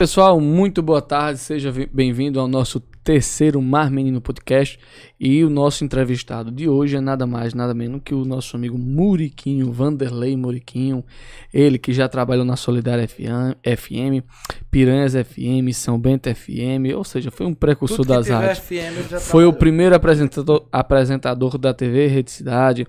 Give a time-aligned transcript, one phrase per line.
[0.00, 4.78] pessoal, muito boa tarde, seja bem-vindo ao nosso terceiro Mar Menino Podcast.
[5.20, 8.78] E o nosso entrevistado de hoje é nada mais, nada menos que o nosso amigo
[8.78, 11.04] Muriquinho, Vanderlei Muriquinho,
[11.52, 14.24] ele que já trabalhou na Solidária FM,
[14.70, 18.26] Piranhas FM, São Bento FM, ou seja, foi um precursor das.
[18.26, 22.86] FM, foi o primeiro apresentador, apresentador da TV Rede Cidade,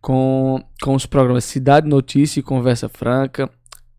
[0.00, 3.50] com, com os programas Cidade Notícia e Conversa Franca,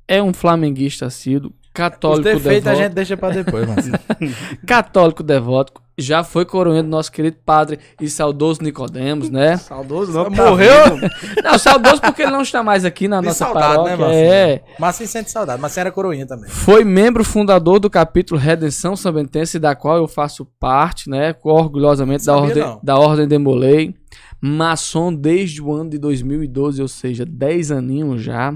[0.08, 2.70] é um flamenguista assíduo, católico Os devoto.
[2.70, 3.92] a gente deixa pra depois, mas...
[4.66, 9.58] católico devoto, já foi coroinha do nosso querido padre e saudoso Nicodemos, né?
[9.58, 10.98] Saudoso não, morreu?
[11.44, 13.98] não, saudoso porque ele não está mais aqui na nossa saudade, paróquia.
[14.08, 14.64] Né, é.
[14.80, 16.50] Mas sim sente saudade, mas era coroinha também.
[16.50, 21.36] Foi membro fundador do capítulo Redenção Sambentense, da qual eu faço parte, né?
[21.44, 23.96] Orgulhosamente da ordem, da ordem de Molei.
[24.40, 28.54] Maçom desde o ano de 2012, ou seja, 10 aninhos já.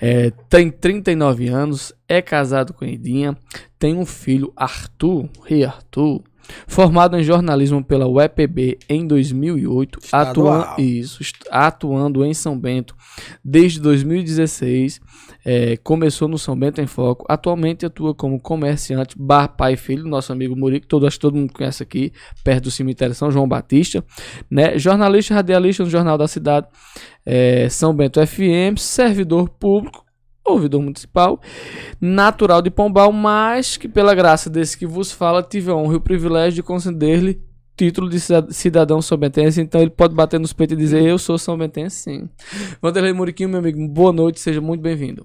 [0.00, 3.36] É, tem 39 anos, é casado com Edinha,
[3.78, 6.22] tem um filho, Arthur, rei Arthur,
[6.66, 12.94] formado em jornalismo pela UEPB em 2008, atua isso, atuando em São Bento
[13.44, 15.00] desde 2016
[15.44, 17.24] é, começou no São Bento em Foco.
[17.28, 21.36] Atualmente atua como comerciante bar pai e filho, nosso amigo Murico, todo, acho que todo
[21.36, 22.12] mundo conhece aqui,
[22.44, 24.04] perto do cemitério São João Batista.
[24.50, 24.78] Né?
[24.78, 26.66] Jornalista radialista no Jornal da Cidade,
[27.24, 30.04] é, São Bento FM, servidor público,
[30.44, 31.40] ouvidor municipal,
[32.00, 35.96] natural de Pombal, mas que pela graça desse que vos fala, tive a honra e
[35.96, 37.40] o privilégio de conceder-lhe
[37.76, 38.18] título de
[38.50, 42.28] cidadão sobentense, então ele pode bater nos peitos e dizer eu sou sobentense, sim.
[42.80, 45.24] Vanderlei Muriquinho, meu amigo, boa noite, seja muito bem-vindo.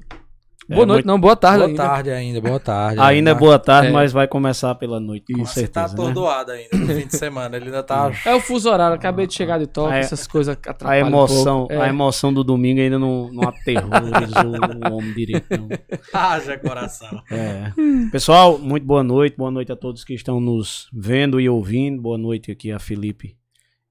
[0.69, 1.07] É, boa noite, muito...
[1.07, 1.83] não, boa tarde boa ainda.
[1.83, 2.99] Boa tarde ainda, boa tarde.
[3.07, 3.91] Ainda é boa tarde, é.
[3.91, 5.87] mas vai começar pela noite, com Isso, certeza.
[5.87, 6.67] Você tá atordoado né?
[6.71, 8.11] ainda no fim de semana, ele ainda tá...
[8.25, 11.81] É o fuso horário, acabei de chegar de toque, essas coisas atrapalham a emoção, um
[11.81, 14.55] A emoção do domingo ainda não, não aterrorizou
[14.91, 15.69] o homem direito, não.
[16.13, 17.21] Haja coração.
[17.31, 17.71] É.
[18.11, 22.17] Pessoal, muito boa noite, boa noite a todos que estão nos vendo e ouvindo, boa
[22.17, 23.37] noite aqui a Felipe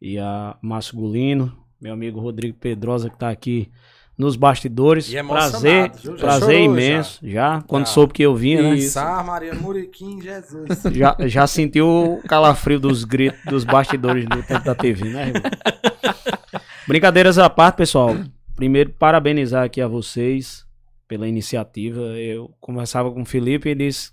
[0.00, 3.70] e a Márcio Gulino, meu amigo Rodrigo Pedrosa que tá aqui
[4.16, 5.12] nos bastidores.
[5.12, 6.14] E prazer, viu?
[6.14, 7.20] prazer imenso.
[7.22, 7.92] Já, já quando já.
[7.92, 8.74] soube que eu vinha, né?
[8.76, 8.98] Isso.
[8.98, 10.66] Maria Muriquim, Jesus.
[10.94, 15.42] Já, já sentiu o calafrio dos gritos dos bastidores do tempo da TV, né, irmão?
[16.86, 18.16] Brincadeiras à parte, pessoal.
[18.54, 20.64] Primeiro, parabenizar aqui a vocês
[21.08, 22.00] pela iniciativa.
[22.00, 24.12] Eu conversava com o Felipe e ele disse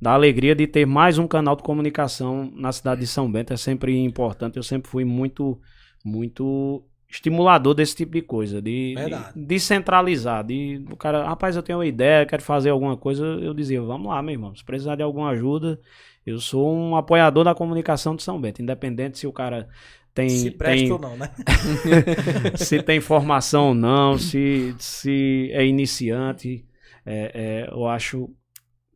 [0.00, 3.52] da alegria de ter mais um canal de comunicação na cidade de São Bento.
[3.52, 4.56] É sempre importante.
[4.56, 5.60] Eu sempre fui muito,
[6.04, 11.62] muito estimulador desse tipo de coisa, de, de, de centralizar, de o cara, rapaz, eu
[11.62, 14.96] tenho uma ideia, quero fazer alguma coisa, eu dizia, vamos lá, meu irmão, se precisar
[14.96, 15.80] de alguma ajuda,
[16.24, 19.68] eu sou um apoiador da comunicação de São Bento, independente se o cara
[20.12, 21.30] tem se presta tem, ou não, né?
[22.56, 26.64] se tem formação ou não, se se é iniciante,
[27.04, 28.28] é, é, eu acho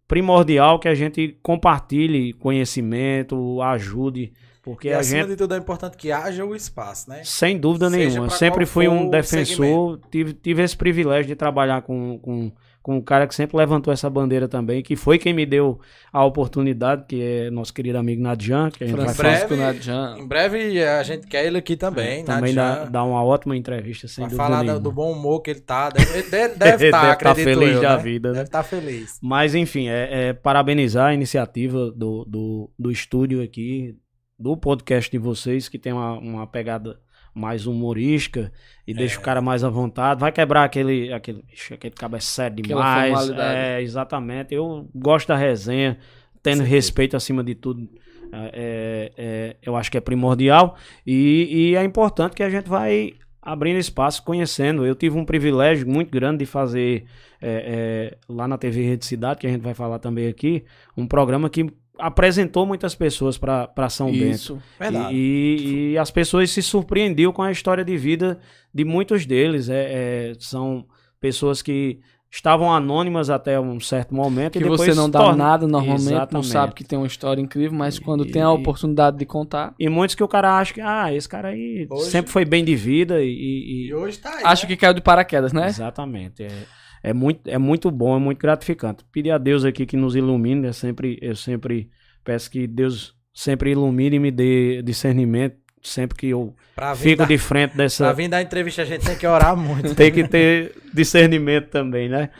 [0.08, 4.32] primordial que a gente compartilhe conhecimento, ajude
[4.62, 5.30] porque e a acima gente...
[5.30, 7.22] de tudo é importante que haja o espaço, né?
[7.24, 8.30] Sem dúvida Seja nenhuma.
[8.30, 13.26] Sempre fui um defensor, tive, tive esse privilégio de trabalhar com, com, com um cara
[13.26, 15.80] que sempre levantou essa bandeira também, que foi quem me deu
[16.12, 20.16] a oportunidade, que é nosso querido amigo Nadjan, que a gente Francisco vai Nadjan.
[20.18, 24.08] Em breve a gente quer ele aqui também, é, Também dá, dá, uma ótima entrevista,
[24.08, 24.80] sem vai dúvida falar nenhuma.
[24.80, 27.96] do bom humor que ele tá, deve, deve, deve estar, tá, tá feliz eu, da
[27.96, 28.02] né?
[28.02, 28.34] vida, né?
[28.34, 29.18] Deve estar tá feliz.
[29.22, 33.96] Mas enfim, é, é parabenizar a iniciativa do, do, do estúdio aqui,
[34.40, 36.98] do podcast de vocês, que tem uma, uma pegada
[37.34, 38.50] mais humorística
[38.86, 38.94] e é.
[38.94, 40.20] deixa o cara mais à vontade.
[40.20, 41.12] Vai quebrar aquele.
[41.12, 43.30] aquele, aquele cabo é sério demais.
[43.30, 44.54] É, exatamente.
[44.54, 45.98] Eu gosto da resenha,
[46.42, 46.70] tendo Sim.
[46.70, 47.86] respeito acima de tudo.
[48.32, 52.68] É, é, é, eu acho que é primordial e, e, é importante que a gente
[52.68, 54.86] vai abrindo espaço, conhecendo.
[54.86, 57.06] Eu tive um privilégio muito grande de fazer
[57.42, 60.64] é, é, lá na TV Rede Cidade, que a gente vai falar também aqui,
[60.96, 61.66] um programa que
[62.00, 64.34] apresentou muitas pessoas para São Isso, Bento.
[64.34, 65.14] Isso, verdade.
[65.14, 68.38] E, e, as pessoas se surpreendiam com a história de vida
[68.72, 69.68] de muitos deles.
[69.68, 70.84] É, é, são
[71.20, 72.00] pessoas que
[72.30, 74.58] estavam anônimas até um certo momento.
[74.58, 75.44] Que você não dá torna...
[75.44, 76.32] nada normalmente, Exatamente.
[76.32, 79.74] não sabe que tem uma história incrível, mas quando e, tem a oportunidade de contar.
[79.78, 82.10] E muitos que o cara acha que, ah, esse cara aí hoje...
[82.10, 83.28] sempre foi bem de vida e.
[83.28, 84.44] E, e hoje tá aí.
[84.44, 84.68] Acha né?
[84.68, 85.68] que caiu de paraquedas, né?
[85.68, 86.42] Exatamente.
[86.42, 89.04] É é muito, é muito bom, é muito gratificante.
[89.10, 91.90] Pedir a Deus aqui que nos ilumine, eu sempre, eu sempre
[92.24, 96.54] peço que Deus sempre ilumine e me dê discernimento sempre que eu
[96.96, 98.04] fico de frente dessa.
[98.04, 99.94] Pra vir dar entrevista, a gente tem que orar muito.
[99.94, 102.30] tem que ter discernimento também, né?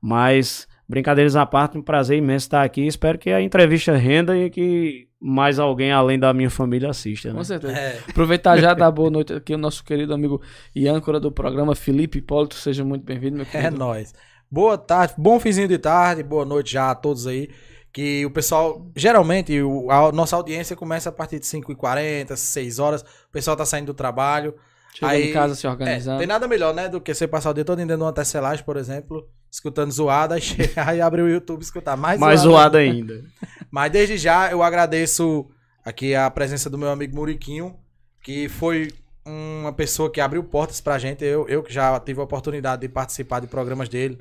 [0.00, 2.86] Mas, brincadeiras à parte, um prazer imenso estar aqui.
[2.86, 7.28] Espero que a entrevista renda e que mais alguém além da minha família assista.
[7.28, 7.34] Né?
[7.34, 7.72] Com certeza.
[7.72, 7.98] É.
[8.08, 10.40] Aproveitar já dar boa noite aqui o nosso querido amigo
[10.74, 12.54] e âncora do programa, Felipe Hipólito.
[12.54, 13.74] Seja muito bem-vindo, meu querido.
[13.74, 14.14] É nóis.
[14.50, 17.50] Boa tarde, bom finzinho de tarde, boa noite já a todos aí.
[17.92, 23.02] Que o pessoal, geralmente, o, a nossa audiência começa a partir de 5h40, 6 horas.
[23.02, 24.54] O pessoal tá saindo do trabalho.
[24.94, 26.16] Chega aí, em casa se organizando.
[26.16, 28.12] É, tem nada melhor, né, do que você passar o dia todo dentro de uma
[28.12, 30.36] tecelagem, por exemplo, escutando zoada,
[30.76, 33.14] aí, abre o YouTube e escutar mais, mais zoada, ainda.
[33.14, 33.24] ainda.
[33.70, 35.48] Mas desde já eu agradeço
[35.84, 37.76] aqui a presença do meu amigo Muriquinho,
[38.22, 38.90] que foi
[39.24, 41.24] uma pessoa que abriu portas pra gente.
[41.24, 44.18] Eu, eu que já tive a oportunidade de participar de programas dele,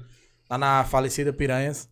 [0.50, 1.90] lá na falecida Piranhas.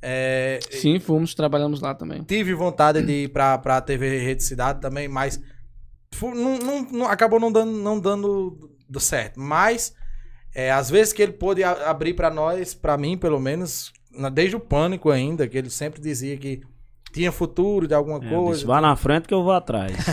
[0.00, 2.22] É, Sim, fomos, trabalhamos lá também.
[2.22, 5.40] Tive vontade de ir pra, pra TV Rede Cidade também, mas
[6.22, 9.40] não, não, não, acabou não dando, não dando certo.
[9.40, 9.94] Mas,
[10.54, 13.92] é, às vezes que ele pôde abrir para nós, para mim pelo menos,
[14.32, 16.62] desde o pânico ainda, que ele sempre dizia que
[17.12, 18.52] tinha futuro de alguma é, coisa.
[18.54, 19.92] Disse, vá na frente que eu vou atrás.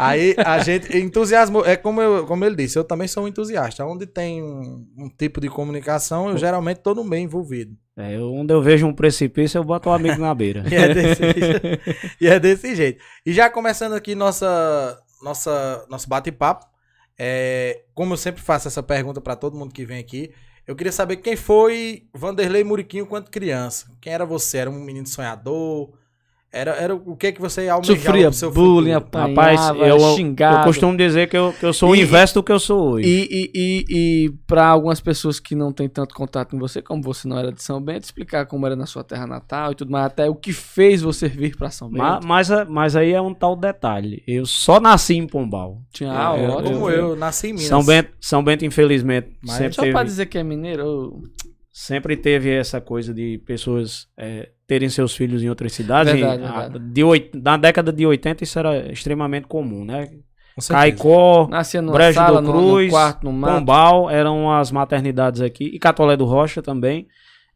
[0.00, 3.84] Aí a gente entusiasmo é como, eu, como ele disse, eu também sou um entusiasta.
[3.84, 7.76] Onde tem um, um tipo de comunicação, eu geralmente estou no meio envolvido.
[7.96, 10.64] É, onde eu vejo um precipício, eu boto o um amigo na beira.
[10.70, 11.22] e, é desse,
[12.20, 13.04] e é desse jeito.
[13.26, 16.66] E já começando aqui nossa, nossa, nosso bate-papo,
[17.18, 20.32] é, como eu sempre faço essa pergunta para todo mundo que vem aqui,
[20.66, 23.90] eu queria saber quem foi Vanderlei Muriquinho quando criança.
[24.00, 24.58] Quem era você?
[24.58, 25.92] Era um menino sonhador?
[26.52, 30.58] Era, era o que que você almejava Sofria seu bullying, apanhava, Rapaz, eu, xingava.
[30.58, 32.94] Eu costumo dizer que eu, que eu sou e, o inverso do que eu sou
[32.94, 33.08] hoje.
[33.08, 37.00] E, e, e, e para algumas pessoas que não têm tanto contato com você, como
[37.04, 39.92] você não era de São Bento, explicar como era na sua terra natal e tudo
[39.92, 42.02] mais, até o que fez você vir para São Bento.
[42.26, 44.20] Mas, mas, mas, aí é um tal detalhe.
[44.26, 45.80] Eu só nasci em Pombal.
[45.92, 47.68] Tinha, ah, eu, como eu, eu, nasci em Minas.
[47.68, 49.92] São Bento, São Bento infelizmente, mas sempre só teve...
[49.94, 51.22] para dizer que é mineiro...
[51.86, 54.08] Sempre teve essa coisa de pessoas...
[54.16, 56.12] É, terem seus filhos em outras cidades.
[56.12, 56.78] Verdade, a, verdade.
[56.78, 57.02] De,
[57.42, 60.08] na década de 80 isso era extremamente comum, né?
[60.68, 61.48] Caicó,
[61.90, 65.64] Brejo sala, do Cruz, no, no quarto, no Pombal eram as maternidades aqui.
[65.64, 67.08] E Catolé do Rocha também.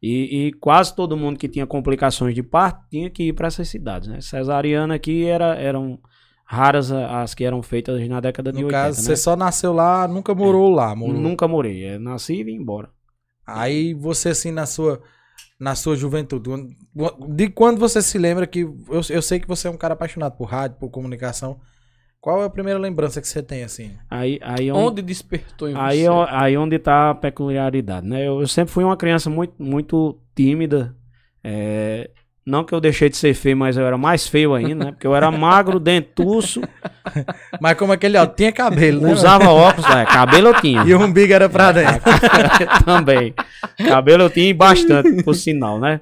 [0.03, 3.69] E, e, quase todo mundo que tinha complicações de parto tinha que ir para essas
[3.69, 4.09] cidades.
[4.09, 4.21] Né?
[4.21, 6.01] Cesariana aqui era, eram
[6.45, 8.77] raras as que eram feitas na década no de 80.
[8.79, 9.07] No caso, né?
[9.07, 10.97] você só nasceu lá, nunca morou é, lá?
[10.97, 11.15] Morou.
[11.15, 11.85] Nunca morei.
[11.85, 12.89] É, nasci e vim embora.
[13.47, 15.03] Aí você, assim, na sua
[15.59, 16.49] na sua juventude?
[17.29, 18.61] De quando você se lembra que.
[18.61, 21.61] Eu, eu sei que você é um cara apaixonado por rádio, por comunicação.
[22.21, 23.93] Qual é a primeira lembrança que você tem, assim?
[24.11, 26.31] Aí, aí onde, onde despertou em aí, você?
[26.31, 28.27] Aí onde tá a peculiaridade, né?
[28.27, 30.97] Eu, eu sempre fui uma criança muito, muito tímida.
[31.43, 32.11] É,
[32.47, 34.93] não que eu deixei de ser feio, mas eu era mais feio ainda, né?
[34.93, 36.61] Porque eu era magro, dentuço.
[37.61, 39.13] Mas como aquele, ó, tinha cabelo, né?
[39.13, 40.05] Usava óculos, né?
[40.07, 40.83] cabelo eu tinha.
[40.85, 42.01] E o umbigo era pra dentro.
[42.85, 43.35] Também.
[43.87, 46.01] Cabelo eu tinha bastante, por sinal, né?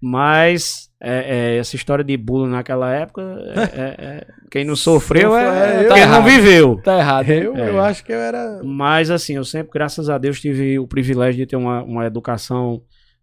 [0.00, 3.22] Mas é, é, essa história de bullying naquela época,
[3.54, 6.22] é, é, é quem não sofreu é, tá quem errado.
[6.22, 6.80] não viveu.
[6.82, 7.30] Tá errado.
[7.30, 8.62] Eu, eu acho que eu era...
[8.64, 12.80] Mas assim, eu sempre, graças a Deus, tive o privilégio de ter uma, uma educação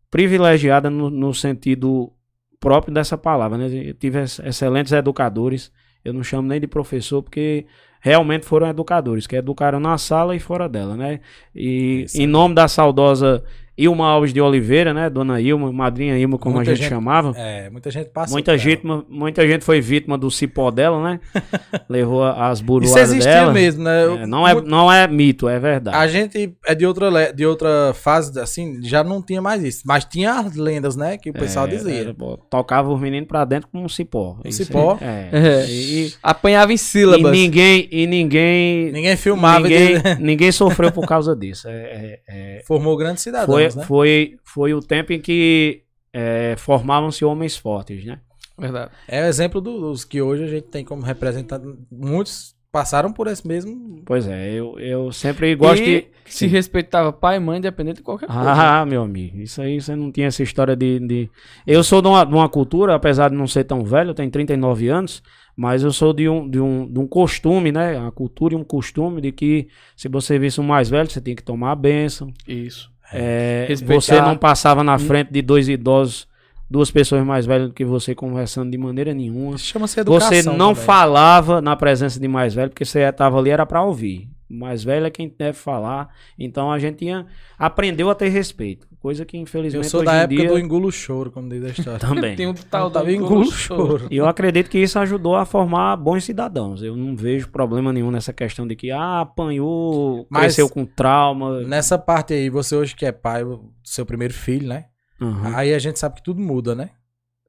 [0.09, 2.11] privilegiada no, no sentido
[2.61, 3.67] próprio dessa palavra, né?
[3.89, 5.71] Eu tive excelentes educadores,
[6.05, 7.65] eu não chamo nem de professor porque
[7.99, 11.19] realmente foram educadores, que educaram na sala e fora dela, né?
[11.53, 13.43] E em nome da saudosa
[13.77, 15.09] Ilma Alves de Oliveira, né?
[15.09, 17.33] Dona Ilma, madrinha Ilma, como muita a gente, gente, chamava.
[17.37, 18.33] É, muita gente passou.
[18.33, 21.19] Muita gente, muita gente foi vítima do cipó dela, né?
[21.89, 23.53] Levou as buruadas Isso existia dela.
[23.53, 24.23] mesmo, né?
[24.23, 25.95] É, não, é, não é mito, é verdade.
[25.95, 29.83] A gente é de outra, de outra fase, assim, já não tinha mais isso.
[29.85, 31.17] Mas tinha as lendas, né?
[31.17, 32.01] Que o pessoal é, dizia.
[32.01, 32.15] Era,
[32.49, 34.37] tocava os meninos pra dentro com um cipó.
[34.45, 34.97] Um cipó?
[35.01, 35.29] É.
[35.63, 35.65] é.
[35.69, 37.35] E, Apanhava em sílabas.
[37.35, 37.87] E ninguém...
[37.91, 39.67] E ninguém, ninguém filmava.
[39.67, 40.15] Ninguém, de...
[40.21, 41.67] ninguém sofreu por causa disso.
[41.67, 43.23] É, é, Formou grandes
[43.69, 43.85] foi, né?
[43.85, 48.19] Foi, foi o tempo em que é, formavam-se homens fortes, né?
[48.57, 48.91] Verdade.
[49.07, 51.65] É o exemplo dos que hoje a gente tem como representante.
[51.91, 54.01] Muitos passaram por esse mesmo.
[54.05, 56.07] Pois é, eu, eu sempre gosto e de.
[56.25, 58.41] Se respeitava pai e mãe, independente de qualquer coisa.
[58.41, 60.99] Ah, meu amigo, isso aí você não tinha essa história de.
[60.99, 61.29] de...
[61.67, 64.31] Eu sou de uma, de uma cultura, apesar de não ser tão velho, eu tenho
[64.31, 65.21] 39 anos,
[65.55, 67.97] mas eu sou de um, de um, de um costume, né?
[67.97, 71.35] A cultura e um costume de que se você visse um mais velho, você tem
[71.35, 72.31] que tomar a benção.
[72.47, 72.90] Isso.
[73.13, 76.27] É, você não passava na frente de dois idosos,
[76.69, 79.57] duas pessoas mais velhas do que você conversando de maneira nenhuma.
[79.57, 80.29] Chama-se educação.
[80.29, 80.85] Você não também.
[80.85, 84.29] falava na presença de mais velho, porque você estava ali era para ouvir.
[84.51, 86.13] Mais velho é quem deve falar.
[86.37, 87.25] Então a gente tinha,
[87.57, 88.87] aprendeu a ter respeito.
[88.99, 89.85] Coisa que infelizmente.
[89.85, 90.49] Eu sou da época dia...
[90.49, 91.97] do engulo choro, como diz a história.
[92.07, 92.35] Também.
[92.37, 94.07] Tem um tal do engulo choro.
[94.11, 96.83] E eu acredito que isso ajudou a formar bons cidadãos.
[96.83, 101.61] Eu não vejo problema nenhum nessa questão de que, ah, apanhou, Mas cresceu com trauma.
[101.61, 103.43] Nessa parte aí, você hoje que é pai,
[103.83, 104.85] seu primeiro filho, né?
[105.19, 105.55] Uhum.
[105.55, 106.91] Aí a gente sabe que tudo muda, né?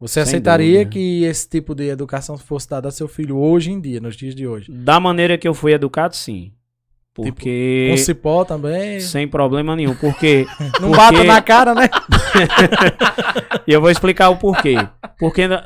[0.03, 0.91] Você Sem aceitaria dúvida.
[0.91, 4.35] que esse tipo de educação fosse dada a seu filho hoje em dia, nos dias
[4.35, 4.73] de hoje?
[4.73, 6.53] Da maneira que eu fui educado, sim.
[7.15, 7.85] Porque.
[7.85, 9.01] Tipo, com cipó também.
[9.01, 9.95] Sem problema nenhum.
[9.95, 10.47] Porque.
[10.81, 10.97] não porque...
[10.97, 11.89] bata na cara, né?
[13.67, 14.77] e eu vou explicar o porquê.
[15.19, 15.63] Porque na,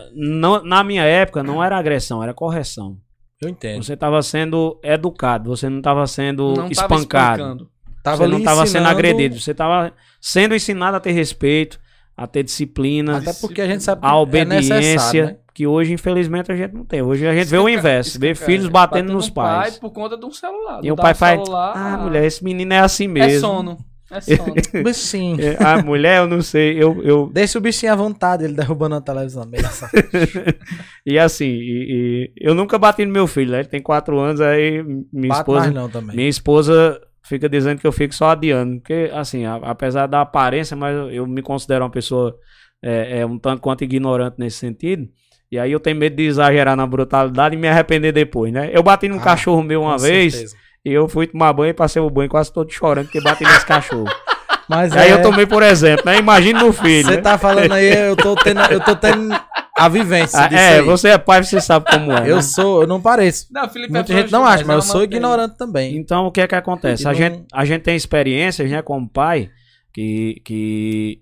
[0.65, 2.97] na minha época não era agressão, era correção.
[3.41, 3.83] Eu entendo.
[3.83, 7.69] Você estava sendo educado, você não estava sendo não espancado.
[8.03, 11.79] Tava você não estava sendo agredido, você estava sendo ensinado a ter respeito,
[12.17, 13.19] a ter disciplina.
[13.19, 15.23] Até porque a gente sabe que a obediência.
[15.23, 15.37] É né?
[15.57, 17.01] Que hoje, infelizmente, a gente não tem.
[17.01, 19.71] Hoje a gente vê o inverso, vê filhos batendo, batendo nos pais.
[19.71, 20.85] pai por conta de um celular.
[20.85, 21.41] E o pai faz.
[21.41, 23.31] Celular, ah, mulher, esse menino é assim é mesmo.
[23.31, 23.79] É sono.
[24.11, 24.55] É sono.
[24.85, 25.39] bichinho.
[25.41, 26.77] É, a mulher, eu não sei.
[26.77, 27.31] Eu, eu...
[27.33, 29.49] Deixa o bichinho à vontade, ele derrubando a televisão.
[31.07, 33.61] e assim, e, e, eu nunca bati no meu filho, né?
[33.61, 35.71] Ele tem quatro anos, aí minha Bate esposa.
[35.71, 36.17] não, também.
[36.17, 38.77] Minha esposa fica dizendo que eu fico só adiando.
[38.77, 42.37] Porque, assim, a, apesar da aparência, mas eu, eu me considero uma pessoa
[42.83, 45.09] é, é, um tanto quanto ignorante nesse sentido.
[45.51, 48.71] E aí eu tenho medo de exagerar na brutalidade e me arrepender depois, né?
[48.73, 50.35] Eu bati num ah, cachorro meu uma vez.
[50.35, 50.57] Certeza.
[50.85, 53.67] E eu fui tomar banho e passei o banho quase todo chorando porque bati nesse
[53.67, 54.07] cachorro.
[54.69, 55.13] Mas aí é...
[55.13, 56.19] eu tomei por exemplo, né?
[56.19, 57.07] Imagina no filho.
[57.07, 57.23] Você né?
[57.23, 59.33] tá falando aí, eu tô tendo, eu tô tendo
[59.77, 60.83] a vivência ah, É, aí.
[60.83, 62.31] você é pai, você sabe como é.
[62.31, 62.43] Eu né?
[62.43, 63.47] sou, eu não pareço.
[63.51, 65.97] Não, Felipe Muita é gente não acha, mas eu sou ignorante também.
[65.97, 67.07] Então, o que é que acontece?
[67.07, 67.15] A, não...
[67.15, 69.51] gente, a gente tem experiências, né, como pai,
[69.93, 71.21] que, que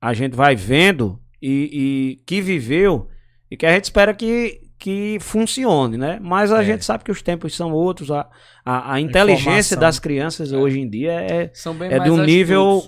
[0.00, 3.06] a gente vai vendo e, e que viveu
[3.50, 6.18] e que a gente espera que, que funcione, né?
[6.22, 6.64] Mas a é.
[6.64, 8.10] gente sabe que os tempos são outros.
[8.10, 8.28] A,
[8.64, 10.56] a, a inteligência das crianças é.
[10.56, 11.50] hoje em dia é,
[11.90, 12.82] é de um nível.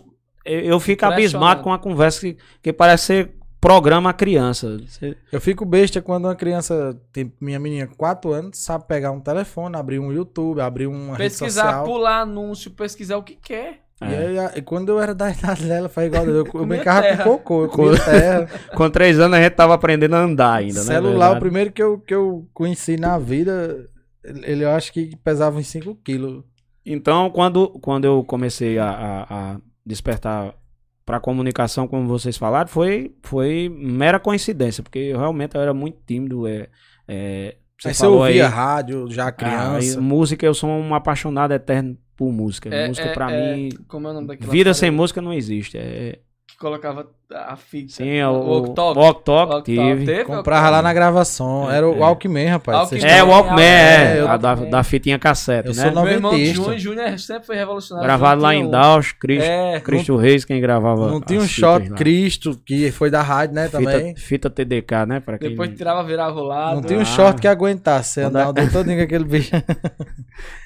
[0.45, 4.77] Eu fico abismado com a conversa que, que parece ser programa a criança.
[4.79, 5.17] Você...
[5.31, 9.77] Eu fico besta quando uma criança, tem minha menina 4 anos, sabe pegar um telefone,
[9.77, 13.82] abrir um YouTube, abrir uma Pesquisar, pular anúncio, pesquisar o que quer.
[14.03, 14.33] É.
[14.33, 17.23] E, aí, e quando eu era da idade dela, foi igual eu, eu brincava com
[17.23, 18.49] cocô, eu comia terra.
[18.75, 20.87] Com três anos a gente tava aprendendo a andar ainda, né?
[20.87, 23.87] Celular, o primeiro que eu, que eu conheci na vida,
[24.25, 26.43] ele eu acho que pesava uns 5 quilos.
[26.85, 30.55] Então, quando, quando eu comecei a, a, a despertar
[31.05, 35.99] para comunicação, como vocês falaram, foi, foi mera coincidência, porque eu realmente eu era muito
[36.07, 36.47] tímido.
[36.47, 36.69] É,
[37.07, 40.01] é, você, Mas você ouvia aí, rádio já ah, criança?
[40.01, 42.69] música, eu sou um apaixonado eterno por música.
[42.73, 43.69] É, música é, para é, mim.
[43.89, 45.77] Como é o nome daquela Vida sem música não existe.
[45.77, 46.21] É,
[46.63, 47.95] colocava a fita.
[47.95, 48.99] Sim, é o, o Walk-Talk.
[48.99, 50.05] Walk tive.
[50.05, 50.25] teve.
[50.25, 51.71] Comprava lá na gravação.
[51.71, 51.99] Era o é.
[51.99, 52.79] Walkman, rapaz.
[52.79, 54.19] Walkman, é, o Walkman, é.
[54.19, 54.21] é.
[54.21, 55.91] A da, da fitinha cassete, eu né?
[55.91, 58.07] sou Meu irmão Júnior, Júnior sempre foi revolucionário.
[58.07, 61.89] Gravado lá em Dallas, Cristo, é, Cristo não, Reis, quem gravava Não tinha um shot
[61.89, 61.97] lá.
[61.97, 64.15] Cristo, que foi da rádio, né, também.
[64.15, 65.21] Fita, fita TDK, né?
[65.21, 65.51] Pra quem...
[65.51, 66.77] Depois tirava, virava o lado.
[66.77, 67.07] Não tinha um ah.
[67.07, 68.21] short que aguentasse.
[68.21, 69.51] Andava todo com aquele bicho.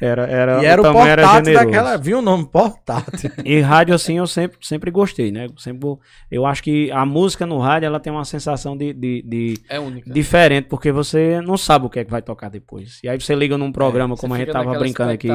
[0.01, 1.97] Era, era, e era o, o portátil daquela...
[1.97, 2.47] Viu o nome?
[2.47, 3.31] Portátil.
[3.45, 5.49] E rádio, assim, eu sempre, sempre gostei, né?
[5.59, 5.86] Sempre,
[6.31, 9.79] eu acho que a música no rádio ela tem uma sensação de, de, de é
[9.79, 10.13] única.
[10.13, 13.01] diferente, porque você não sabe o que é que vai tocar depois.
[13.03, 15.29] E aí você liga num programa, é, como a gente tava brincando aqui,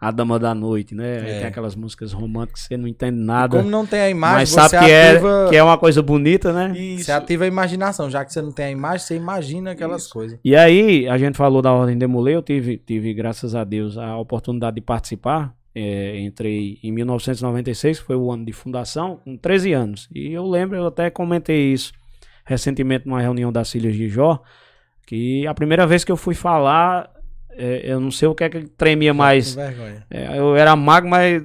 [0.00, 1.18] A Dama da Noite, né?
[1.18, 1.38] É.
[1.40, 3.56] Tem aquelas músicas românticas que você não entende nada.
[3.56, 5.44] E como não tem a imagem, mas sabe que, ativa...
[5.46, 6.72] é, que é uma coisa bonita, né?
[6.76, 7.04] Isso.
[7.04, 10.12] Você ativa a imaginação, já que você não tem a imagem, você imagina aquelas Isso.
[10.12, 10.38] coisas.
[10.44, 14.16] E aí, a gente falou da Ordem Demolê, eu tive, tive, graças a Deus, a
[14.16, 19.72] oportunidade de participar é, entrei em 1996, que foi o ano de fundação, com 13
[19.72, 20.08] anos.
[20.14, 21.92] E eu lembro, eu até comentei isso
[22.44, 24.42] recentemente numa reunião das Filhas de Jó,
[25.06, 27.10] que a primeira vez que eu fui falar,
[27.50, 29.56] é, eu não sei o que é que tremia mais.
[30.10, 31.44] É, eu era mago, mas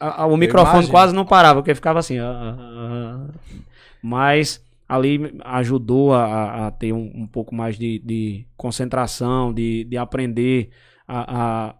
[0.00, 0.92] a, a, o eu microfone imagino.
[0.92, 2.16] quase não parava, porque ficava assim.
[4.02, 9.96] mas ali ajudou a, a ter um, um, pouco mais de, de concentração, de, de
[9.96, 10.70] aprender
[11.06, 11.76] a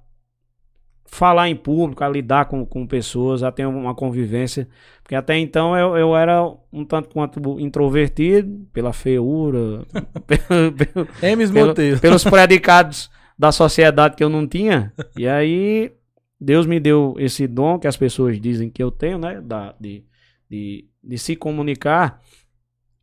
[1.10, 4.68] falar em público, a lidar com, com pessoas, a ter uma convivência.
[5.02, 6.40] Porque até então eu, eu era
[6.72, 9.84] um tanto quanto introvertido, pela feiura,
[10.26, 11.06] pelo, pelo,
[11.52, 14.92] pelo, pelos predicados da sociedade que eu não tinha.
[15.16, 15.92] E aí
[16.40, 19.40] Deus me deu esse dom que as pessoas dizem que eu tenho, né?
[19.40, 20.04] Da, de,
[20.48, 22.20] de, de se comunicar,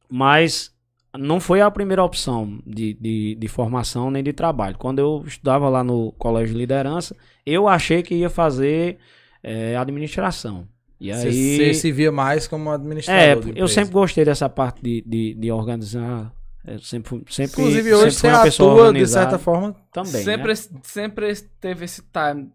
[0.10, 0.74] mas
[1.18, 4.78] não foi a primeira opção de, de, de, formação nem de trabalho.
[4.78, 8.98] Quando eu estudava lá no colégio de liderança, eu achei que ia fazer
[9.44, 10.68] é, administração.
[11.00, 13.52] E aí você se via mais como administrador.
[13.56, 16.34] É, eu sempre gostei dessa parte de, de, de organizar.
[16.66, 20.24] Eu é, sempre, sempre, Inclusive hoje sempre você atua de certa forma também.
[20.24, 20.82] Sempre, né?
[20.84, 22.50] sempre teve esse time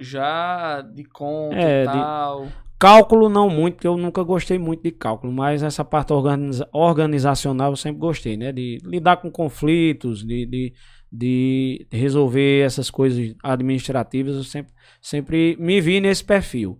[0.00, 2.46] já de conta é, e tal.
[2.46, 2.52] De,
[2.84, 7.72] Cálculo não muito, porque eu nunca gostei muito de cálculo, mas essa parte organiza organizacional
[7.72, 8.52] eu sempre gostei, né?
[8.52, 10.74] De lidar com conflitos, de, de,
[11.10, 16.78] de resolver essas coisas administrativas, eu sempre, sempre me vi nesse perfil.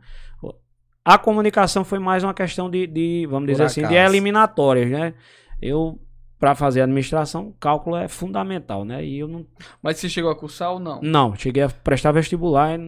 [1.03, 3.81] A comunicação foi mais uma questão de, de vamos Por dizer acaso.
[3.81, 5.15] assim, de eliminatórias, né?
[5.61, 5.99] Eu
[6.39, 9.03] para fazer administração, cálculo é fundamental, né?
[9.03, 9.47] E eu não.
[9.83, 11.01] Mas você chegou a cursar ou não?
[11.01, 12.79] Não, cheguei a prestar vestibular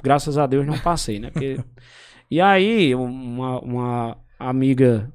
[0.00, 1.30] graças a Deus não passei, né?
[1.30, 1.58] Porque...
[2.30, 5.12] e aí, uma, uma amiga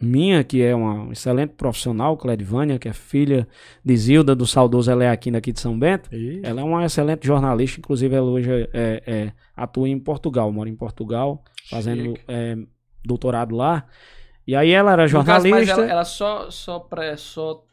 [0.00, 3.46] minha, que é uma excelente profissional, Cledivânia, que é filha
[3.84, 6.12] de Zilda, do saudoso Eleaquina aqui de São Bento.
[6.12, 6.40] E?
[6.42, 10.68] Ela é uma excelente jornalista, inclusive ela hoje é, é, é atua em Portugal, mora
[10.68, 12.56] em Portugal, fazendo é,
[13.04, 13.86] doutorado lá.
[14.44, 15.66] E aí ela era jornalista.
[15.66, 17.64] Caso, ela, ela, só, só, pré, só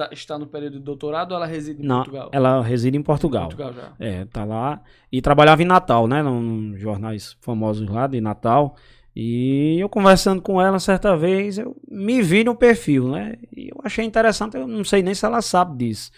[0.00, 2.30] tá, está no período de doutorado ou ela reside em Não, Portugal?
[2.32, 3.44] Ela reside em Portugal.
[3.44, 3.92] Em Portugal já.
[3.98, 4.80] É, tá lá.
[5.12, 6.22] E trabalhava em Natal, né?
[6.22, 8.76] Nos jornais famosos lá de Natal.
[9.14, 13.34] E eu conversando com ela certa vez, eu me vi no perfil, né?
[13.54, 16.10] E eu achei interessante, eu não sei nem se ela sabe disso.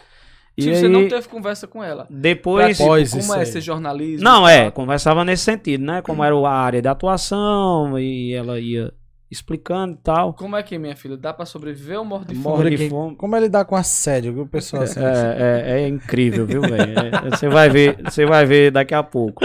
[0.56, 2.06] E aí, você não teve conversa com ela.
[2.10, 2.76] Depois.
[2.76, 4.22] Pra, tipo, como é ser jornalismo?
[4.22, 6.02] Não, é, conversava nesse sentido, né?
[6.02, 8.92] Como era a área de atuação, e ela ia
[9.32, 10.34] explicando e tal.
[10.34, 11.16] Como é que, minha filha?
[11.16, 12.56] Dá pra sobreviver ou morre de fome?
[12.56, 13.16] Morre de fome.
[13.16, 14.82] Como é lidar com assédio, viu, pessoal?
[14.82, 16.92] Assim, é, é, é, incrível, viu, velho?
[16.98, 19.40] É, você vai ver, você vai ver daqui a pouco.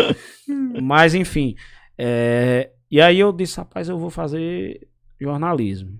[0.82, 1.56] Mas, enfim.
[1.98, 4.88] É, e aí eu disse, rapaz, eu vou fazer
[5.20, 5.98] jornalismo.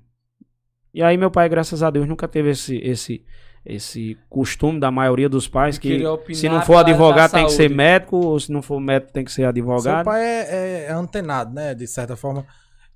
[0.94, 3.24] E aí meu pai, graças a Deus, nunca teve esse, esse,
[3.66, 6.04] esse costume da maioria dos pais que
[6.34, 9.32] se não for advogado tem que ser médico, ou se não for médico tem que
[9.32, 10.04] ser advogado.
[10.04, 11.74] Seu pai é, é, é antenado, né?
[11.74, 12.46] De certa forma.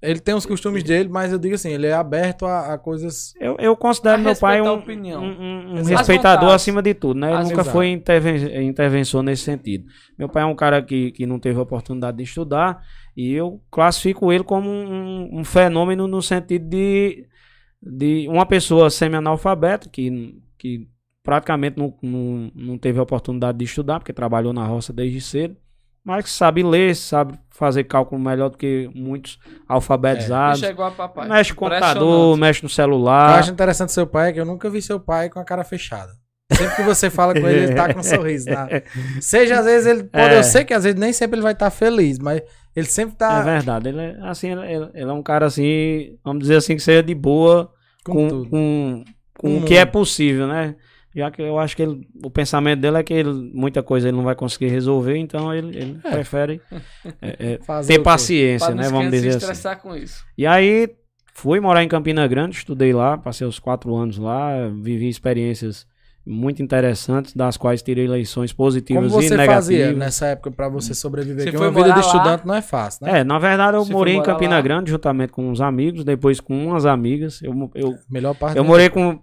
[0.01, 3.34] Ele tem os costumes dele, mas eu digo assim, ele é aberto a, a coisas.
[3.39, 7.31] Eu, eu considero a meu pai um, um, um, um respeitador acima de tudo, né?
[7.31, 9.86] Ele nunca foi interven intervenção nesse sentido.
[10.17, 12.81] Meu pai é um cara que, que não teve a oportunidade de estudar
[13.15, 17.27] e eu classifico ele como um, um fenômeno no sentido de,
[17.79, 20.88] de uma pessoa semi-analfabeta que, que
[21.22, 25.55] praticamente não, não, não teve a oportunidade de estudar, porque trabalhou na roça desde cedo
[26.03, 30.63] mas que sabe ler, sabe fazer cálculo melhor do que muitos alfabetizados.
[30.63, 31.27] É, papai.
[31.27, 33.25] Mexe no computador, mexe no celular.
[33.25, 35.39] O que eu acho interessante seu pai é que eu nunca vi seu pai com
[35.39, 36.12] a cara fechada.
[36.51, 38.50] Sempre que você fala com ele, ele tá com um sorriso.
[38.50, 38.84] Né?
[39.22, 40.39] Seja às vezes ele pode, é.
[40.39, 42.41] eu sei que às vezes nem sempre ele vai estar tá feliz, mas
[42.75, 43.39] ele sempre tá.
[43.39, 46.81] É verdade, ele é assim, ele, ele, é um cara assim, vamos dizer assim, que
[46.81, 47.72] seja de boa
[48.03, 49.04] com, com, com,
[49.38, 50.75] com o que é possível, né?
[51.15, 54.15] Já que eu acho que ele, o pensamento dele é que ele, muita coisa ele
[54.15, 56.10] não vai conseguir resolver, então ele, ele é.
[56.10, 56.62] prefere
[57.21, 58.89] é, é, ter paciência, né?
[58.89, 59.82] Vamos dizer se assim.
[59.82, 60.24] com isso.
[60.38, 60.89] E aí
[61.34, 65.86] fui morar em Campina Grande, estudei lá, passei os quatro anos lá, vivi experiências
[66.26, 69.65] muito interessantes, das quais tirei lições positivas Como e negativas.
[69.65, 71.45] Você fazia nessa época para você sobreviver?
[71.45, 73.19] Porque uma vida de estudante não é fácil, né?
[73.19, 74.62] É, na verdade eu você morei em Campina lá?
[74.62, 77.41] Grande juntamente com uns amigos, depois com umas amigas.
[77.41, 79.19] Eu, eu, Melhor parte eu morei com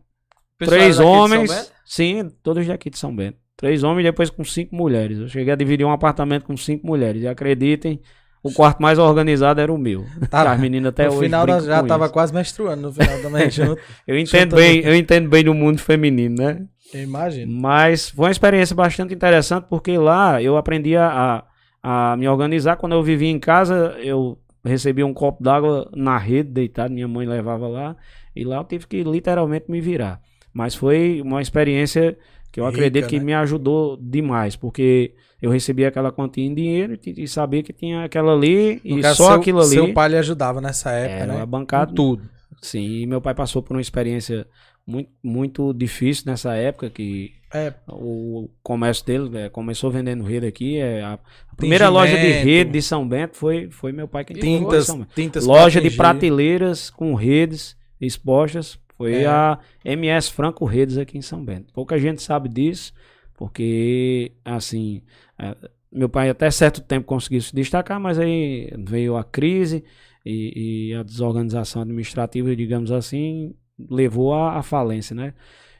[0.58, 3.38] três homens Sim, todos daqui de São Bento.
[3.56, 5.18] Três homens e depois com cinco mulheres.
[5.18, 7.22] Eu cheguei a dividir um apartamento com cinco mulheres.
[7.22, 8.00] E acreditem,
[8.42, 10.04] o quarto mais organizado era o meu.
[10.30, 11.16] Tá, As meninas até no hoje.
[11.16, 12.12] No final já tava isso.
[12.12, 13.80] quase menstruando no final também junto.
[14.06, 16.66] eu entendo bem, eu entendo bem do mundo feminino, né?
[16.92, 17.50] Eu imagino.
[17.50, 21.42] Mas foi uma experiência bastante interessante porque lá eu aprendi a,
[21.82, 22.76] a me organizar.
[22.76, 27.26] Quando eu vivia em casa, eu recebia um copo d'água na rede deitado, minha mãe
[27.26, 27.96] levava lá.
[28.36, 30.20] E lá eu tive que literalmente me virar.
[30.58, 32.18] Mas foi uma experiência
[32.50, 33.24] que eu Rica, acredito que né?
[33.26, 38.02] me ajudou demais, porque eu recebia aquela quantia em dinheiro e, e sabia que tinha
[38.02, 39.68] aquela ali no e caso, só seu, aquilo ali.
[39.68, 41.46] Seu pai lhe ajudava nessa época, era né?
[41.46, 41.94] bancado.
[41.94, 42.28] tudo.
[42.60, 44.48] Sim, e meu pai passou por uma experiência
[44.84, 47.72] muito, muito difícil nessa época que é.
[47.86, 50.76] o comércio dele é, começou vendendo rede aqui.
[50.76, 51.20] É, a,
[51.56, 55.80] primeira loja de rede de São Bento foi, foi meu pai que tintas, tintas Loja
[55.80, 59.26] de prateleiras com redes expostas foi é.
[59.26, 61.72] a MS Franco Redes aqui em São Bento.
[61.72, 62.92] Pouca gente sabe disso,
[63.34, 65.02] porque, assim,
[65.38, 65.56] é,
[65.90, 69.84] meu pai até certo tempo conseguiu se destacar, mas aí veio a crise
[70.26, 73.54] e, e a desorganização administrativa, digamos assim,
[73.88, 75.32] levou à falência, né?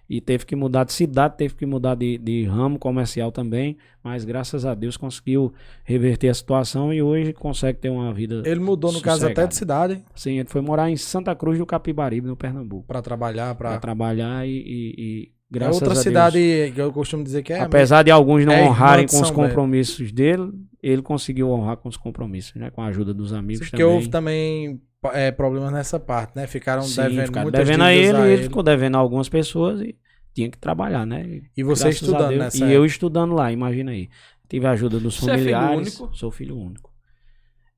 [0.08, 4.24] E teve que mudar de cidade, teve que mudar de, de ramo comercial também, mas
[4.24, 5.52] graças a Deus conseguiu
[5.84, 8.42] reverter a situação e hoje consegue ter uma vida.
[8.46, 9.20] Ele mudou, no sossegada.
[9.20, 10.02] caso, até de cidade.
[10.14, 12.86] Sim, ele foi morar em Santa Cruz do Capibaribe, no Pernambuco.
[12.86, 16.92] Para trabalhar, para trabalhar e, e, e é graças é outra cidade Deus, que eu
[16.92, 17.60] costumo dizer que é.
[17.60, 21.96] Apesar de alguns não é honrarem com os compromissos dele, ele conseguiu honrar com os
[21.96, 22.70] compromissos, né?
[22.70, 23.86] Com a ajuda dos amigos Sim, também.
[23.86, 24.80] Porque houve também
[25.12, 26.46] é, problemas nessa parte, né?
[26.46, 29.80] Ficaram Sim, devendo ficaram devendo a ele, a ele, ele ficou devendo a algumas pessoas
[29.80, 29.96] e
[30.34, 31.42] tinha que trabalhar, né?
[31.56, 32.74] E você estudando Deus, nessa E época.
[32.74, 34.08] eu estudando lá, imagina aí.
[34.48, 35.88] Tive a ajuda dos você familiares.
[35.88, 36.16] É filho único?
[36.16, 36.92] Sou filho único.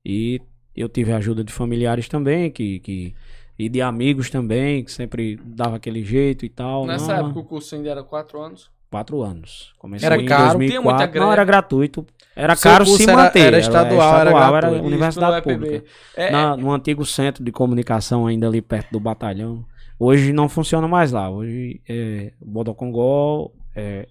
[0.05, 0.41] E
[0.75, 3.15] eu tive a ajuda de familiares também, que, que
[3.57, 6.85] e de amigos também, que sempre dava aquele jeito e tal.
[6.85, 8.71] Nessa não, época o curso ainda era quatro anos?
[8.91, 9.73] Quatro anos.
[9.79, 11.21] Comecei era em caro, 2004.
[11.21, 12.05] Não, era gratuito.
[12.35, 13.39] Era Seu caro se manter.
[13.39, 15.85] Era, era estadual, era, estadual, era, era universidade pública.
[16.13, 19.65] É, Na, no antigo centro de comunicação, ainda ali perto do batalhão.
[19.97, 21.29] Hoje não funciona mais lá.
[21.29, 24.09] Hoje é Bodocongó, é,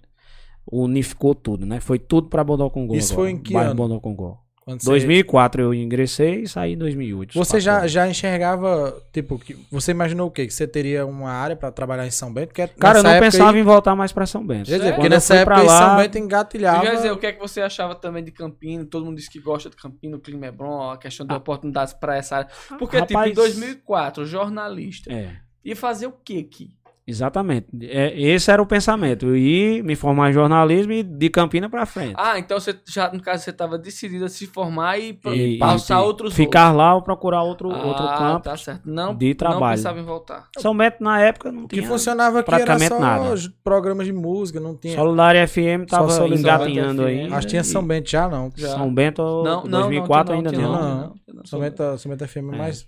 [0.71, 1.79] unificou tudo, né?
[1.79, 2.95] Foi tudo para Bodocongó.
[2.95, 3.75] Isso agora, foi em que ano?
[3.75, 4.40] Bodocongó.
[4.63, 5.67] Quando 2004 você...
[5.67, 7.33] eu ingressei e saí em 2008.
[7.33, 10.45] Você já, já enxergava, tipo, que você imaginou o quê?
[10.45, 12.49] Que você teria uma área para trabalhar em São Bento?
[12.49, 13.59] Porque Cara, eu não pensava aí...
[13.59, 14.69] em voltar mais para São Bento.
[14.69, 15.77] Quer dizer, porque nessa época lá...
[15.79, 16.81] São Bento engatilhava...
[16.81, 18.85] Quer dizer, o que é que você achava também de Campino?
[18.85, 21.37] Todo mundo diz que gosta de Campino, o clima é bom, a questão de ah.
[21.37, 22.49] oportunidades para essa área.
[22.77, 23.29] Porque, Rapaz...
[23.29, 25.37] tipo, em 2004, jornalista, é.
[25.65, 26.69] ia fazer o quê aqui?
[27.05, 27.67] Exatamente.
[27.81, 29.25] É, esse era o pensamento.
[29.25, 32.13] Eu ir me formar em jornalismo e de Campina para frente.
[32.15, 35.99] Ah, então você já, no caso, você estava decidido a se formar e, e passar
[35.99, 36.77] e, outros Ficar voos.
[36.77, 38.81] lá ou procurar outro, ah, outro campo tá certo.
[38.85, 39.61] Não, de trabalho.
[39.61, 40.47] Não pensava em voltar.
[40.59, 43.35] São Bento, na época, não tinha que funcionava aqui praticamente era só nada.
[43.63, 44.95] programas de música, não tinha...
[44.95, 47.25] Solidária FM tava engatinhando aí.
[47.33, 48.51] Acho que tinha São Bento já, não.
[48.55, 48.75] Já.
[48.75, 50.61] São Bento, não, 2004 não, ainda não.
[50.61, 51.15] Não, não.
[51.33, 51.45] não.
[51.45, 52.87] São, Bento, São Bento FM é mais...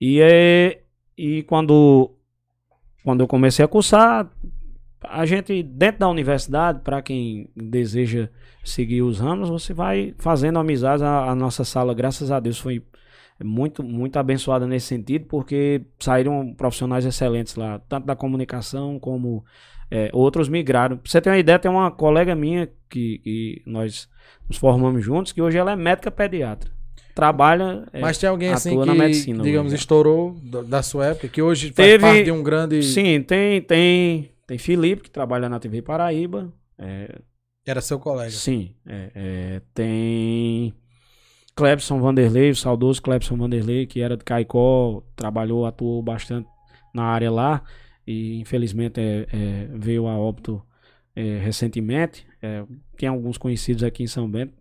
[0.00, 0.80] E, é,
[1.16, 2.10] e quando
[3.04, 4.28] quando eu comecei a cursar,
[5.02, 8.28] a gente, dentro da universidade, para quem deseja
[8.64, 11.02] seguir os ramos, você vai fazendo amizades.
[11.02, 12.82] A, a, nossa sala, graças a Deus, foi
[13.42, 19.42] muito, muito abençoada nesse sentido, porque saíram profissionais excelentes lá, tanto da comunicação como
[19.90, 20.98] é, outros migraram.
[20.98, 24.08] Pra você ter uma ideia, tem uma colega minha que, que nós
[24.46, 26.70] nos formamos juntos, que hoje ela é médica pediatra
[27.14, 27.86] trabalha.
[27.92, 30.34] É, Mas tem alguém assim que, medicina, digamos, estourou
[30.66, 32.82] da sua época, que hoje Teve, faz parte de um grande.
[32.82, 36.52] Sim, tem, tem, tem Felipe, que trabalha na TV Paraíba.
[36.78, 37.18] É,
[37.66, 38.30] Era seu colega.
[38.30, 38.74] Sim.
[38.86, 40.74] É, é, tem
[41.54, 46.48] Clebson Vanderlei, o saudoso Clebson Vanderlei, que era de Caicó, trabalhou, atuou bastante
[46.94, 47.62] na área lá.
[48.06, 50.62] E infelizmente é, é, veio a óbito
[51.42, 52.26] recentemente.
[52.96, 54.54] tem alguns conhecidos aqui em São Bento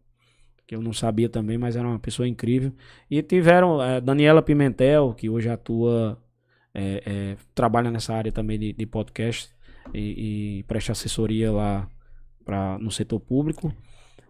[0.70, 2.72] que eu não sabia também, mas era uma pessoa incrível.
[3.10, 6.16] E tiveram é, Daniela Pimentel, que hoje atua,
[6.72, 9.50] é, é, trabalha nessa área também de, de podcast
[9.92, 11.90] e, e, presta assessoria lá
[12.46, 13.74] pra, no setor público.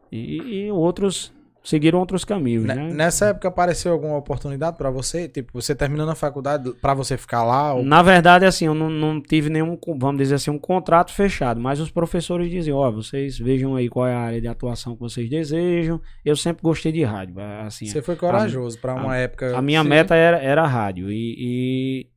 [0.09, 1.33] E, e outros
[1.69, 2.75] seguiram outros caminhos, né?
[2.91, 5.27] Nessa época apareceu alguma oportunidade para você?
[5.27, 7.75] Tipo, você terminando a faculdade para você ficar lá?
[7.75, 7.83] Ou...
[7.83, 11.79] Na verdade, assim, eu não, não, tive nenhum, vamos dizer assim, um contrato fechado, mas
[11.79, 15.01] os professores diziam, ó, oh, vocês vejam aí qual é a área de atuação que
[15.01, 16.01] vocês desejam.
[16.25, 17.85] Eu sempre gostei de rádio, assim.
[17.85, 19.55] Você foi corajoso para uma a, época.
[19.55, 19.89] A minha Sim.
[19.89, 22.07] meta era, era rádio e, e,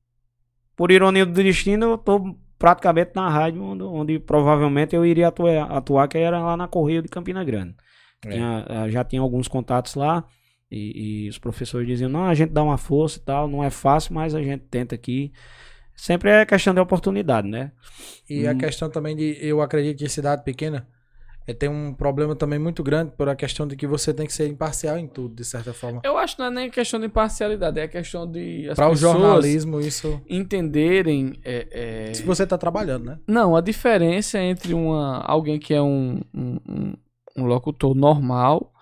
[0.75, 5.71] por ironia do destino, eu tô praticamente na rádio onde, onde provavelmente eu iria atuar,
[5.71, 7.75] atuar, que era lá na Correio de Campina Grande.
[8.27, 8.31] É.
[8.31, 10.25] Tinha, eh, já tinha alguns contatos lá.
[10.71, 13.71] E, e, os professores diziam: não, a gente dá uma força e tal, não é
[13.71, 15.33] fácil, mas a gente tenta aqui.
[15.95, 17.73] Sempre é questão de oportunidade, né?
[18.29, 18.51] E hum.
[18.51, 20.89] a questão também de, eu acredito que cidade pequena
[21.47, 24.33] é, tem um problema também muito grande por a questão de que você tem que
[24.33, 26.01] ser imparcial em tudo, de certa forma.
[26.05, 29.81] Eu acho que não é nem questão de imparcialidade, é questão de para o jornalismo
[29.81, 31.35] isso entenderem.
[31.45, 32.15] É, é...
[32.15, 33.19] Se você está trabalhando, né?
[33.27, 36.95] Não, a diferença entre uma alguém que é um, um, um
[37.37, 38.73] locutor normal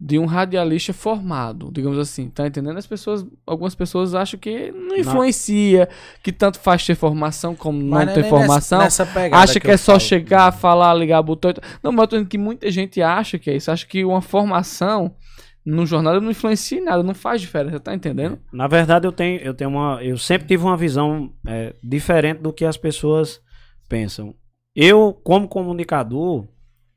[0.00, 2.76] de um radialista formado, digamos assim, tá entendendo?
[2.76, 5.88] As pessoas, algumas pessoas acham que não influencia,
[6.22, 8.78] que tanto faz ter formação como mas não é ter formação.
[8.78, 10.00] Nessa, nessa acha que, que é só falo.
[10.00, 11.52] chegar, falar, ligar botão.
[11.82, 14.22] Não, mas eu tô dizendo que muita gente acha que é isso, acha que uma
[14.22, 15.16] formação
[15.66, 18.38] no jornal não influencia em nada, não faz diferença, tá entendendo?
[18.52, 22.52] Na verdade, eu tenho, eu tenho uma, eu sempre tive uma visão é, diferente do
[22.52, 23.40] que as pessoas
[23.88, 24.34] pensam.
[24.74, 26.46] Eu, como comunicador,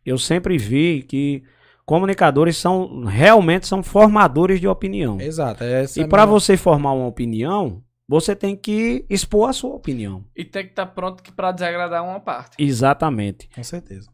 [0.05, 1.43] eu sempre vi que
[1.85, 5.19] comunicadores são realmente são formadores de opinião.
[5.19, 5.63] Exato.
[5.97, 6.39] e para minha...
[6.39, 10.25] você formar uma opinião, você tem que expor a sua opinião.
[10.35, 12.55] E tem que estar tá pronto para desagradar uma parte.
[12.59, 13.49] Exatamente.
[13.53, 14.09] Com certeza.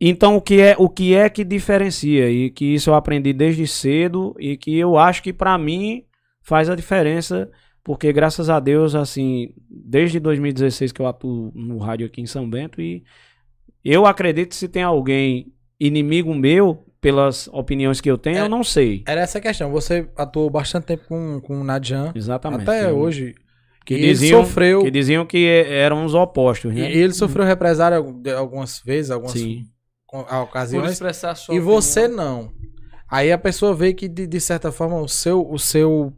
[0.00, 3.66] Então o que é o que é que diferencia e que isso eu aprendi desde
[3.66, 6.04] cedo e que eu acho que para mim
[6.42, 7.50] faz a diferença
[7.82, 12.48] porque graças a Deus assim desde 2016 que eu atuo no rádio aqui em São
[12.48, 13.04] Bento e
[13.84, 18.48] eu acredito que se tem alguém inimigo meu, pelas opiniões que eu tenho, é, eu
[18.48, 19.02] não sei.
[19.06, 19.70] Era essa a questão.
[19.70, 22.12] Você atuou bastante tempo com, com o Nadian.
[22.14, 22.62] Exatamente.
[22.62, 23.34] Até hoje.
[23.84, 26.90] Que diziam, sofreu, que diziam que eram os opostos, né?
[26.90, 27.98] E ele sofreu represália
[28.34, 29.66] algumas vezes, algumas Sim.
[30.42, 30.98] ocasiões.
[31.50, 32.50] e você não.
[33.06, 35.46] Aí a pessoa vê que, de, de certa forma, o seu.
[35.46, 36.14] O seu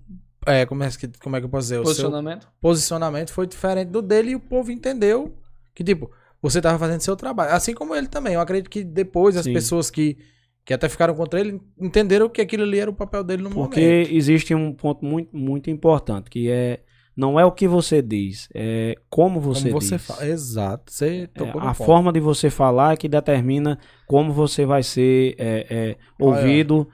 [0.47, 1.83] é, como, é que, como é que eu posso dizer?
[1.83, 2.43] Posicionamento.
[2.43, 5.37] O seu posicionamento foi diferente do dele e o povo entendeu
[5.75, 6.09] que, tipo,
[6.51, 7.53] você estava fazendo seu trabalho.
[7.53, 8.35] Assim como ele também.
[8.35, 9.53] Eu acredito que depois as Sim.
[9.53, 10.17] pessoas que,
[10.65, 13.81] que até ficaram contra ele entenderam que aquilo ali era o papel dele no Porque
[13.81, 14.05] momento.
[14.05, 16.81] Porque existe um ponto muito, muito importante, que é
[17.17, 20.07] não é o que você diz, é como você, como você diz.
[20.07, 20.27] Fala.
[20.27, 20.93] Exato.
[20.93, 21.75] Você é, a ponto.
[21.75, 26.87] forma de você falar é que determina como você vai ser é, é, ouvido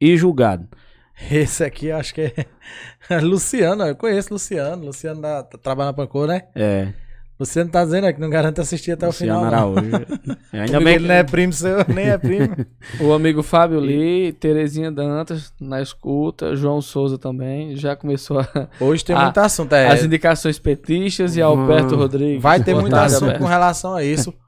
[0.00, 0.66] e julgado.
[1.30, 2.32] Esse aqui acho que
[3.10, 4.86] é Luciano, eu conheço Luciano.
[4.86, 6.48] Luciano da, trabalha na Pancor, né?
[6.54, 6.92] É.
[7.38, 9.76] Você não tá dizendo é que não garante assistir até Luciano o final.
[9.76, 10.06] Araújo.
[10.52, 12.56] Ainda bem que ele não é primo seu, nem é primo.
[12.98, 18.68] o amigo Fábio Lee, Terezinha Dantas na escuta, João Souza também, já começou a...
[18.80, 19.74] Hoje tem a, muito assunto.
[19.74, 22.42] É, as indicações petistas e Alberto hum, Rodrigues.
[22.42, 24.32] Vai ter muito assunto com relação a isso.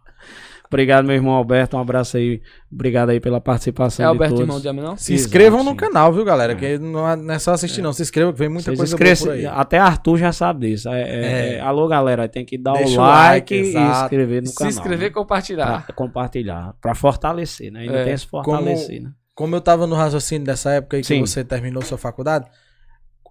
[0.70, 1.76] Obrigado, meu irmão Alberto.
[1.76, 2.42] Um abraço aí.
[2.70, 4.04] Obrigado aí pela participação.
[4.04, 4.96] É Alberto, irmão de não?
[4.96, 6.52] Se inscrevam no canal, viu, galera?
[6.52, 6.56] É.
[6.56, 7.82] Que não é só assistir, é.
[7.82, 7.92] não.
[7.92, 9.46] Se inscrevam, que vem muita Vocês coisa boa por aí.
[9.46, 10.88] Até Arthur já sabe disso.
[10.90, 11.60] É, é, é.
[11.60, 12.28] alô, galera.
[12.28, 14.72] Tem que dar Deixa o like, like e inscrever no Se canal.
[14.72, 15.14] Se inscrever e né?
[15.14, 15.86] compartilhar.
[15.86, 16.74] Pra compartilhar.
[16.80, 17.80] Pra fortalecer, né?
[17.80, 19.14] Ainda tem esse fortalecer, como, né?
[19.34, 21.20] Como eu tava no raciocínio dessa época aí que Sim.
[21.20, 22.46] você terminou sua faculdade,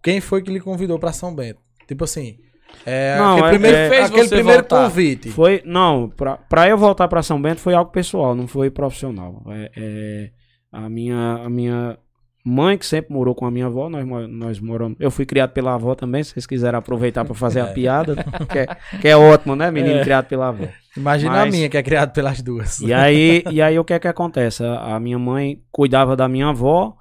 [0.02, 1.60] quem foi que lhe convidou pra São Bento?
[1.88, 2.40] Tipo assim,
[2.86, 5.30] é, não, aquele é, primeiro, é, fez aquele primeiro convite.
[5.30, 9.44] Foi, não, pra, pra eu voltar pra São Bento foi algo pessoal, não foi profissional.
[9.50, 10.30] É, é,
[10.72, 11.98] a, minha, a minha
[12.46, 14.98] mãe, que sempre morou com a minha avó, nós, nós moramos.
[15.02, 17.74] Eu fui criado pela avó também, se vocês quiserem aproveitar pra fazer a é.
[17.74, 18.16] piada,
[18.50, 18.68] que é,
[19.02, 19.70] que é ótimo, né?
[19.70, 20.04] Menino é.
[20.04, 20.66] criado pela avó.
[20.96, 22.80] Imagina Mas, a minha, que é criado pelas duas.
[22.80, 24.64] E aí, e aí o que é que acontece?
[24.64, 26.96] A, a minha mãe cuidava da minha avó.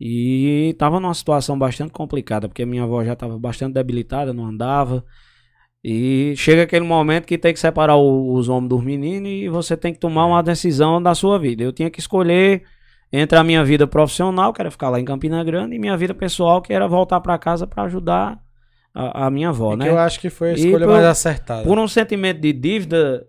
[0.00, 5.04] E estava numa situação bastante complicada, porque minha avó já estava bastante debilitada, não andava.
[5.82, 9.76] E chega aquele momento que tem que separar o, os homens dos meninos e você
[9.76, 11.62] tem que tomar uma decisão da sua vida.
[11.62, 12.62] Eu tinha que escolher
[13.12, 16.14] entre a minha vida profissional, que era ficar lá em Campina Grande, e minha vida
[16.14, 18.38] pessoal, que era voltar para casa para ajudar
[18.94, 19.88] a, a, minha avó, e né?
[19.88, 21.62] eu acho que foi a escolha por, mais acertada.
[21.62, 23.26] Por um sentimento de dívida,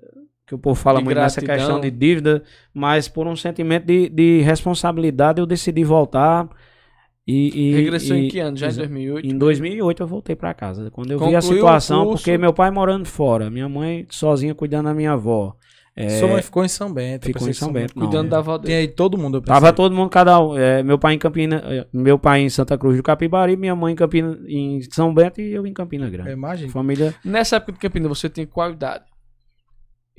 [0.49, 1.47] que o povo fala de muito gratidão.
[1.47, 2.41] nessa questão de dívida,
[2.73, 6.49] mas por um sentimento de, de responsabilidade eu decidi voltar.
[7.27, 8.57] E, e, Regressou e, em que ano?
[8.57, 9.27] Já em 2008?
[9.27, 10.89] Em 2008 eu voltei para casa.
[10.89, 14.85] Quando eu Concluiu vi a situação, porque meu pai morando fora, minha mãe sozinha cuidando
[14.85, 15.55] da minha avó.
[15.95, 17.27] É, Sua mãe ficou em São Bento.
[17.27, 17.93] Ficou em São Bento.
[17.95, 18.29] Não, cuidando é.
[18.29, 18.67] da avó dele.
[18.67, 19.39] Tem aí todo mundo.
[19.41, 20.57] Tava todo mundo, cada um.
[20.57, 23.93] É, meu pai em Campina, é, meu pai em Santa Cruz do Capibari, minha mãe
[23.93, 26.31] em Campina, em São Bento e eu em Campina Grande.
[26.31, 26.71] Imagina.
[26.71, 27.13] Família.
[27.23, 29.03] Nessa época de Campina, você tem qual idade?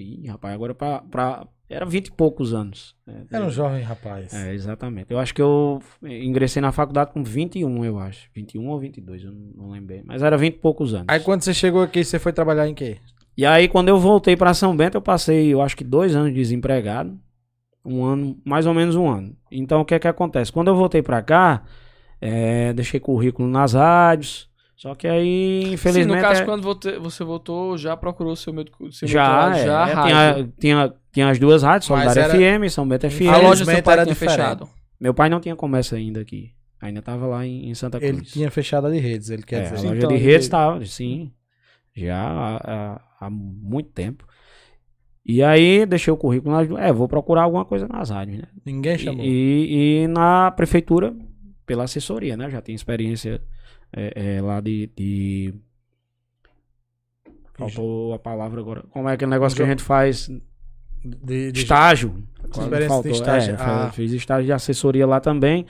[0.03, 2.97] Ih, rapaz, agora pra, pra era vinte e poucos anos.
[3.31, 4.35] Era um jovem rapaz.
[4.35, 5.13] É, exatamente.
[5.13, 8.29] Eu acho que eu ingressei na faculdade com 21, eu acho.
[8.35, 10.03] 21 ou 22, eu não, não lembro bem.
[10.05, 11.07] Mas era vinte e poucos anos.
[11.09, 12.99] Aí quando você chegou aqui, você foi trabalhar em quê?
[13.37, 16.35] E aí quando eu voltei para São Bento, eu passei, eu acho que dois anos
[16.35, 17.17] desempregado.
[17.85, 19.37] Um ano, mais ou menos um ano.
[19.49, 20.51] Então o que é que acontece?
[20.51, 21.63] Quando eu voltei para cá,
[22.21, 24.50] é, deixei currículo nas rádios.
[24.81, 26.09] Só que aí, infelizmente.
[26.09, 26.45] Sim, no caso, é...
[26.47, 26.63] quando
[27.03, 28.91] você voltou, já procurou seu médico?
[28.91, 32.33] Seu já, é, já é, tinha, tinha, tinha as duas rádios, Solidária era...
[32.33, 33.29] FM, São Bento FM.
[33.29, 34.67] A loja seu pai tinha fechado.
[34.99, 36.55] Meu pai não tinha comércio ainda aqui.
[36.81, 38.11] Ainda tava lá em, em Santa Cruz.
[38.11, 39.77] Ele tinha fechado a de redes, ele quer é, dizer.
[39.77, 40.87] A loja então, de redes estava, ele...
[40.87, 41.31] sim.
[41.95, 44.27] Já há, há, há, muito tempo.
[45.27, 46.71] E aí deixei o currículo nas.
[46.83, 48.45] É, vou procurar alguma coisa nas rádios, né?
[48.65, 49.23] Ninguém chamou.
[49.23, 51.15] E, e, na prefeitura,
[51.67, 52.49] pela assessoria, né?
[52.49, 53.43] Já tinha experiência
[53.93, 55.55] é, é, lá de, de...
[57.55, 58.85] Faltou a palavra agora.
[58.91, 60.31] Como é aquele negócio que a gente faz?
[61.05, 62.23] De, de estágio.
[62.53, 63.03] Faltou.
[63.03, 63.55] De estágio.
[63.55, 63.91] É, ah.
[63.93, 65.67] Fiz estágio de assessoria lá também.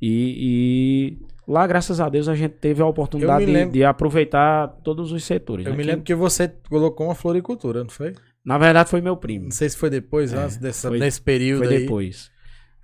[0.00, 3.72] E, e, lá, graças a Deus, a gente teve a oportunidade lembro...
[3.72, 5.66] de, de, aproveitar todos os setores.
[5.66, 5.78] Eu né?
[5.78, 8.14] me lembro que você colocou uma floricultura, não foi?
[8.44, 9.44] Na verdade, foi meu primo.
[9.44, 11.64] Não sei se foi depois, é, antes dessa, foi, nesse período.
[11.64, 11.82] Foi aí.
[11.82, 12.30] depois.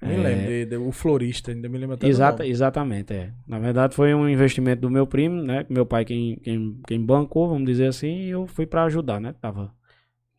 [0.02, 0.16] Me é...
[0.16, 3.32] lembro, de, o florista, ainda me lembro até Exata, Exatamente, é.
[3.46, 5.66] Na verdade foi um investimento do meu primo, né?
[5.68, 9.34] Meu pai quem, quem, quem bancou, vamos dizer assim, e eu fui para ajudar, né?
[9.40, 9.72] Tava...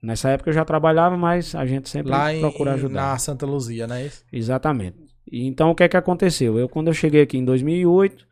[0.02, 3.12] Nessa época eu já trabalhava, mas a gente sempre Lá procura em, ajudar.
[3.12, 4.26] na Santa Luzia, não é isso?
[4.34, 4.98] Exatamente.
[5.32, 6.58] E então o que é que aconteceu?
[6.58, 8.26] Eu quando eu cheguei aqui em 2008,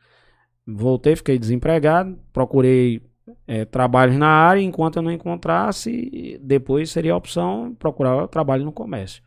[0.66, 3.04] voltei, fiquei desempregado, procurei
[3.46, 8.72] é, trabalhos na área, enquanto eu não encontrasse, depois seria a opção procurar trabalho no
[8.72, 9.22] comércio.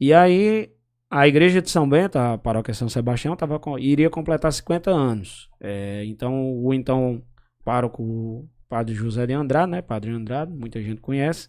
[0.00, 0.70] E aí
[1.10, 5.48] a igreja de São Bento, a paróquia São Sebastião, tava com, iria completar 50 anos.
[5.60, 7.22] É, então, o então
[7.64, 9.82] pároco padre José de Andrade, né?
[9.82, 11.48] Padre Andrade, muita gente conhece.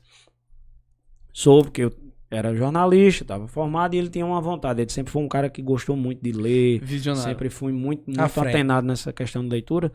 [1.34, 1.94] Soube que eu
[2.32, 4.82] era jornalista, estava formado e ele tinha uma vontade.
[4.82, 6.80] Ele sempre foi um cara que gostou muito de ler.
[6.80, 7.30] Visionário.
[7.30, 9.92] Sempre fui muito, muito antenado nessa questão de leitura.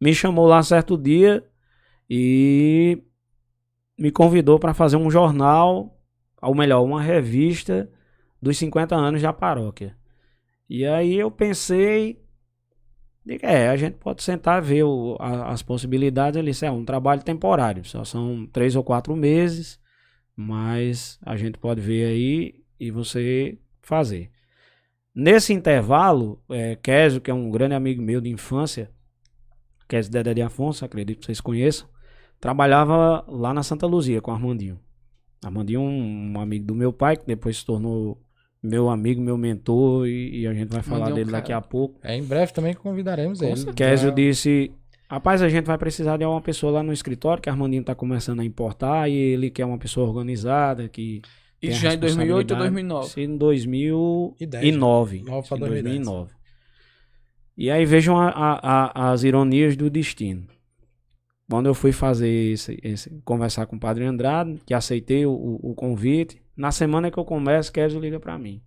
[0.00, 1.44] Me chamou lá certo dia
[2.10, 3.02] e
[3.98, 5.96] me convidou para fazer um jornal,
[6.42, 7.90] ou melhor, uma revista
[8.40, 9.96] dos 50 anos da paróquia.
[10.68, 12.22] E aí eu pensei,
[13.42, 16.50] é, a gente pode sentar ver o, a, as possibilidades ali.
[16.50, 19.80] Isso é um trabalho temporário, só são três ou quatro meses,
[20.36, 24.30] mas a gente pode ver aí e você fazer.
[25.14, 28.90] Nesse intervalo, é, que é um grande amigo meu de infância,
[29.88, 31.88] Kézio Dedé de Afonso, acredito que vocês conheçam,
[32.38, 34.78] trabalhava lá na Santa Luzia com Armandinho.
[35.42, 38.22] Armandinho, um amigo do meu pai, que depois se tornou
[38.62, 41.98] meu amigo, meu mentor, e, e a gente vai falar dele daqui a pouco.
[42.02, 43.72] É, em breve também convidaremos ele.
[43.72, 44.72] Kézio disse,
[45.10, 47.94] Rapaz, a gente vai precisar de uma pessoa lá no escritório, que a Armandinho tá
[47.94, 51.22] começando a importar, e ele quer uma pessoa organizada, que.
[51.60, 53.06] Isso já em 2008 ou 2009?
[53.06, 55.22] Isso em 2009.
[55.22, 56.30] 9 para 2009.
[57.56, 60.46] E aí vejam a, a, a, as ironias do destino.
[61.50, 65.74] Quando eu fui fazer esse, esse, conversar com o Padre Andrade, que aceitei o, o
[65.74, 68.60] convite, na semana que eu começo, Kézio liga para mim.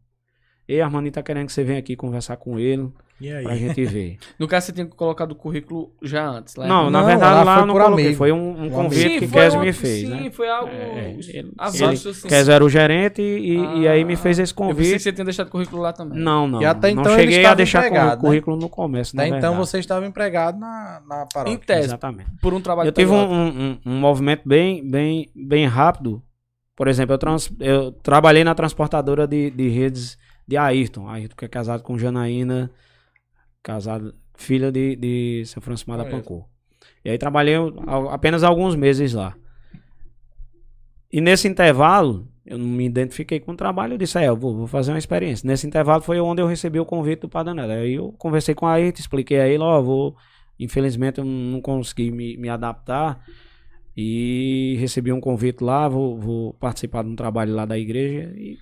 [0.68, 2.90] Ei, Armandinho tá querendo que você venha aqui conversar com ele.
[3.20, 3.44] E aí?
[3.44, 4.18] Pra gente ver.
[4.40, 6.56] no caso, você tinha colocado o currículo já antes.
[6.56, 8.06] Lá não, na verdade, lá, lá eu não coloquei.
[8.06, 8.18] Amigo.
[8.18, 10.08] Foi um, um convite sim, que Kes me fez.
[10.08, 10.32] Sim, né?
[10.32, 10.72] foi algo.
[10.72, 12.28] É, ele, avanço, assim.
[12.28, 14.78] Kes era o gerente e, ah, e aí me fez esse convite.
[14.78, 16.18] Eu pensei que você tinha deixado o currículo lá também.
[16.18, 16.62] Não, não.
[16.62, 18.16] E até não então cheguei a deixar o né?
[18.16, 19.16] currículo no começo.
[19.16, 21.54] Até então você estava empregado na, na paróquia.
[21.54, 21.90] Em tese.
[21.90, 22.32] Exatamente.
[22.42, 26.24] Por um trabalho Eu tive um, um, um, movimento bem, bem, bem rápido.
[26.82, 30.17] Por exemplo, eu, trans, eu trabalhei na transportadora de, de redes
[30.48, 31.08] de Ayrton.
[31.08, 32.72] Ayrton que é casado com Janaína,
[33.62, 36.44] casado, filha de, de São Francisco da Pancô.
[37.06, 37.54] E aí trabalhei
[38.10, 39.36] apenas alguns meses lá.
[41.12, 44.58] E nesse intervalo, eu não me identifiquei com o trabalho, eu disse, é, eu vou,
[44.58, 45.48] vou fazer uma experiência.
[45.48, 47.74] Nesse intervalo foi onde eu recebi o convite do Padre Neto.
[47.74, 50.15] Aí eu conversei com a Ayrton, expliquei a ele, ó, oh, vou...
[50.60, 53.24] Infelizmente eu não consegui me, me adaptar
[53.96, 58.58] e recebi um convite lá, vou, vou participar de um trabalho lá da igreja e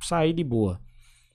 [0.00, 0.80] saí de boa.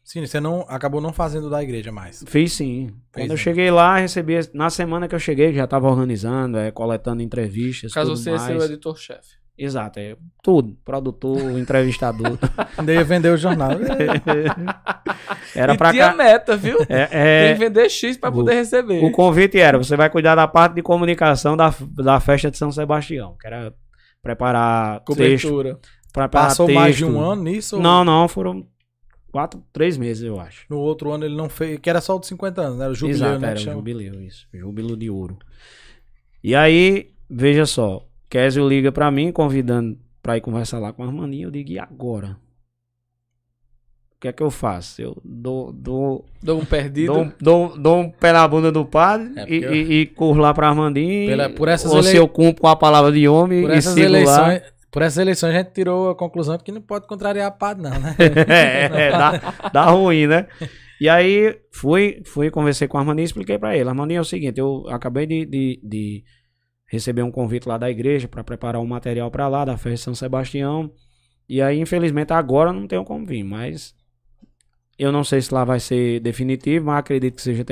[0.04, 2.24] Sim, você não acabou não fazendo da igreja mais.
[2.26, 2.88] Fiz sim.
[3.12, 4.40] Fez Quando eu cheguei lá, recebi.
[4.56, 7.94] Na semana que eu cheguei, já estava organizando, é, coletando entrevistas.
[7.94, 8.42] Caso você mais.
[8.42, 9.38] seja o editor-chefe.
[9.60, 10.78] Exato, é tudo.
[10.86, 12.40] Produtor, entrevistador.
[12.78, 13.72] Ainda ia vender o jornal.
[15.54, 16.16] era para tinha cá...
[16.16, 16.78] meta, viu?
[16.88, 17.48] É, é...
[17.48, 19.04] Tem que vender X para poder receber.
[19.04, 22.72] O convite era: você vai cuidar da parte de comunicação da, da festa de São
[22.72, 23.74] Sebastião, que era
[24.24, 25.76] preparar cobertura.
[25.76, 26.80] Texto, preparar Passou texto.
[26.80, 27.78] mais de um ano nisso?
[27.80, 28.66] Não, não, foram
[29.32, 30.66] quatro, três meses, eu acho.
[30.70, 32.86] No outro ano ele não fez, que era só o de 50 anos, né?
[32.86, 33.50] Era o jubileu, Exato, né?
[33.50, 34.48] Era o jubileu, isso.
[34.54, 35.38] Júbilo de ouro.
[36.42, 41.08] E aí, veja só, Kézio liga pra mim, convidando pra ir conversar lá com a
[41.08, 41.48] Armaninha.
[41.48, 42.38] Eu digo, e agora?
[44.16, 45.02] O que é que eu faço?
[45.02, 45.72] Eu dou.
[45.72, 47.14] Dou, dou um perdido.
[47.14, 49.74] Dou, dou, dou um pé na bunda do padre é e, eu...
[49.74, 51.30] e, e, corro lá pra Armandinho.
[51.30, 52.08] Pela, por essas ou ele...
[52.08, 54.62] se eu cumpro com a palavra de homem por e essas eleições, lá.
[54.92, 57.82] Por essas eleições a gente tirou a conclusão de que não pode contrariar a PAD,
[57.82, 58.16] não, né?
[58.50, 60.48] é, é dá, dá ruim, né?
[61.00, 63.88] E aí fui, fui conversei com a Armandinho e expliquei para ele.
[63.88, 66.24] Armandinho é o seguinte, eu acabei de, de, de
[66.90, 70.16] receber um convite lá da igreja para preparar um material para lá, da de São
[70.16, 70.92] Sebastião.
[71.48, 73.96] E aí, infelizmente, agora não tenho como vir, mas
[74.98, 77.64] eu não sei se lá vai ser definitivo, mas acredito que seja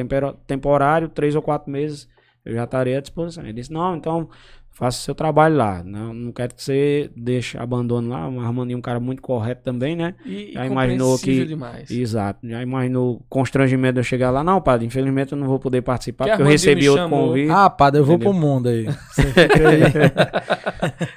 [0.45, 2.07] temporário, três ou quatro meses
[2.45, 3.43] eu já estarei à disposição.
[3.43, 4.29] Ele disse, não, então
[4.77, 5.81] faça seu trabalho lá.
[5.83, 8.29] Não, não quero que você deixe, abandone lá.
[8.29, 10.13] O Armandinho é um cara muito correto também, né?
[10.23, 11.45] E, já imaginou que.
[11.45, 11.89] Demais.
[11.89, 12.47] Exato.
[12.47, 14.43] Já imaginou constrangimento de eu chegar lá.
[14.43, 17.49] Não, padre, infelizmente eu não vou poder participar, que porque eu recebi outro convite.
[17.49, 18.31] Ah, padre, eu vou Entendeu?
[18.31, 18.85] pro mundo aí.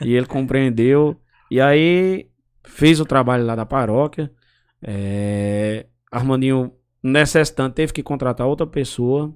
[0.01, 0.09] aí.
[0.09, 1.14] e ele compreendeu.
[1.51, 2.29] E aí
[2.64, 4.33] fez o trabalho lá da paróquia.
[4.83, 9.35] É, Armandinho, necessitante, teve que contratar outra pessoa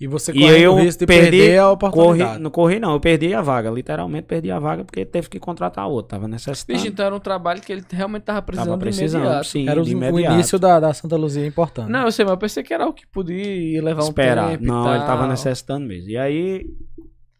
[0.00, 2.30] e você correu o risco de perdi, perder a oportunidade.
[2.30, 3.70] Corri, não corri não, eu perdi a vaga.
[3.70, 6.10] Literalmente perdi a vaga porque teve que contratar outro.
[6.10, 6.76] Tava necessitando.
[6.76, 9.84] Vixe, então era um trabalho que ele realmente tava precisando, tava precisando Sim, era o,
[9.84, 11.90] o início da, da Santa Luzia importante.
[11.90, 14.46] Não, eu sei, mas eu pensei que era o que podia levar Esperar.
[14.46, 16.10] um tempo Não, ele tava necessitando mesmo.
[16.10, 16.66] E aí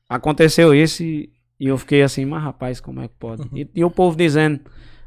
[0.08, 3.42] aconteceu isso e, e eu fiquei assim, mas rapaz, como é que pode?
[3.42, 3.48] Uhum.
[3.52, 4.60] E, e o povo dizendo...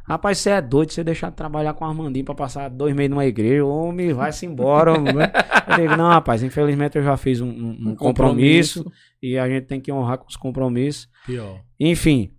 [0.08, 3.10] Rapaz, você é doido você deixar de trabalhar com o Armandinho pra passar dois meses
[3.10, 3.66] numa igreja.
[3.66, 4.94] Homem, vai-se embora.
[4.94, 8.86] eu digo, não, rapaz, infelizmente eu já fiz um, um, um compromisso, compromisso,
[9.22, 11.10] e a gente tem que honrar com os compromissos.
[11.26, 11.60] Pior.
[11.78, 12.32] Enfim,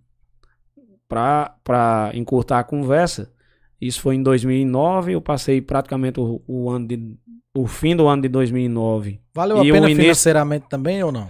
[1.07, 3.31] pra, pra encurtar a conversa,
[3.79, 5.13] isso foi em 2009.
[5.13, 7.15] Eu passei praticamente o, o ano de,
[7.55, 9.21] o fim do ano de 2009.
[9.31, 9.95] Valeu a pena início...
[9.95, 11.29] financeiramente também ou não?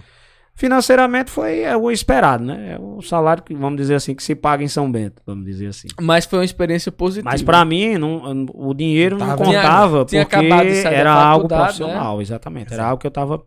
[0.60, 2.74] Financeiramente foi é, o esperado, né?
[2.74, 5.68] É o salário que, vamos dizer assim, que se paga em São Bento, vamos dizer
[5.68, 5.88] assim.
[5.98, 7.30] Mas foi uma experiência positiva.
[7.30, 11.56] Mas para mim, não, o dinheiro não, não contava, tinha, porque tinha era algo né?
[11.56, 12.22] profissional, né?
[12.22, 12.74] exatamente.
[12.74, 13.42] Era algo que eu tava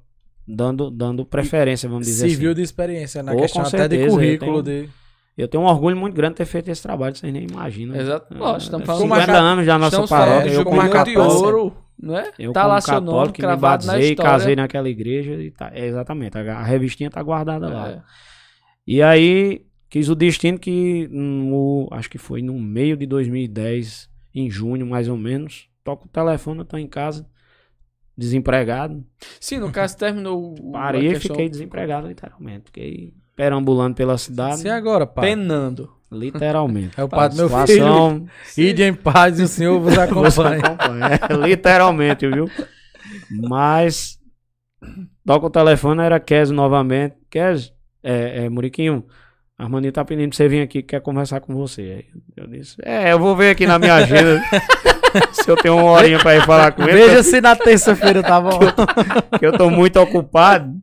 [0.47, 2.56] dando, dando preferência, vamos dizer Civil assim.
[2.56, 4.58] de experiência, na questão até de currículo.
[4.58, 4.89] Eu tenho, de...
[5.38, 7.95] eu tenho um orgulho muito grande de ter feito esse trabalho, vocês nem imaginam.
[7.95, 8.36] Exato.
[8.36, 10.49] Lógico, estamos falando 50 anos já na nossa paróquia.
[10.49, 12.32] Eu como de ouro não é?
[12.38, 14.32] Eu, tá lá seu nome cravado na história.
[14.32, 17.70] casei naquela igreja e tá, é, exatamente, a, a, revistinha tá guardada é.
[17.70, 18.04] lá.
[18.86, 24.50] E aí quis o destino que no, acho que foi no meio de 2010, em
[24.50, 27.26] junho mais ou menos, toco o telefone, eu tô em casa,
[28.18, 29.06] desempregado.
[29.39, 34.66] Sim, no caso terminou Parei e fiquei desempregado literalmente, fiquei perambulando pela cidade.
[34.66, 35.30] E agora, pai?
[35.30, 35.91] Penando.
[36.14, 36.93] Literalmente.
[36.97, 38.28] É o padre, meu filho.
[38.57, 40.61] Ide em paz e o Senhor vos acompanha.
[41.30, 42.49] É, literalmente, viu?
[43.30, 44.20] Mas
[45.26, 47.16] toca o telefone, era Kes novamente.
[47.30, 49.05] Kes, é, é, Muriquinho,
[49.57, 52.05] Armandinho tá pedindo pra você vir aqui, quer conversar com você.
[52.36, 54.41] Eu disse, é, eu vou ver aqui na minha agenda
[55.34, 56.93] se eu tenho uma horinha pra ir falar com ele.
[56.93, 58.59] Veja se na terça-feira tá bom.
[59.39, 60.74] que eu tô muito ocupado.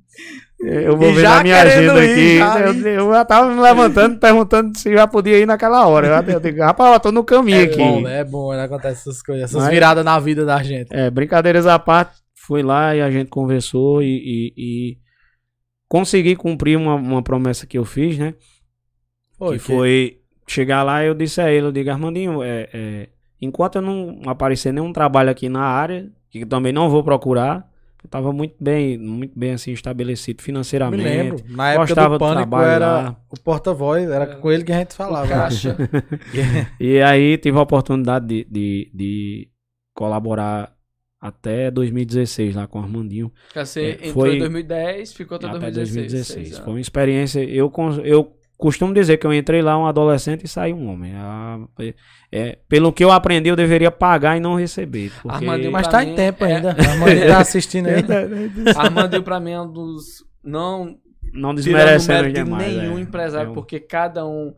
[0.63, 2.39] Eu vou e ver na minha agenda ir, aqui.
[2.39, 6.07] Já eu, eu, já tava me levantando, perguntando se já podia ir naquela hora.
[6.07, 7.79] Eu, eu digo, rapaz, eu tô no caminho é aqui.
[7.79, 8.21] Bom, né?
[8.21, 8.65] É bom, né?
[8.65, 10.95] Acontece essas coisas, essas Mas, viradas na vida da gente.
[10.95, 14.99] É, brincadeiras à parte, fui lá e a gente conversou e, e, e
[15.89, 18.35] consegui cumprir uma, uma promessa que eu fiz, né?
[19.39, 22.69] Foi, que, que foi chegar lá e eu disse a ele, eu digo, Armandinho, é,
[22.75, 23.09] é,
[23.41, 27.70] enquanto eu não aparecer nenhum trabalho aqui na área, que também não vou procurar,
[28.03, 31.03] eu tava muito bem, muito bem assim estabelecido financeiramente.
[31.03, 31.45] Me lembro.
[31.49, 33.17] Na época do Pânico era lá.
[33.29, 34.35] o porta-voz, era é.
[34.37, 35.29] com ele que a gente falava.
[35.29, 35.77] Caixa.
[36.81, 39.49] e aí tive a oportunidade de, de, de,
[39.95, 40.75] colaborar
[41.21, 43.31] até 2016 lá com o Armandinho.
[43.55, 46.05] Você é, entrou foi, em 2010, ficou até, até 2016.
[46.07, 46.59] 2016.
[46.65, 47.71] Foi uma experiência, eu,
[48.03, 51.13] eu costumo dizer que eu entrei lá um adolescente e saí um homem.
[51.17, 51.59] Ah,
[52.31, 55.11] é, pelo que eu aprendi, eu deveria pagar e não receber.
[55.23, 55.37] Porque...
[55.37, 56.55] Armandinho Mas tá em tempo é...
[56.55, 56.71] ainda.
[56.79, 58.05] Armandinho tá assistindo aí.
[58.77, 60.25] Armandinho pra mim é um dos.
[60.45, 60.97] Não,
[61.33, 63.55] não desmerecendo de nenhum é, empresário, é um...
[63.55, 64.55] porque cada um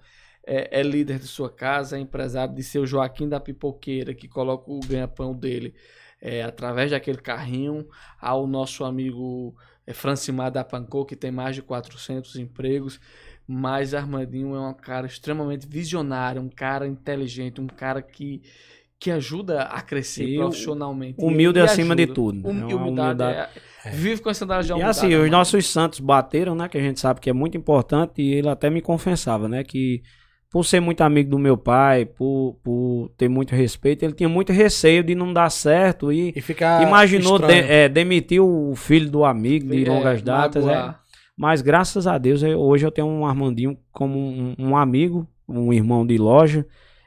[0.46, 4.70] é, é, líder de sua casa, é empresário de seu Joaquim da Pipoqueira, que coloca
[4.70, 5.74] o ganha-pão dele
[6.20, 7.86] é, através daquele carrinho,
[8.20, 9.54] ao nosso amigo
[9.86, 13.00] é, Francimar da Pancô, que tem mais de 400 empregos.
[13.46, 18.42] Mas Armandinho é um cara extremamente visionário, um cara inteligente, um cara que,
[18.98, 21.16] que ajuda a crescer e profissionalmente.
[21.18, 22.38] Humilde acima de tudo.
[22.48, 23.50] Hum, humildade, humildade.
[23.84, 24.98] É, vive com essa idade de humildade.
[24.98, 26.68] E assim, os nossos santos bateram, né?
[26.68, 28.22] Que a gente sabe que é muito importante.
[28.22, 29.64] E ele até me confessava, né?
[29.64, 30.02] Que
[30.52, 34.52] por ser muito amigo do meu pai, por, por ter muito respeito, ele tinha muito
[34.52, 39.24] receio de não dar certo e, e ficar imaginou de, é, demitir o filho do
[39.24, 40.66] amigo de é, longas datas.
[40.66, 40.94] É,
[41.36, 45.72] mas graças a Deus, eu, hoje eu tenho um Armandinho como um, um amigo, um
[45.72, 46.66] irmão de loja.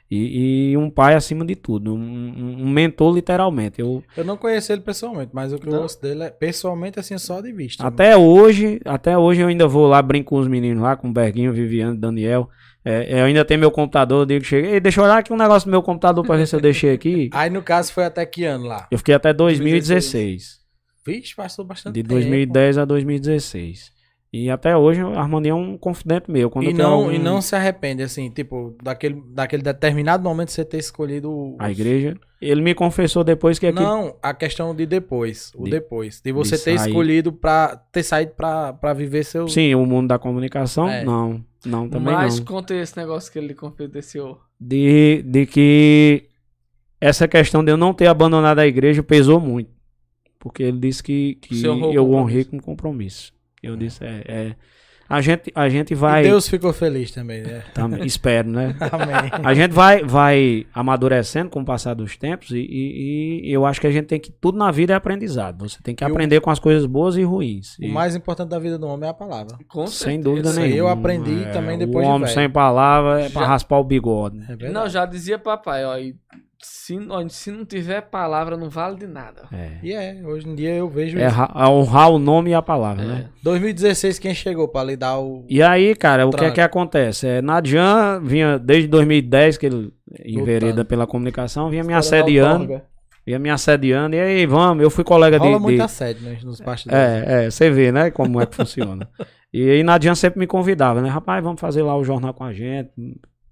[0.09, 1.97] E, e, um pai acima de tudo, um,
[2.61, 3.82] um, mentor literalmente.
[3.82, 7.17] Eu, eu não conheci ele pessoalmente, mas o que eu gosto dele é pessoalmente assim
[7.17, 7.86] só de vista.
[7.86, 8.28] Até mano.
[8.28, 11.51] hoje, até hoje eu ainda vou lá brinco com os meninos lá, com o Berguinho,
[11.51, 12.47] Viviane, Daniel.
[12.86, 15.67] É, eu ainda tenho meu computador, eu digo, cheguei, deixa eu olhar aqui um negócio
[15.67, 17.32] do meu computador pra ver se eu deixei aqui.
[17.34, 18.88] Aí no caso foi até que ano lá?
[18.91, 20.59] Eu fiquei até 2016.
[21.03, 22.13] Vixe, passou bastante De tempo.
[22.13, 23.95] 2010 a 2016.
[24.38, 26.50] E até hoje a Harmonia é um confidente meu.
[26.50, 27.12] Quando e, não, algum...
[27.14, 31.56] e não se arrepende, assim, tipo, daquele, daquele determinado momento você ter escolhido...
[31.58, 32.18] A igreja.
[32.42, 33.68] Ele me confessou depois que...
[33.68, 33.86] Aquilo...
[33.86, 36.20] Não, a questão de depois, o de, depois.
[36.22, 36.90] De você de ter sair...
[36.90, 37.78] escolhido pra...
[37.94, 39.48] Ter saído pra, pra viver seu...
[39.48, 41.06] Sim, o mundo da comunicação, é.
[41.06, 41.42] não.
[41.66, 42.46] Não, também Mas não.
[42.46, 44.42] conta esse negócio que ele confidenciou.
[44.60, 46.26] De, de que
[47.00, 49.70] essa questão de eu não ter abandonado a igreja pesou muito.
[50.38, 53.34] Porque ele disse que, que eu honrei com compromisso.
[53.66, 54.55] Eu disse, é, é,
[55.07, 56.22] a gente, a gente vai.
[56.22, 57.63] E Deus ficou feliz também, né?
[57.76, 58.76] Também, espero, né?
[58.91, 59.32] Amém.
[59.43, 63.80] A gente vai, vai amadurecendo com o passar dos tempos e, e, e, eu acho
[63.80, 64.32] que a gente tem que.
[64.32, 65.70] Tudo na vida é aprendizado.
[65.70, 67.78] Você tem que e aprender o, com as coisas boas e ruins.
[67.80, 69.57] O mais importante da vida do homem é a palavra.
[69.68, 70.76] Com sem dúvida nenhuma.
[70.76, 74.39] Eu aprendi é, também depois o homem sem palavra é já, pra raspar o bigode.
[74.49, 75.95] É não, já dizia papai, ó,
[76.86, 76.97] se,
[77.30, 79.43] se não tiver palavra, não vale de nada.
[79.51, 79.72] É.
[79.82, 81.41] E é, hoje em dia eu vejo é, isso.
[81.41, 83.07] É honrar o nome e a palavra, é.
[83.07, 83.30] né?
[83.43, 85.45] 2016, quem chegou para lhe dar o.
[85.47, 87.28] E aí, cara, o, que é que acontece?
[87.28, 89.93] É, Nadian vinha desde 2010, que ele
[90.24, 92.82] envereda pela comunicação, vinha me assediando.
[93.26, 95.59] Vinha me assediando, e aí, vamos, eu fui colega Rola de.
[95.59, 95.82] muito de...
[95.82, 97.03] assédio né, nos bastidores.
[97.03, 99.09] É, é, você vê, né, como é que funciona.
[99.53, 101.07] E aí Nadian sempre me convidava, né?
[101.07, 102.91] Rapaz, vamos fazer lá o jornal com a gente.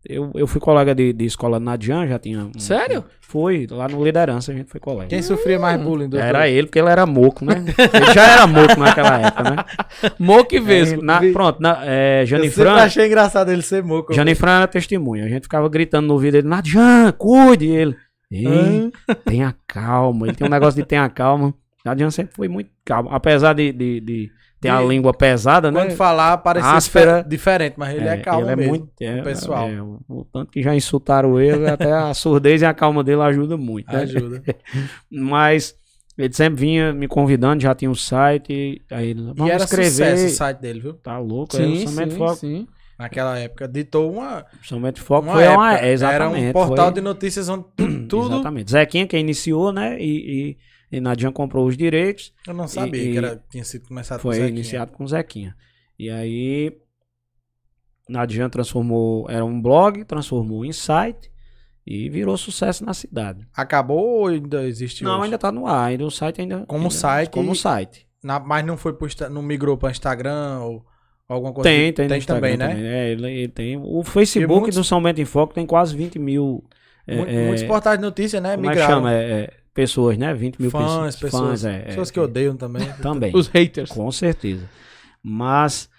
[0.06, 2.44] Eu, eu fui colega de, de escola na Dian, já tinha.
[2.44, 3.06] Um, Sério?
[3.22, 5.08] Fui, lá no Liderança a gente foi colega.
[5.08, 7.64] Quem sofria mais bullying do Era ele, porque ele era moco, né?
[7.94, 9.66] ele já era moco naquela época, né?
[10.20, 11.02] moco e vesgo.
[11.02, 12.72] É, na, pronto, na, é, Janifran.
[12.72, 14.14] Eu achei engraçado ele ser moco.
[14.14, 15.24] Janifran era testemunha.
[15.24, 17.68] A gente ficava gritando no ouvido dele, Nadian, cuide!
[17.68, 17.96] ele.
[18.30, 18.92] Ei,
[19.26, 20.28] tenha calma.
[20.28, 21.54] Ele tem um negócio de tenha calma.
[21.86, 23.10] Nadian sempre foi muito calmo.
[23.12, 24.32] Apesar de, de, de
[24.64, 25.80] tem a língua pesada, né?
[25.80, 28.70] Quando falar parece Áspera, diferente, mas ele é, é calmo ele é mesmo.
[28.72, 29.70] Muito, é, pessoal.
[29.70, 33.58] É, o tanto que já insultaram ele, até a surdez e a calma dele ajuda
[33.58, 33.92] muito.
[33.92, 34.02] Né?
[34.02, 34.44] Ajuda.
[35.12, 35.76] mas
[36.18, 39.90] ele sempre vinha me convidando, já tinha um site, aí ele, vamos e era escrever.
[39.90, 40.94] sucesso o site dele, viu?
[40.94, 42.36] Tá louco, sim, sim, foco.
[42.36, 42.68] sim.
[42.98, 44.46] Naquela época, ditou uma.
[44.62, 45.86] Somente Foco uma foi época, uma.
[45.86, 46.40] Exatamente.
[46.42, 46.94] Era um portal foi...
[46.94, 47.66] de notícias onde
[48.08, 48.36] tudo.
[48.36, 48.72] Exatamente.
[48.72, 49.98] Zequinha que iniciou, né?
[50.00, 50.58] E, e
[50.94, 52.32] e Nadian comprou os direitos.
[52.48, 54.42] Eu não sabia e, que era, tinha sido começado foi com.
[54.42, 55.56] Foi iniciado com Zequinha.
[55.98, 56.78] E aí,
[58.08, 61.32] Nadian transformou, era um blog, transformou em site
[61.86, 63.48] e virou sucesso na cidade.
[63.56, 65.24] Acabou ou ainda existe Não, hoje?
[65.24, 66.64] ainda está no ar, ainda o site ainda...
[66.68, 67.32] Como ainda, site?
[67.32, 68.08] Como site.
[68.24, 70.86] Na, mas não foi pro, não migrou para Instagram ou
[71.28, 71.68] alguma coisa?
[71.68, 72.68] Tem, tem, tem também, né?
[72.68, 72.86] Também.
[72.86, 73.78] É, ele, ele, tem.
[73.78, 76.64] O Facebook muitos, do São Bento em Foco tem quase 20 mil.
[77.06, 78.56] É, muitos portais de notícia, né?
[78.56, 78.82] Como migraram.
[78.82, 79.14] é que chama?
[79.14, 80.34] É, é, pessoas, né?
[80.34, 81.62] 20 mil fãs, pessoas.
[81.62, 82.86] Fãs, é, pessoas que odeiam também.
[83.02, 83.32] Também.
[83.36, 83.90] Os haters.
[83.90, 84.70] Com certeza.
[85.22, 85.90] Mas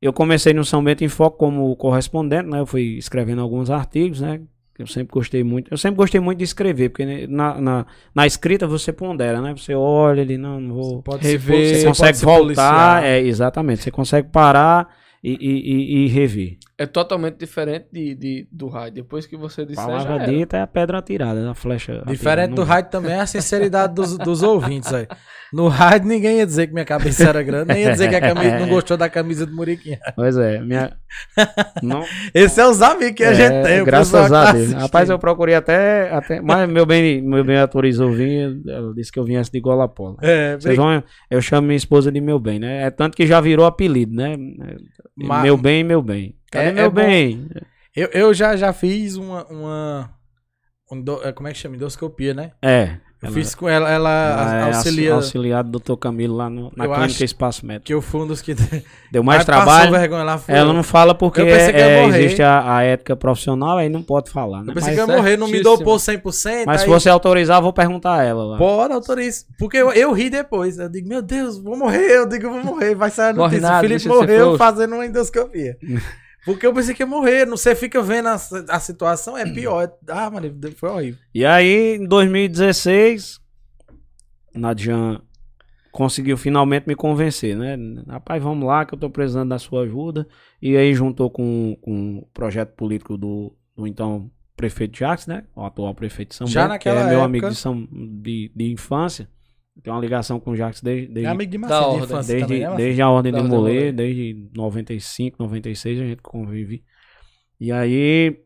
[0.00, 2.60] eu comecei no São Bento em Foco como correspondente, né?
[2.60, 4.40] Eu fui escrevendo alguns artigos, né?
[4.78, 5.72] Eu sempre gostei muito.
[5.72, 9.54] Eu sempre gostei muito de escrever, porque na, na, na escrita você pondera, né?
[9.56, 10.96] Você olha ali, não, não vou.
[10.96, 13.04] Você pode rever, você, consegue voltar.
[13.04, 13.82] É, exatamente.
[13.82, 14.88] Você consegue parar
[15.22, 16.58] e, e, e, e rever.
[16.82, 18.94] É totalmente diferente de, de, do rádio.
[18.94, 19.86] Depois que você disser.
[19.86, 22.02] Palavra dita é a pedra atirada, a flecha.
[22.04, 25.06] Diferente atirada, do rádio também é a sinceridade dos, dos ouvintes aí.
[25.52, 28.20] No rádio ninguém ia dizer que minha cabeça era grande, nem ia dizer que a
[28.20, 30.00] camisa não gostou da camisa do Muriquinha.
[30.16, 30.96] Pois é, minha.
[31.80, 32.02] Não...
[32.34, 33.84] Esse é os amigos que a é, gente tem.
[33.84, 34.72] Graças a Deus.
[34.72, 36.10] Rapaz, eu procurei até.
[36.10, 38.60] até mas meu bem, meu bem autorizou vir.
[38.66, 40.16] Ela disse que eu viesse de Golapola.
[40.20, 42.82] É, Vocês vão, eu chamo minha esposa de meu bem, né?
[42.82, 44.36] É tanto que já virou apelido, né?
[45.16, 45.42] Mas...
[45.44, 46.34] Meu bem, meu bem.
[46.52, 47.48] Cadê é, meu é bem?
[47.96, 49.46] Eu, eu já, já fiz uma.
[49.46, 50.10] uma
[50.90, 51.76] um do, é, como é que chama?
[51.76, 52.52] Endoscopia, né?
[52.60, 52.98] É.
[53.22, 55.14] Eu ela, fiz com ela, ela, ela é auxilia.
[55.14, 55.96] auxiliado do Dr.
[55.96, 57.86] Camilo lá no, na clínica Espaço Médico.
[57.86, 58.54] Que eu fui um dos que.
[59.12, 59.92] Deu mais trabalho.
[59.92, 64.02] Vergonha lá, foi ela não fala porque é, existe a, a, ética profissional, aí não
[64.02, 64.64] pode falar.
[64.64, 64.72] Né?
[64.72, 66.64] Eu pensei Mas que ia morrer, não me dopou 100%.
[66.66, 66.84] Mas aí...
[66.84, 68.58] se você autorizar, eu vou perguntar a ela lá.
[68.58, 69.46] Pode, autorize.
[69.56, 70.78] Porque eu, eu ri depois.
[70.78, 72.18] Eu digo, meu Deus, vou morrer.
[72.18, 72.96] Eu digo, vou morrer.
[72.96, 73.60] Vai sair a notícia.
[73.60, 75.78] Nada, o Felipe morreu fazendo uma endoscopia.
[76.44, 77.46] Porque eu pensei que ia morrer.
[77.46, 78.34] Você fica vendo a,
[78.68, 79.92] a situação, é pior.
[80.08, 81.20] Ah, mano, foi horrível.
[81.34, 83.40] E aí, em 2016,
[84.54, 85.20] Nadian
[85.92, 87.76] conseguiu finalmente me convencer, né?
[88.08, 90.26] Rapaz, vamos lá que eu tô precisando da sua ajuda.
[90.60, 95.44] E aí juntou com, com o projeto político do, do então prefeito Jacques, né?
[95.54, 98.50] O atual prefeito de São Já Bento, naquela que é meu amigo de, São, de,
[98.54, 99.28] de infância.
[99.82, 102.46] Tem uma ligação com o Jacques desde, desde, é amigo de, Marcelo, de infância desde,
[102.46, 106.84] também, né, desde a Ordem de Molê, desde 95, 96 a gente convive.
[107.58, 108.38] E aí,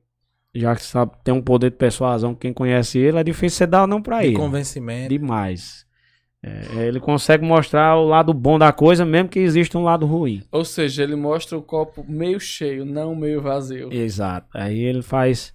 [0.55, 3.89] já que sabe, tem um poder de persuasão, quem conhece ele, é difícil você dar
[3.89, 4.37] não pra de ele.
[4.37, 5.09] convencimento.
[5.09, 5.87] Demais.
[6.43, 10.45] É, ele consegue mostrar o lado bom da coisa, mesmo que exista um lado ruim.
[10.53, 13.93] Ou seja, ele mostra o copo meio cheio, não meio vazio.
[13.93, 14.47] Exato.
[14.55, 15.53] Aí ele faz.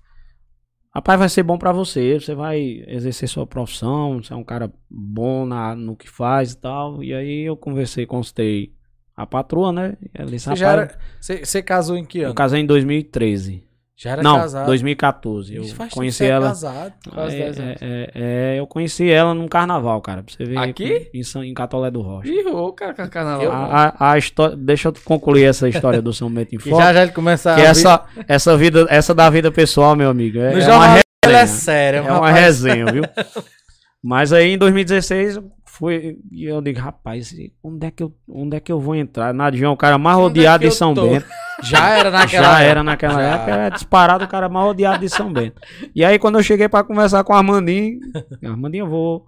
[0.94, 2.20] Rapaz, vai ser bom para você.
[2.20, 4.22] Você vai exercer sua profissão.
[4.22, 7.02] Você é um cara bom na, no que faz e tal.
[7.02, 8.74] E aí eu conversei, consultei
[9.16, 9.98] a patroa, né?
[10.14, 12.32] Ela disse, você, já era, você, você casou em que ano?
[12.32, 13.64] Eu casei em 2013.
[14.02, 14.66] Já era não, casado.
[14.66, 15.56] 2014.
[15.56, 16.48] Eu conheci ela.
[16.48, 16.94] Casado.
[17.08, 17.78] Quase é, 10 anos.
[17.82, 20.24] É, é, eu conheci ela num carnaval, cara.
[20.24, 20.58] Pra você ver.
[20.58, 21.12] Aqui?
[21.14, 22.28] Em, em Catolé do Rocha.
[22.28, 23.52] Ih, ô, cara, carnaval.
[23.52, 26.78] A, a, a história, deixa eu concluir essa história do São Bento em Foco.
[26.78, 30.40] já já ele começa que a essa, essa vida, essa da vida pessoal, meu amigo.
[30.40, 32.00] É, no é uma é sério.
[32.00, 33.04] É uma resenha, viu?
[34.04, 35.40] Mas aí em 2016
[35.72, 39.34] fui e eu digo, rapaz, onde é que eu, onde é que eu vou entrar?
[39.34, 41.08] Nadião, é o cara mais rodeado é de São tô?
[41.08, 41.26] Bento.
[41.64, 43.22] Já era naquela Já era naquela Já.
[43.22, 45.62] época, era disparado o cara mais rodeado de São Bento.
[45.96, 48.02] E aí quando eu cheguei para conversar com a Armandinho,
[48.44, 49.26] Armandinho, eu vou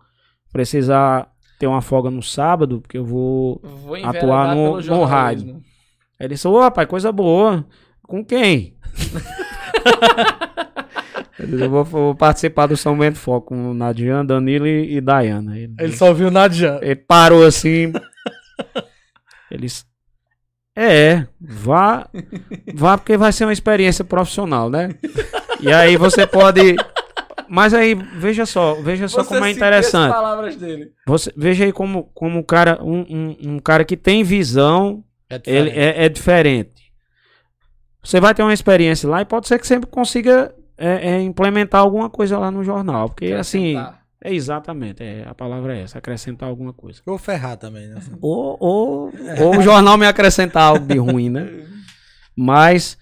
[0.52, 5.62] precisar ter uma folga no sábado, porque eu vou, vou atuar no, no rádio.
[6.20, 7.66] Ele disse, ô rapaz, coisa boa.
[8.02, 8.76] Com quem?
[11.40, 15.58] Eu vou, vou, participar do São Bento Foco com Nadian, Danilo e, e Dayana.
[15.58, 16.80] Ele, ele só viu Nadian.
[16.82, 17.92] Ele parou assim.
[19.50, 19.86] Eles.
[20.76, 22.10] É, vá,
[22.74, 24.90] vá porque vai ser uma experiência profissional, né?
[25.60, 26.76] E aí você pode.
[27.48, 30.10] Mas aí, veja só, veja só você como é interessante.
[30.10, 30.92] As palavras dele.
[31.06, 35.40] Você, veja aí como, como um cara, um, um, um cara que tem visão, é
[35.46, 36.92] ele é, é diferente.
[38.04, 41.82] Você vai ter uma experiência lá e pode ser que sempre consiga é, é, implementar
[41.82, 43.10] alguma coisa lá no jornal.
[43.10, 43.76] Porque assim.
[44.26, 47.02] É exatamente, é, a palavra é essa, acrescentar alguma coisa.
[47.06, 48.02] Ou ferrar também, né?
[48.22, 51.46] Ou, ou, ou o jornal me acrescentar algo de ruim, né?
[52.34, 52.98] Mas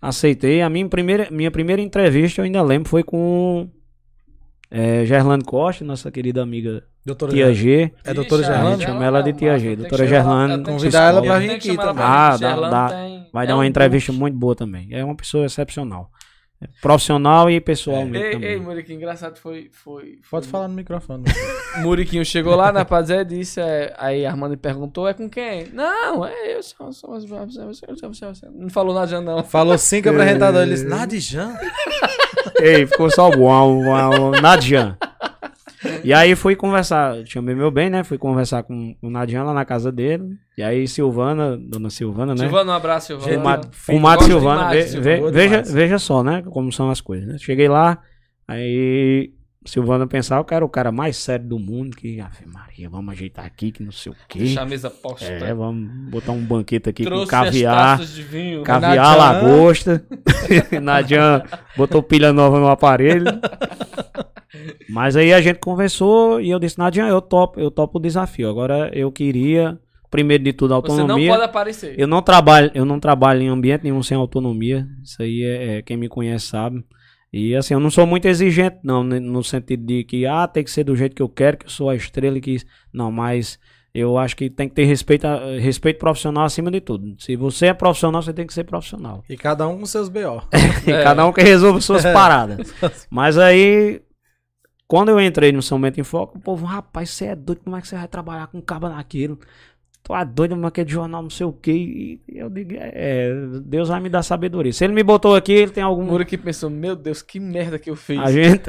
[0.00, 0.62] aceitei.
[0.62, 3.68] A minha primeira, minha primeira entrevista, eu ainda lembro, foi com
[4.70, 7.92] é, Gerlane Costa, nossa querida amiga doutora Tia G.
[8.04, 8.82] É doutora Gerlane?
[8.82, 9.76] Chama ela de Tia G.
[9.76, 10.64] Doutora Gerlane.
[10.64, 12.04] Convidar ela pra vir aqui também.
[12.04, 12.88] Ah, dá, dá,
[13.32, 14.88] vai dar uma entrevista muito boa também.
[14.92, 16.10] É uma pessoa excepcional.
[16.80, 18.24] Profissional e pessoalmente.
[18.24, 18.34] É.
[18.34, 19.70] Ei, ei, Muriquinho, engraçado foi.
[19.72, 20.40] foi, foi...
[20.40, 21.24] Pode falar no microfone.
[21.82, 23.60] Muriquinho chegou lá na Pazé disse.
[23.60, 25.68] É, aí Armando perguntou: é com quem?
[25.72, 27.18] Não, é eu, sou, sou,
[28.54, 29.42] Não falou Nadian, não.
[29.44, 30.68] Falou cinco apresentadores.
[30.68, 31.56] Ele disse: Nadian?
[32.60, 34.96] Ei, ficou só o Nadian.
[36.04, 38.04] E aí fui conversar, chamei meu bem, né?
[38.04, 40.36] Fui conversar com o Nadian lá na casa dele.
[40.56, 42.40] E aí Silvana, dona Silvana, né?
[42.40, 43.60] Silvana, um abraço, Silvana.
[43.72, 46.42] Fumado Silvana, ve, ve, veja, veja só, né?
[46.42, 47.38] Como são as coisas, né?
[47.38, 47.98] Cheguei lá,
[48.46, 49.32] aí
[49.64, 53.44] Silvana pensava que era o cara mais sério do mundo, que, Ave Maria, vamos ajeitar
[53.44, 54.40] aqui, que não sei o quê.
[54.40, 55.24] Deixar a mesa posta.
[55.24, 58.62] É, vamos botar um banquete aqui Trouxe com caviar, as taças de vinho.
[58.62, 59.16] caviar, Nadian.
[59.16, 60.04] lagosta.
[60.82, 61.42] Nadian
[61.76, 63.26] botou pilha nova no aparelho.
[64.88, 68.48] Mas aí a gente conversou e eu disse, Nadian, eu topo, eu topo o desafio.
[68.48, 69.78] Agora eu queria,
[70.10, 71.30] primeiro de tudo, Você não autonomia.
[71.32, 71.94] pode aparecer.
[71.98, 74.86] Eu não trabalho, eu não trabalho em ambiente nenhum sem autonomia.
[75.02, 76.84] Isso aí é, é- quem me conhece sabe.
[77.32, 80.70] E assim, eu não sou muito exigente, não, no sentido de que ah, tem que
[80.70, 82.58] ser do jeito que eu quero, que eu sou a estrela e que
[82.92, 83.58] não, mas
[83.94, 87.14] eu acho que tem que ter respeito, a- respeito profissional acima de tudo.
[87.18, 89.24] Se você é profissional, você tem que ser profissional.
[89.30, 90.42] E cada um com seus BO.
[90.52, 90.58] É.
[91.04, 92.70] Cada um que resolve suas paradas.
[93.10, 94.02] Mas aí,
[94.92, 97.74] quando eu entrei no São Bento em Foco, o povo, rapaz, você é doido, como
[97.74, 99.38] é que você vai trabalhar com caba naquilo?
[100.02, 101.72] Tu é doido, mas aquele jornal não sei o quê.
[101.72, 103.32] E eu digo, é,
[103.64, 104.70] Deus vai me dar sabedoria.
[104.70, 106.04] Se ele me botou aqui, ele tem O algum.
[106.04, 108.18] Muro que pensou, meu Deus, que merda que eu fiz.
[108.18, 108.60] A gente,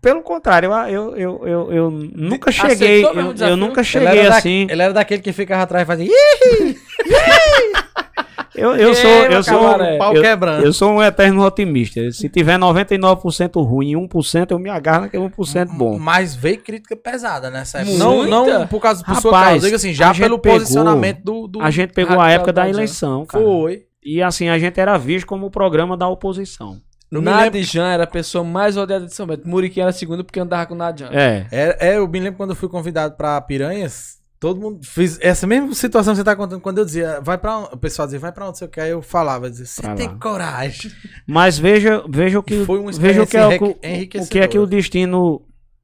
[0.00, 3.04] pelo contrário, eu, eu, eu, eu, eu nunca Aceitou cheguei.
[3.04, 4.68] Eu, nunca Ele cheguei assim.
[4.70, 6.08] ele era daquele que ficava atrás e fazia.
[8.54, 9.70] "Ih, Eu, eu sou, eu sou,
[10.14, 10.64] eu, quebrando.
[10.64, 12.10] eu sou um eterno otimista.
[12.10, 15.98] Se tiver 99% ruim e 1%, eu me agarro naquele 1% bom.
[15.98, 17.96] Mas veio crítica pesada nessa época.
[17.96, 19.66] Não, não por causa sua Rapaz, causa.
[19.66, 21.48] Digo assim, já a pelo pegou- posicionamento do.
[21.48, 21.62] do...
[21.62, 23.42] A gente pegou a época da eleição, cara.
[23.44, 23.84] Foi.
[24.04, 26.76] E assim, a gente era visto como o programa da oposição.
[27.10, 29.46] Nadijan era a pessoa mais odiada de São Bento.
[29.46, 31.10] Muriquim era segundo porque andava com Nadijan.
[31.12, 31.46] É.
[31.52, 35.46] É, é, eu me lembro quando eu fui convidado pra Piranhas, todo mundo fez essa
[35.46, 36.60] mesma situação que você tá contando.
[36.60, 37.68] Quando eu dizia, vai pra onde?
[37.74, 38.88] O pessoal dizia, vai pra onde você quer?
[38.88, 40.16] Eu falava, dizia, você tem lá.
[40.18, 40.90] coragem.
[41.24, 44.48] Mas veja, veja o que, Foi uma veja o que é o, o que é
[44.48, 45.42] que o destino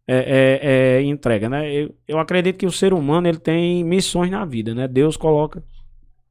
[0.09, 1.73] é, é- é, entrega, né?
[1.73, 4.89] Eu, eu acredito que o ser humano ele tem missões na vida, né?
[4.89, 5.63] Deus coloca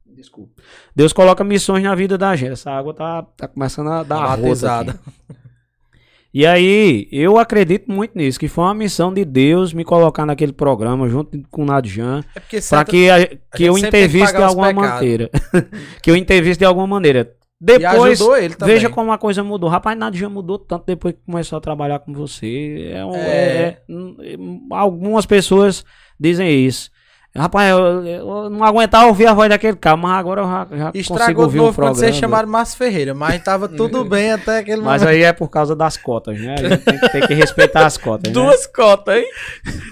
[0.06, 0.52] Desculpa.
[0.94, 2.52] Deus coloca missões na vida da gente.
[2.52, 4.90] Essa água tá, tá começando a dar Tá roda batizada.
[4.90, 5.38] aqui.
[6.32, 10.52] E aí, eu acredito muito nisso, que foi uma missão de Deus me colocar naquele
[10.52, 14.72] programa junto com o Nadjan, É para que, a- que gente eu intervisse de alguma
[14.72, 15.30] maneira.
[16.02, 17.32] que eu intervisse de alguma maneira.
[17.60, 18.18] Depois,
[18.66, 19.68] veja como a coisa mudou.
[19.68, 22.90] Rapaz, Nadjan mudou tanto depois que começou a trabalhar com você.
[22.92, 23.18] É um- É.
[23.18, 24.36] é- é-
[24.70, 25.84] algumas pessoas
[26.20, 26.88] dizem isso.
[27.36, 30.84] Rapaz, eu, eu não aguentava ouvir a voz daquele cara, mas agora eu já, já
[30.86, 34.58] consigo Estragou de o novo quando vocês chamaram Márcio Ferreira, mas tava tudo bem até
[34.58, 35.14] aquele Mas momento.
[35.14, 36.54] aí é por causa das cotas, né?
[36.54, 38.32] A gente tem, que- tem que respeitar as cotas.
[38.32, 38.34] né?
[38.34, 39.26] Duas cotas, hein?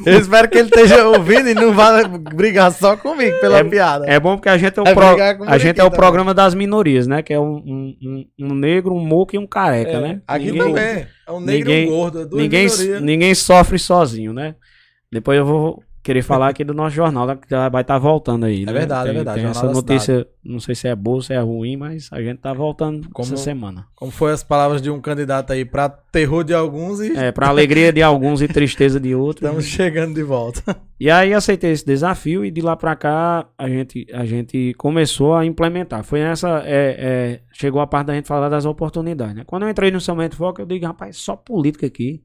[0.05, 4.07] Eu espero que ele esteja ouvindo e não vá brigar só comigo pela piada.
[4.09, 7.07] É bom porque a gente é o, pro- a gente é o programa das minorias,
[7.07, 7.23] né?
[7.23, 7.63] Que é um,
[8.03, 10.21] um, um- negro, um moco e um careca, É, né?
[10.27, 11.07] Aqui Ninguém- também.
[11.29, 12.21] É um negro e ninguém- um gordo.
[12.23, 13.03] é duas Ninguém, minorias.
[13.03, 14.55] ninguém sofre sozinho, né?
[15.13, 18.65] Depois eu vou querer falar aqui do nosso jornal, que já vai estar voltando aí.
[18.65, 18.73] né?
[18.73, 21.77] verdade, é Tem- verdade, Tem essa notícia, não sei se é boa, se é ruim,
[21.77, 23.87] mas a gente tá voltando Como- essa semana.
[23.95, 27.49] Como foi as palavras de um candidato aí pra terror de alguns e É, pra
[27.49, 29.45] alegria de alguns e tristeza de outros.
[29.47, 30.63] estamos chegando de volta.
[30.99, 35.35] E aí aceitei esse desafio e de lá pra cá a gente, a gente começou
[35.35, 36.03] a implementar.
[36.03, 36.63] Foi nessa.
[36.65, 39.35] é, é, chegou a parte da gente falar das oportunidades.
[39.35, 39.43] Né?
[39.47, 42.23] Quando eu entrei no Somente Foco, eu digo, rapaz, só política aqui.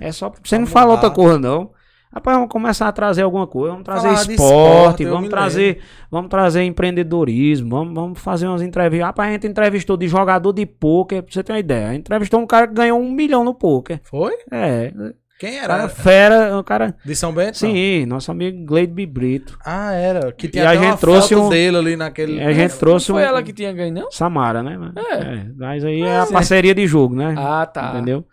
[0.00, 0.30] É só.
[0.42, 1.70] Você não Vamos fala outra coisa, não.
[2.12, 3.70] Rapaz, vamos começar a trazer alguma coisa.
[3.72, 5.78] Vamos trazer esporte, esporte, vamos trazer,
[6.10, 9.06] vamos trazer empreendedorismo, vamos, vamos fazer umas entrevistas.
[9.06, 11.88] Rapaz, a gente entrevistou de jogador de pôquer, pra você ter uma ideia.
[11.88, 14.00] A gente entrevistou um cara que ganhou um milhão no pôquer.
[14.04, 14.32] Foi?
[14.50, 14.90] É,
[15.38, 15.88] Quem um cara era?
[15.88, 16.96] fera, um cara.
[17.04, 17.62] De São Bento?
[17.62, 17.70] não?
[17.72, 19.58] Sim, nosso amigo Gleide Bibrito.
[19.64, 20.32] Ah, era.
[20.32, 22.38] Que E tinha a até gente uma trouxe foto um- dele ali naquele...
[22.38, 23.26] E a gente trouxe Foi um.
[23.26, 24.10] ela que tinha ganho, não?
[24.10, 24.78] Samara, né?
[24.96, 25.44] É.
[25.56, 27.34] Mas aí é a parceria de jogo, né?
[27.36, 27.92] Ah, tá.
[27.94, 28.24] Entendeu?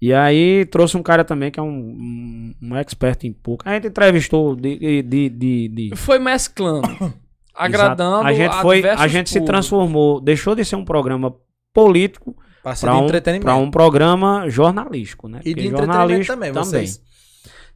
[0.00, 3.68] E aí trouxe um cara também que é um, um, um expert em pouco.
[3.68, 4.78] A gente entrevistou de.
[4.78, 6.88] de, de, de- de- Foi mesclando.
[7.54, 11.34] agradando a gente foi, a gente se transformou, deixou de ser um programa
[11.74, 13.44] político para de um, entretenimento.
[13.44, 15.40] pra um programa jornalístico, né?
[15.44, 17.02] E de Porque entretenimento também, vocês.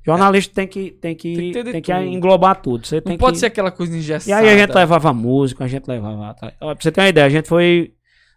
[0.07, 2.05] Jornalista tem que tem que Tem que de tem que tudo.
[2.05, 2.87] englobar tudo.
[2.87, 3.41] Você Não pode que...
[3.41, 4.31] ser aquela coisa engessada.
[4.31, 6.35] E aí a gente levava música, a gente levava.
[6.61, 7.93] Ó, Pra você ter uma ideia, a gente foi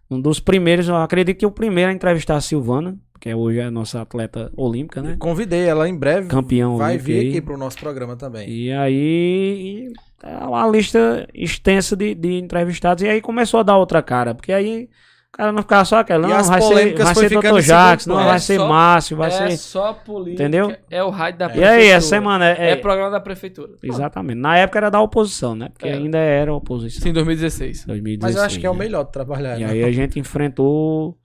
[0.09, 3.65] um dos primeiros, eu acredito que o primeiro a entrevistar a Silvana, que hoje é
[3.65, 5.15] a nossa atleta olímpica, né?
[5.19, 6.27] Convidei ela em breve.
[6.27, 8.49] Campeão Vai vir aqui pro nosso programa também.
[8.49, 9.91] E aí
[10.23, 13.03] é uma lista extensa de, de entrevistados.
[13.03, 14.89] E aí começou a dar outra cara, porque aí
[15.33, 17.29] o cara não ficava só aquela, não, vai ser, vai ser Dr.
[17.29, 18.25] segundo não, plano.
[18.27, 19.57] vai É ser só- Márcio, vai é ser.
[19.57, 20.43] só política.
[20.43, 20.75] Entendeu?
[20.89, 22.01] É o raio da E aí, essa prefeitura.
[22.01, 22.55] semana é.
[22.57, 23.73] É, é- programa da prefeitura.
[23.83, 24.39] Exatamente.
[24.39, 25.69] Na época era da oposição, né?
[25.71, 25.93] Porque É.
[25.93, 27.01] ainda era oposição.
[27.03, 27.85] Sim, 2016.
[27.85, 28.79] 2016, Mas eu acho que é o né?
[28.79, 29.59] melhor de trabalhar.
[29.59, 29.69] E né?
[29.71, 31.15] aí a gente enfrentou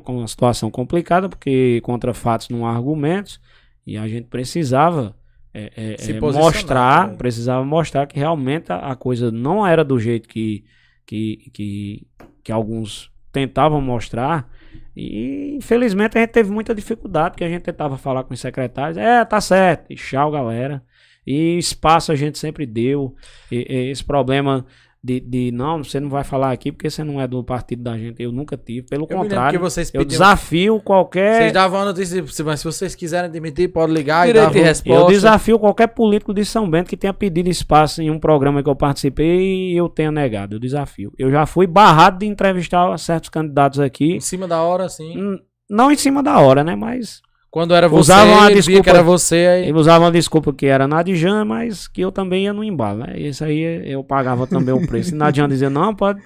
[0.00, 3.40] com uma situação complicada, porque contra fatos não há argumentos,
[3.86, 5.16] e a gente precisava
[5.52, 7.16] é, é, é, mostrar, né?
[7.16, 10.64] precisava mostrar que realmente a, a coisa não era do jeito que,
[11.06, 12.06] que, que,
[12.42, 14.48] que alguns tentavam mostrar,
[14.96, 18.96] E infelizmente a gente teve muita dificuldade, porque a gente tentava falar com os secretários,
[18.96, 20.82] é, tá certo, e tchau, galera.
[21.26, 23.14] E espaço a gente sempre deu.
[23.50, 24.66] E, e esse problema
[25.04, 27.98] de, de, não, você não vai falar aqui porque você não é do partido da
[27.98, 28.22] gente.
[28.22, 28.86] Eu nunca tive.
[28.86, 31.42] Pelo eu contrário, vocês eu desafio qualquer.
[31.42, 34.60] Vocês davam a notícia, mas se vocês quiserem demitir, pode ligar Direito e dar de
[34.60, 35.02] resposta.
[35.02, 38.68] Eu desafio qualquer político de São Bento que tenha pedido espaço em um programa que
[38.70, 40.56] eu participei e eu tenha negado.
[40.56, 41.12] Eu desafio.
[41.18, 44.14] Eu já fui barrado de entrevistar certos candidatos aqui.
[44.14, 45.38] Em cima da hora, sim.
[45.68, 46.74] Não em cima da hora, né?
[46.74, 47.20] Mas
[47.54, 49.72] quando era você, usavam uma desculpa, que era você aí.
[49.72, 53.14] Usavam uma desculpa que era Nadijan, mas que eu também ia no embalo, né?
[53.16, 55.14] Isso aí eu pagava também o preço.
[55.14, 56.20] E Nadijan dizia, não, pode,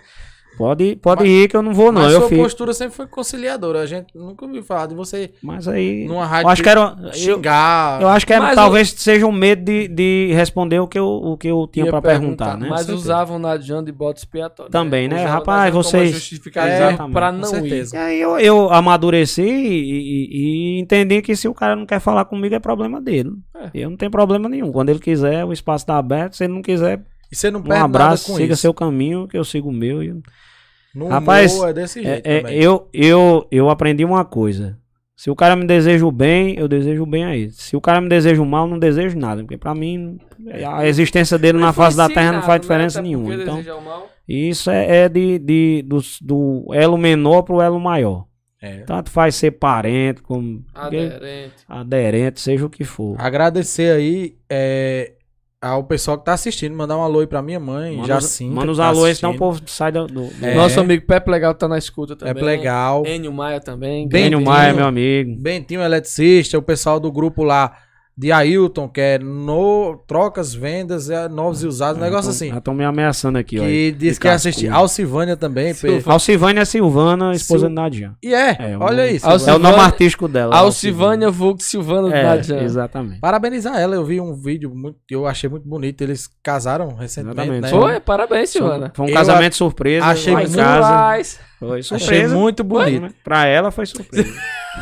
[0.58, 2.02] Pode, pode mas, ir que eu não vou, não.
[2.02, 2.42] Mas eu sua fico...
[2.42, 3.80] postura sempre foi conciliadora.
[3.80, 5.30] A gente nunca ouviu falar de você.
[5.40, 6.04] Mas aí.
[6.04, 6.48] Numa rádio.
[6.48, 6.96] acho que era.
[7.12, 8.00] Xingar.
[8.00, 8.98] Eu, eu acho que era, talvez eu...
[8.98, 12.56] seja um medo de, de responder o que eu, o que eu tinha para perguntar,
[12.56, 12.68] perguntar, né?
[12.68, 14.72] Mas usavam na Jana de bota expiatório.
[14.72, 15.16] Também, né?
[15.16, 15.24] né?
[15.26, 16.10] Rapaz, vocês.
[16.10, 17.86] Justificativa para não ir.
[17.92, 22.00] E aí eu, eu amadureci e, e, e, entendi que se o cara não quer
[22.00, 23.30] falar comigo é problema dele.
[23.54, 23.70] É.
[23.74, 24.72] Eu não tenho problema nenhum.
[24.72, 26.34] Quando ele quiser, o espaço tá aberto.
[26.34, 27.00] Se ele não quiser.
[27.30, 28.62] E você não um abraço, siga isso.
[28.62, 30.02] seu caminho, que eu sigo o meu.
[30.02, 30.20] E...
[30.98, 34.76] No Rapaz, é desse jeito é, é, eu, eu, eu aprendi uma coisa.
[35.14, 37.52] Se o cara me deseja o bem, eu desejo o bem a ele.
[37.52, 39.42] Se o cara me deseja o mal, não desejo nada.
[39.42, 40.18] Porque pra mim,
[40.66, 42.58] a existência dele na face da terra não faz né?
[42.60, 43.32] diferença nenhuma.
[43.32, 43.62] Então,
[44.28, 48.26] isso é, é de, de, do, do elo menor pro elo maior.
[48.60, 48.78] É.
[48.78, 51.54] Tanto faz ser parente, como aderente.
[51.68, 53.14] aderente, seja o que for.
[53.18, 55.12] Agradecer aí é,
[55.60, 58.54] ao pessoal que tá assistindo, mandar um alô aí pra minha mãe, manda, Jacinta.
[58.54, 60.06] Manda os tá alô aí, senão o povo sai do.
[60.06, 60.28] do...
[60.40, 60.54] É.
[60.54, 62.34] Nosso amigo Pepe Legal tá na escuta também.
[62.34, 63.04] Pepe Legal.
[63.06, 64.08] Enio Maia também.
[64.12, 65.36] Enio Maia, meu amigo.
[65.40, 67.76] Bentinho Eletricista, o pessoal do grupo lá
[68.18, 72.48] de Ailton, que é no trocas, vendas, é, novos e usados, um negócio assim.
[72.48, 73.62] Já estão me ameaçando aqui, ó.
[73.62, 74.68] Que diz que quer assistir.
[74.68, 75.72] Alcivânia também.
[75.72, 76.12] Silva.
[76.12, 77.68] Alcivânia Silvana, esposa Sil...
[77.70, 78.12] de Nadia.
[78.20, 79.24] E é, é olha isso.
[79.24, 80.56] É o nome artístico dela.
[80.56, 82.60] Alcivânia Vulgo Silvana é, Nadia.
[82.60, 83.20] Exatamente.
[83.20, 86.02] Parabenizar ela, eu vi um vídeo muito, eu achei muito bonito.
[86.02, 87.60] Eles casaram recentemente.
[87.60, 87.68] Né?
[87.68, 88.90] Foi, parabéns, Silvana.
[88.96, 90.06] Foi um eu casamento surpresa.
[90.06, 91.38] Achei muito casa.
[91.60, 92.12] Foi surpresa.
[92.14, 93.00] Achei muito bonito.
[93.00, 94.28] Foi, pra ela foi surpresa.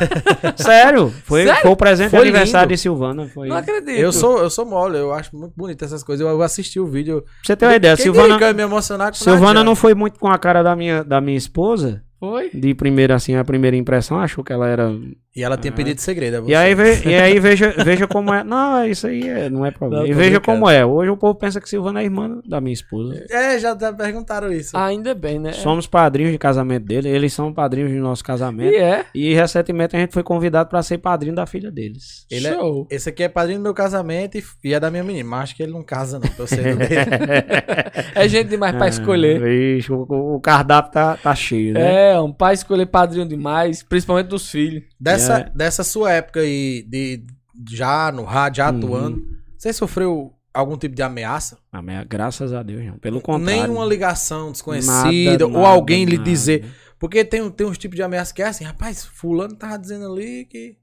[0.56, 1.12] Sério?
[1.24, 1.62] Foi, Sério?
[1.62, 2.74] foi o presente foi de aniversário lindo.
[2.74, 3.25] de Silvana.
[3.28, 3.48] Foi...
[3.48, 3.98] Não acredito.
[3.98, 6.26] Eu sou, eu sou mole, eu acho muito bonito essas coisas.
[6.26, 7.22] Eu, assisti o vídeo.
[7.22, 8.52] Pra você ter uma ideia, Silvana.
[8.52, 12.02] me emocionar com Silvana não foi muito com a cara da minha, da minha esposa.
[12.28, 12.50] Foi?
[12.52, 14.90] De primeira, assim, a primeira impressão, achou que ela era.
[15.34, 15.76] E ela tinha ah.
[15.76, 16.48] pedido segredo.
[16.48, 18.42] E aí, ve, e aí veja, veja como é.
[18.42, 20.02] Não, isso aí é, não é problema.
[20.02, 20.84] Não, e veja como é.
[20.84, 23.24] Hoje o povo pensa que Silvana é irmã da minha esposa.
[23.30, 24.76] É, já perguntaram isso.
[24.76, 25.52] ainda bem, né?
[25.52, 27.08] Somos padrinhos de casamento dele.
[27.08, 28.72] Eles são padrinhos do nosso casamento.
[28.72, 29.04] E é.
[29.14, 32.26] E recentemente a gente foi convidado para ser padrinho da filha deles.
[32.30, 32.86] Ele é- Show.
[32.90, 35.28] É, esse aqui é padrinho do meu casamento e, e é da minha menina.
[35.28, 36.26] Mas acho que ele não casa, não.
[36.28, 36.60] Pra você
[38.14, 39.40] é gente demais pra ah, escolher.
[39.40, 42.12] Vixe, o, o, cardápio tá, tá cheio, né?
[42.12, 44.84] É, um pai escolher padrinho demais, principalmente dos filhos.
[44.98, 45.50] Dessa, é.
[45.54, 47.24] dessa sua época aí, de,
[47.68, 48.78] já no rádio, já uhum.
[48.78, 49.24] atuando,
[49.56, 51.58] você sofreu algum tipo de ameaça?
[51.72, 52.98] Ameaça, graças a Deus, não.
[52.98, 53.62] Pelo contrário.
[53.62, 56.16] Nenhuma ligação desconhecida nada, ou nada, alguém nada.
[56.16, 56.64] lhe dizer.
[56.98, 60.46] Porque tem, tem uns tipos de ameaça que é assim, rapaz, fulano tava dizendo ali
[60.46, 60.76] que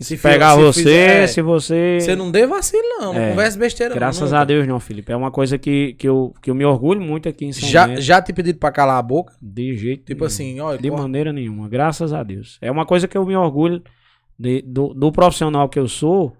[0.00, 1.98] se pegar você, fizer, se você.
[2.00, 3.14] Você não dê vacilo, não.
[3.14, 5.12] É, não converse besteira, Graças não, a Deus, não, Felipe.
[5.12, 7.94] É uma coisa que, que, eu, que eu me orgulho muito aqui em São já.
[8.00, 9.34] Já te pedido pra calar a boca?
[9.40, 10.26] De jeito Tipo nenhum.
[10.26, 10.78] assim, olha.
[10.78, 11.68] De maneira nenhuma.
[11.68, 12.58] Graças a Deus.
[12.60, 13.82] É uma coisa que eu me orgulho
[14.38, 16.36] de, do, do profissional que eu sou.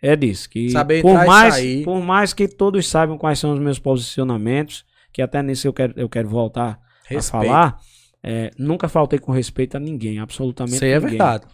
[0.00, 0.50] É disso.
[0.50, 1.84] Que Saber por mais, sair.
[1.84, 5.94] por mais que todos saibam quais são os meus posicionamentos, que até nisso eu quero,
[5.96, 6.78] eu quero voltar
[7.08, 7.42] Respeito.
[7.42, 7.76] a falar.
[8.22, 11.44] É, nunca faltei com respeito a ninguém, absolutamente Isso aí é verdade.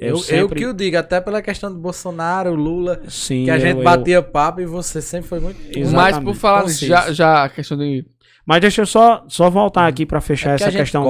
[0.00, 0.40] Eu, eu, sempre...
[0.40, 4.22] eu que o digo, até pela questão do Bolsonaro, Lula, Sim, que a gente batia
[4.22, 5.60] papo e você sempre foi muito.
[5.76, 5.94] Exatamente.
[5.94, 8.06] Mas por falar já, já a questão de.
[8.46, 11.04] Mas deixa eu só, só voltar aqui para fechar é essa que questão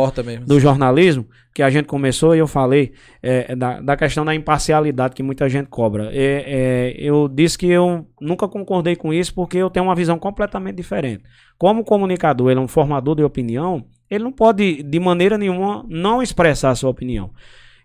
[0.44, 1.24] do jornalismo,
[1.54, 5.48] que a gente começou e eu falei é, da, da questão da imparcialidade que muita
[5.48, 6.10] gente cobra.
[6.12, 10.18] É, é, eu disse que eu nunca concordei com isso porque eu tenho uma visão
[10.18, 11.22] completamente diferente.
[11.56, 16.20] Como comunicador, ele é um formador de opinião, ele não pode, de maneira nenhuma, não
[16.20, 17.30] expressar a sua opinião.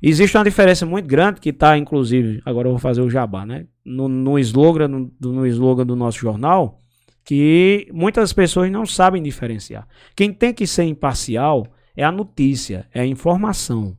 [0.05, 3.67] Existe uma diferença muito grande que está, inclusive, agora eu vou fazer o jabá, né?
[3.85, 6.81] No, no, slogan, no, no slogan do nosso jornal,
[7.23, 9.87] que muitas pessoas não sabem diferenciar.
[10.13, 13.95] Quem tem que ser imparcial é a notícia, é a informação.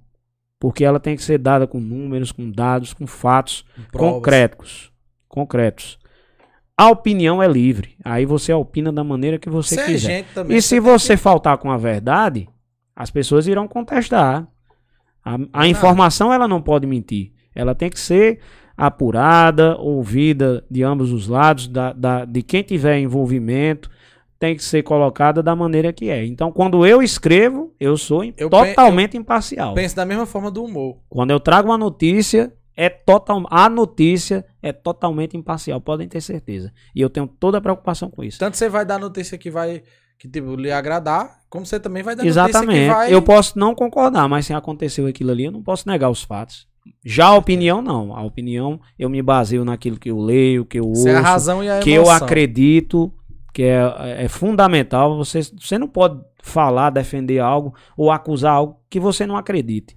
[0.60, 4.92] Porque ela tem que ser dada com números, com dados, com fatos concretos.
[5.26, 5.98] Concretos.
[6.76, 7.96] A opinião é livre.
[8.04, 10.20] Aí você opina da maneira que você, você é quiser.
[10.20, 12.46] É e se você faltar com a verdade,
[12.94, 14.46] as pessoas irão contestar.
[15.24, 17.32] A, a informação ela não pode mentir.
[17.54, 18.40] Ela tem que ser
[18.76, 23.88] apurada, ouvida de ambos os lados, da, da, de quem tiver envolvimento.
[24.38, 26.24] tem que ser colocada da maneira que é.
[26.26, 29.74] Então, quando eu escrevo, eu sou eu totalmente eu imparcial.
[29.74, 30.98] Penso da mesma forma do humor.
[31.08, 36.72] Quando eu trago uma notícia, é total, a notícia é totalmente imparcial, podem ter certeza.
[36.94, 38.38] E eu tenho toda a preocupação com isso.
[38.38, 39.82] Tanto você vai dar notícia que vai
[40.18, 42.88] que tipo, lhe agradar, como você também vai dar Exatamente.
[42.88, 43.12] vai...
[43.12, 46.66] Eu posso não concordar, mas se aconteceu aquilo ali, eu não posso negar os fatos.
[47.04, 48.14] Já a opinião, não.
[48.14, 51.62] A opinião, eu me baseio naquilo que eu leio, que eu ouço, é a razão
[51.62, 53.12] e a que eu acredito,
[53.52, 55.16] que é, é fundamental.
[55.16, 59.96] Você, você não pode falar, defender algo ou acusar algo que você não acredite.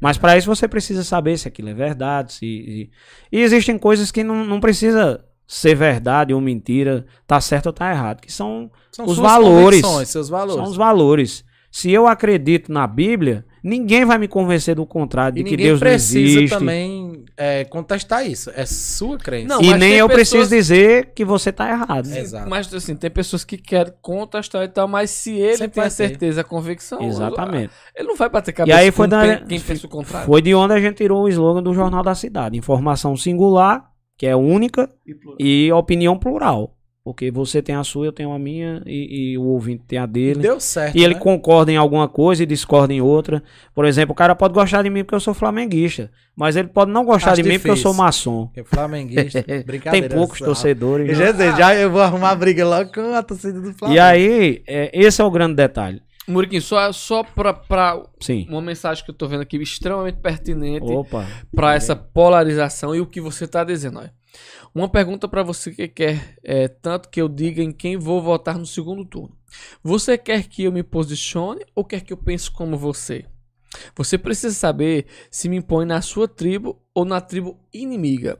[0.00, 2.32] Mas para isso você precisa saber se aquilo é verdade.
[2.32, 2.90] Se, se...
[3.32, 7.90] E existem coisas que não, não precisa ser verdade ou mentira, tá certo ou tá
[7.90, 9.82] errado, que são, são os valores.
[10.06, 10.54] Seus valores.
[10.54, 11.44] São os valores.
[11.70, 15.88] Se eu acredito na Bíblia, ninguém vai me convencer do contrário, de que Deus não
[15.88, 16.34] existe.
[16.34, 18.50] precisa também é, contestar isso.
[18.54, 19.48] É sua crença.
[19.48, 20.48] Não, e nem eu pessoas...
[20.48, 22.06] preciso dizer que você está errado.
[22.06, 22.48] Exato.
[22.48, 25.90] Mas assim, tem pessoas que querem contestar e tal, mas se ele Sempre tem a
[25.90, 27.74] certeza, a convicção, Exatamente.
[27.94, 30.26] ele não vai bater cabeça e aí foi da, quem pensa o contrário.
[30.26, 32.56] Foi de onde a gente tirou o slogan do Jornal da Cidade.
[32.56, 33.84] Informação singular,
[34.16, 34.90] que é única,
[35.38, 36.76] e, e opinião plural.
[37.06, 40.06] Porque você tem a sua, eu tenho a minha e, e o ouvinte tem a
[40.06, 40.40] dele.
[40.40, 40.98] Deu certo.
[40.98, 41.20] E ele né?
[41.20, 43.44] concorda em alguma coisa e discorda em outra.
[43.72, 46.10] Por exemplo, o cara pode gostar de mim porque eu sou flamenguista.
[46.36, 47.58] Mas ele pode não gostar Acho de difícil.
[47.58, 48.46] mim porque eu sou maçom.
[48.46, 50.08] Porque flamenguista, brincadeira.
[50.08, 51.16] tem poucos torcedores.
[51.16, 51.56] Já, né?
[51.56, 53.96] já eu vou arrumar briga logo com a torcida do Flamengo.
[53.96, 56.02] E aí, é, esse é o grande detalhe.
[56.28, 58.46] Muriquinho, só, só pra, pra Sim.
[58.48, 60.86] uma mensagem que eu tô vendo aqui extremamente pertinente
[61.54, 63.98] para essa polarização e o que você tá dizendo.
[63.98, 64.12] Olha.
[64.74, 68.58] Uma pergunta para você que quer é, tanto que eu diga em quem vou votar
[68.58, 69.36] no segundo turno.
[69.82, 73.24] Você quer que eu me posicione ou quer que eu pense como você?
[73.94, 78.38] Você precisa saber se me impõe na sua tribo ou na tribo inimiga.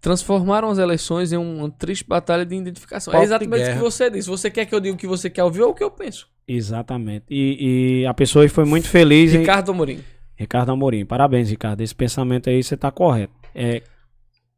[0.00, 3.12] Transformaram as eleições em uma triste batalha de identificação.
[3.14, 4.28] é exatamente o que você disse.
[4.28, 6.28] Você quer que eu diga o que você quer ouvir ou o que eu penso?
[6.48, 7.26] Exatamente.
[7.28, 9.32] E, e a pessoa foi muito feliz.
[9.32, 9.74] Ricardo em...
[9.74, 10.00] Amorim.
[10.34, 11.04] Ricardo Amorim.
[11.04, 11.82] Parabéns, Ricardo.
[11.82, 13.34] Esse pensamento aí você está correto.
[13.54, 13.82] É,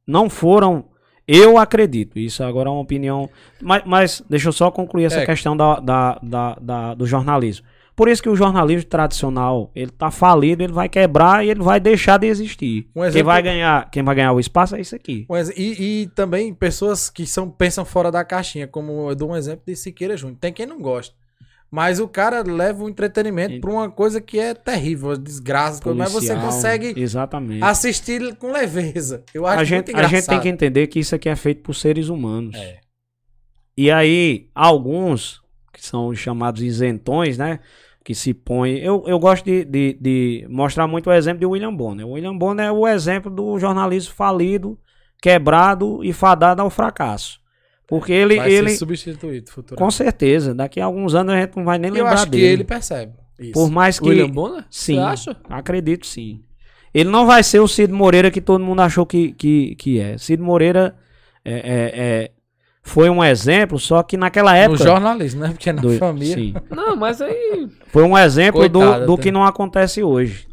[0.07, 0.89] não foram
[1.33, 3.31] eu acredito, isso agora é uma opinião.
[3.63, 5.27] Mas, mas deixa eu só concluir essa é.
[5.27, 7.65] questão da, da, da, da, do jornalismo.
[7.95, 11.79] Por isso que o jornalismo tradicional, ele tá falido, ele vai quebrar e ele vai
[11.79, 12.89] deixar de existir.
[12.97, 13.13] Um exemplo...
[13.13, 15.25] quem, vai ganhar, quem vai ganhar o espaço é isso aqui.
[15.31, 19.37] Um e, e, também pessoas que são, pensam fora da caixinha, como eu dou um
[19.37, 20.39] exemplo de Siqueira Júnior.
[20.41, 21.15] Tem quem não gosta.
[21.71, 26.13] Mas o cara leva o entretenimento para uma coisa que é terrível, desgraça, Policial, mas
[26.13, 27.63] você consegue exatamente.
[27.63, 29.23] assistir com leveza.
[29.33, 31.75] Eu acho a gente, A gente tem que entender que isso aqui é feito por
[31.75, 32.57] seres humanos.
[32.57, 32.81] É.
[33.77, 35.41] E aí, alguns,
[35.73, 37.61] que são os chamados isentões, né?
[38.05, 38.79] Que se põem.
[38.79, 42.07] Eu, eu gosto de, de, de mostrar muito o exemplo de William Bonner.
[42.07, 44.77] O William Bonner é o exemplo do jornalismo falido,
[45.23, 47.40] quebrado e fadado ao fracasso.
[47.91, 48.37] Porque ele.
[48.37, 49.85] Vai ele, ser substituído futuramente.
[49.85, 50.55] Com certeza.
[50.55, 52.19] Daqui a alguns anos a gente não vai nem lembrar dele.
[52.19, 53.13] Eu acho que ele percebe.
[53.39, 53.53] Isso.
[53.53, 54.09] Por mais que.
[54.09, 54.65] William Bonner?
[54.71, 54.95] Sim.
[54.95, 55.37] Você acha?
[55.49, 56.41] Acredito sim.
[56.95, 60.17] Ele não vai ser o Cid Moreira que todo mundo achou que, que, que é.
[60.19, 60.95] Cid Moreira
[61.45, 61.61] é, é,
[61.95, 62.31] é
[62.83, 64.85] foi um exemplo, só que naquela época.
[64.85, 65.49] No jornalismo, né?
[65.49, 66.35] Porque é na do, família.
[66.35, 66.55] Sim.
[66.71, 67.69] Não, mas aí.
[67.89, 70.49] Foi um exemplo Coitada, do, do que não acontece hoje.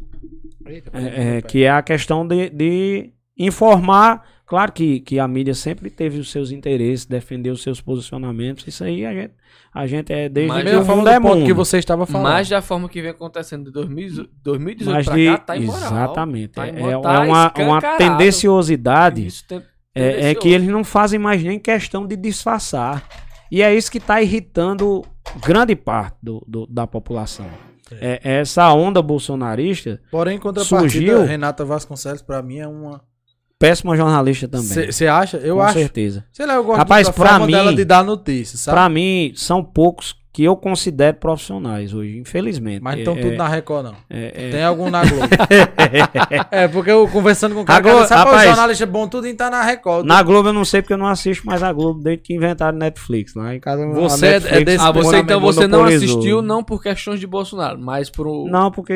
[0.66, 5.52] Eita, é, é que é a questão de, de informar Claro que, que a mídia
[5.52, 8.66] sempre teve os seus interesses, defendeu os seus posicionamentos.
[8.66, 9.34] Isso aí a gente,
[9.74, 11.44] a gente é desde Mas que o mundo é mundo.
[11.44, 12.32] que você estava falando.
[12.32, 15.82] Mas da forma que vem acontecendo de 2018 Mas de, cá, tá imoral.
[15.82, 16.48] Exatamente.
[16.54, 19.62] Tá é, é, tá uma, uma tendenciosidade tem,
[19.94, 23.06] é, é, que eles não fazem mais nem questão de disfarçar.
[23.52, 25.04] E é isso que está irritando
[25.44, 27.46] grande parte do, do da população.
[27.92, 28.18] É.
[28.24, 28.40] é.
[28.40, 30.00] essa onda bolsonarista.
[30.10, 31.22] Porém, contrapartida, surgiu...
[31.22, 33.02] Renata Vasconcelos, para mim, é uma
[33.58, 34.90] péssima jornalista também.
[34.90, 35.36] Você acha?
[35.38, 35.74] Eu Com acho.
[35.74, 36.24] Com certeza.
[36.32, 38.74] Sei lá, eu gosto Rapaz, pra mim, dela de dar notícias, sabe?
[38.76, 42.80] Pra mim, são poucos que eu considero profissionais hoje, infelizmente.
[42.80, 43.94] Mas estão é, tudo na Record, não.
[44.08, 44.50] É, é...
[44.50, 45.26] Tem algum na Globo.
[46.52, 49.50] é, porque eu conversando com o cara, Globo, sabe rapaz, jornalista bom, tudo em tá
[49.50, 50.06] na Record.
[50.06, 52.78] Na Globo eu não sei porque eu não assisto mais a Globo desde que inventaram
[52.78, 53.34] Netflix.
[53.34, 56.62] Lá em casa você é Netflix, é desse Ah, você então você não assistiu não
[56.62, 58.46] por questões de Bolsonaro, mas pro...
[58.48, 58.92] Não, porque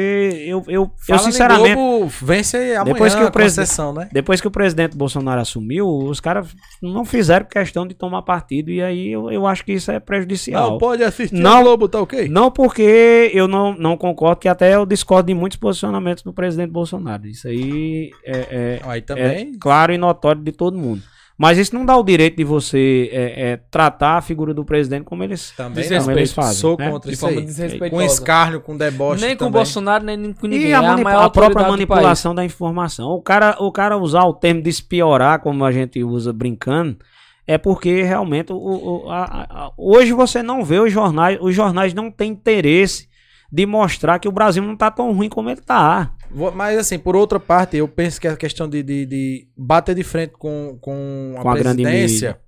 [0.46, 1.74] eu, eu, eu sinceramente...
[1.74, 4.08] Globo vence amanhã depois que o presidente, né?
[4.12, 8.80] Depois que o presidente Bolsonaro assumiu, os caras não fizeram questão de tomar partido e
[8.80, 10.70] aí eu, eu acho que isso é prejudicial.
[10.70, 12.28] Não pode assistir não, Globo, tá ok?
[12.28, 16.70] Não porque eu não, não concordo, que até eu discordo de muitos posicionamentos do presidente
[16.70, 17.26] Bolsonaro.
[17.26, 19.24] Isso aí é, é, aí também...
[19.54, 21.02] é claro e notório de todo mundo.
[21.36, 25.04] Mas isso não dá o direito de você é, é, tratar a figura do presidente
[25.04, 26.60] como eles, Também como eles fazem.
[26.60, 26.90] Sou né?
[26.90, 27.90] contra de isso aí.
[27.90, 30.68] Com escárnio, com deboche Nem com o Bolsonaro, nem com ninguém.
[30.68, 33.10] E a, é a, a própria manipulação da informação.
[33.10, 36.98] O cara, o cara usar o termo de espiorar, como a gente usa brincando,
[37.46, 41.92] é porque realmente o, o a, a, hoje você não vê os jornais, os jornais
[41.92, 43.08] não têm interesse
[43.50, 46.14] de mostrar que o Brasil não está tão ruim como ele está.
[46.54, 50.02] Mas assim, por outra parte, eu penso que a questão de, de, de bater de
[50.02, 52.38] frente com, com a com presidência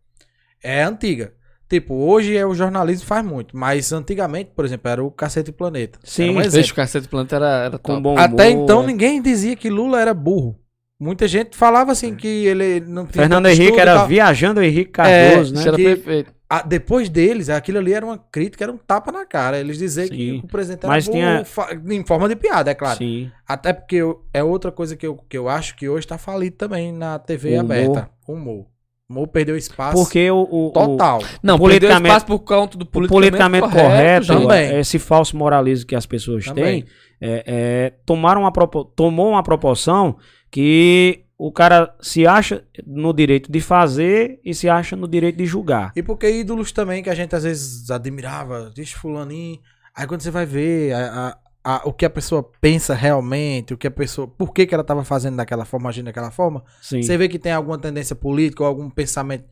[0.64, 1.34] a é antiga.
[1.68, 5.98] Tipo, hoje é o jornalismo faz muito, mas antigamente, por exemplo, era o Cacete Planeta.
[6.04, 9.68] Sim, um deixa o Cacete Planeta era, era com bom Até então ninguém dizia que
[9.68, 10.58] Lula era burro.
[11.00, 12.16] Muita gente falava assim é.
[12.16, 15.68] que ele não tinha Fernando Henrique era viajando Henrique Cardoso, é, né?
[15.68, 16.34] Era perfeito.
[16.48, 19.58] A, depois deles, aquilo ali era uma crítica, era um tapa na cara.
[19.58, 21.44] Eles diziam que o presidente Mas tinha...
[21.90, 22.98] em forma de piada, é claro.
[22.98, 23.30] Sim.
[23.48, 26.56] Até porque eu, é outra coisa que eu, que eu acho que hoje está falido
[26.56, 28.08] também na TV o aberta.
[28.28, 28.38] Humor.
[28.40, 28.66] Humor.
[29.08, 30.02] Mo perdeu espaço.
[30.02, 30.42] Porque o.
[30.50, 31.20] o total.
[31.20, 34.78] O, não, politicamente, espaço por conta do politicamente, politicamente correto, correto também.
[34.78, 36.82] esse falso moralismo que as pessoas também.
[36.82, 36.90] têm,
[37.20, 38.52] é, é, tomaram uma,
[38.96, 40.16] tomou uma proporção
[40.54, 45.46] que o cara se acha no direito de fazer e se acha no direito de
[45.46, 45.90] julgar.
[45.96, 49.58] E porque ídolos também que a gente às vezes admirava, diz fulaninho.
[49.96, 53.88] Aí quando você vai ver a, a, o que a pessoa pensa realmente, o que
[53.88, 54.28] a pessoa.
[54.28, 57.02] Por que, que ela estava fazendo daquela forma, agindo daquela forma, Sim.
[57.02, 59.46] você vê que tem alguma tendência política ou algum pensamento.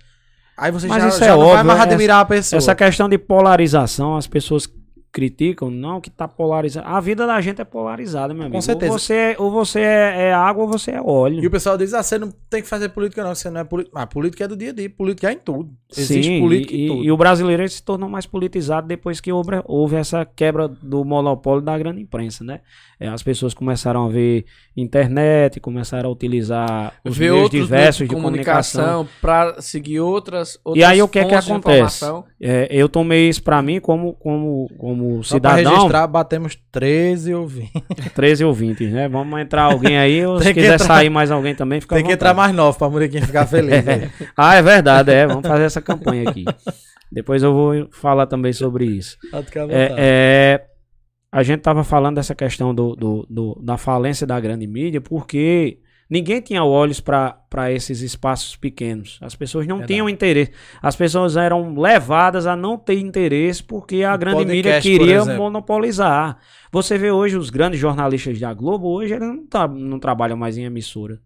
[0.57, 2.59] Aí você Mas já, isso já é não óbvio, vai mais admirar essa, a pessoa.
[2.59, 4.73] Essa questão de polarização, as pessoas
[5.13, 6.89] criticam, não, que tá polarizado.
[6.89, 8.57] A vida da gente é polarizada, meu amigo.
[8.57, 8.91] Com certeza.
[8.91, 11.45] Ou você, é, ou você é, é, água ou você é óleo.
[11.45, 13.65] E o pessoal diz, ah, você não tem que fazer política não, você não é
[13.65, 14.01] política.
[14.01, 15.71] Ah, política é do dia a dia, política é em tudo.
[15.95, 17.05] Existe Sim, política e, em tudo.
[17.05, 21.63] E o brasileiro se tornou mais politizado depois que houve, houve essa quebra do monopólio
[21.63, 22.61] da grande imprensa, né?
[22.99, 24.47] É, as pessoas começaram a ver
[24.77, 30.85] internet, começaram a utilizar os ver meios diversos de, comunicação, para seguir outras, outras E
[30.85, 32.05] aí o que é que acontece?
[32.41, 35.63] É, eu tomei isso para mim como como como Só cidadão.
[35.63, 37.71] Pra registrar, batemos 13 ou 20.
[38.15, 39.09] 13 ou 20, né?
[39.09, 40.87] Vamos entrar alguém aí, ou se quiser entrar...
[40.87, 43.73] sair mais alguém também, fica Tem que entrar mais novo para Muriquinho ficar feliz.
[43.87, 44.11] é.
[44.37, 45.27] Ah, é verdade, é.
[45.27, 46.45] Vamos fazer essa campanha aqui.
[47.11, 49.19] Depois eu vou falar também sobre isso.
[49.69, 50.65] É, é,
[51.31, 55.79] a gente estava falando dessa questão do, do, do, da falência da grande mídia, porque
[56.13, 59.19] ninguém tinha olhos para esses espaços pequenos.
[59.23, 59.95] As pessoas não Verdade.
[59.95, 60.53] tinham interesse.
[60.83, 66.37] As pessoas eram levadas a não ter interesse porque a o grande mídia queria monopolizar.
[66.71, 70.59] Você vê hoje os grandes jornalistas da Globo, hoje eles não, tá, não trabalham mais
[70.59, 71.19] em emissora.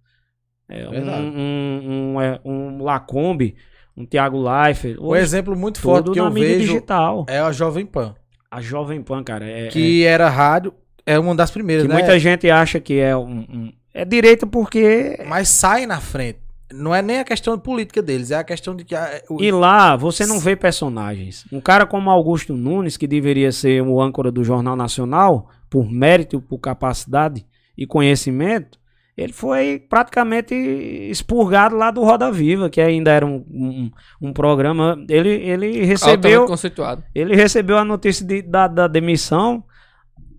[0.69, 3.57] É, um, um, um, é, um Lacombe,
[3.97, 4.99] um Thiago Leifert.
[5.01, 7.27] Um exemplo muito forte que eu vejo digital.
[7.29, 8.15] é a Jovem Pan.
[8.49, 9.45] A Jovem Pan, cara.
[9.45, 10.09] É, que é...
[10.09, 10.73] era rádio,
[11.05, 11.95] é uma das primeiras, que né?
[11.95, 15.19] Muita gente acha que é um, um, É direito porque.
[15.27, 16.39] Mas sai na frente.
[16.71, 18.95] Não é nem a questão política deles, é a questão de que.
[18.95, 19.43] A, o...
[19.43, 21.47] E lá você não vê personagens.
[21.51, 26.43] Um cara como Augusto Nunes, que deveria ser o âncora do Jornal Nacional, por mérito,
[26.43, 27.47] por capacidade
[27.79, 28.79] e conhecimento,
[29.17, 33.91] ele foi praticamente expurgado lá do Roda Viva, que ainda era um, um,
[34.21, 35.03] um programa.
[35.09, 36.45] Ele, ele recebeu.
[36.45, 37.03] conceituado.
[37.15, 39.65] Ele recebeu a notícia de, da, da demissão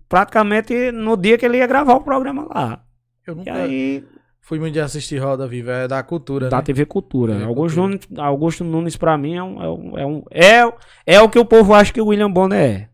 [0.08, 2.84] praticamente no dia que ele ia gravar o programa lá.
[3.28, 4.04] Eu nunca e aí,
[4.40, 6.48] fui muito de assistir Roda Viva, é da cultura.
[6.48, 6.62] Da né?
[6.62, 7.44] TV Cultura.
[7.44, 7.82] Augusto, Cultura.
[7.82, 10.72] Nunes, Augusto Nunes, pra mim, é, um, é, um, é, um, é,
[11.14, 12.88] é o que o povo acha que o William Bonner é.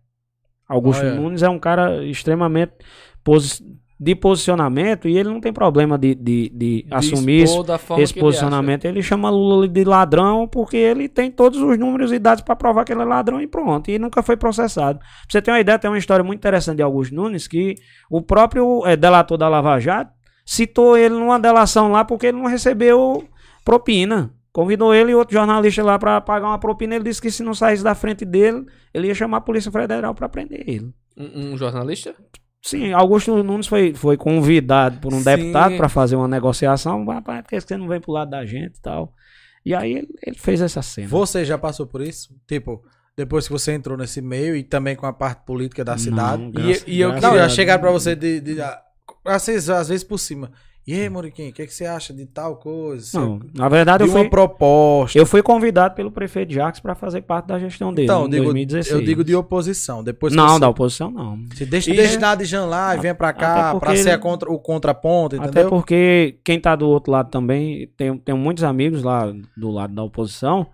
[0.69, 2.73] Augusto Nunes é um cara extremamente
[4.01, 7.47] de posicionamento e ele não tem problema de, de, de, de assumir
[7.99, 8.87] esse posicionamento.
[8.87, 12.57] Ele, ele, chama Lula de ladrão porque ele tem todos os números e dados para
[12.57, 13.91] provar que ele é ladrão e pronto.
[13.91, 14.99] E nunca foi processado.
[14.99, 17.77] Pra você ter uma ideia, tem uma história muito interessante de Augusto Nunes que
[18.11, 20.13] o próprio é, delator da Lava Jato
[20.45, 23.27] citou ele numa delação lá porque ele não recebeu
[23.65, 24.31] propina.
[24.53, 26.95] Convidou ele e outro jornalista lá para pagar uma propina.
[26.95, 30.15] Ele disse que se não saísse da frente dele, ele ia chamar a Polícia Federal
[30.15, 30.95] para prender ele.
[31.17, 32.15] Um, um jornalista?
[32.63, 35.25] Sim, Augusto Nunes foi, foi convidado por um Sim.
[35.25, 37.05] deputado para fazer uma negociação.
[37.05, 39.13] Rapaz, por que você não vem pro lado da gente e tal?
[39.67, 41.09] E aí ele, ele, fez essa cena.
[41.09, 42.35] Você já passou por isso?
[42.47, 42.83] Tipo,
[43.17, 46.43] depois que você entrou nesse meio e também com a parte política da cidade.
[46.43, 48.57] Não, graças, e, e eu não, já chegaram para você de, de,
[49.07, 50.51] de, às, vezes, às vezes por cima.
[50.87, 53.19] E aí, Moriquinho, o que, que, você acha de tal coisa?
[53.19, 55.19] Não, na verdade, eu fui, uma proposta.
[55.19, 58.45] Eu fui convidado pelo prefeito Jacques para fazer parte da gestão dele então, em digo,
[58.45, 58.95] 2016.
[58.95, 60.05] Eu digo de oposição.
[60.05, 60.61] Depois não, você...
[60.61, 61.39] da oposição não.
[61.55, 64.59] Você deixa, e deixa de Jean lá e vem para cá para ser contra, o
[64.59, 65.63] contraponto, entendeu?
[65.63, 69.95] Até porque quem tá do outro lado também, tem, tem muitos amigos lá do lado
[69.95, 70.67] da oposição.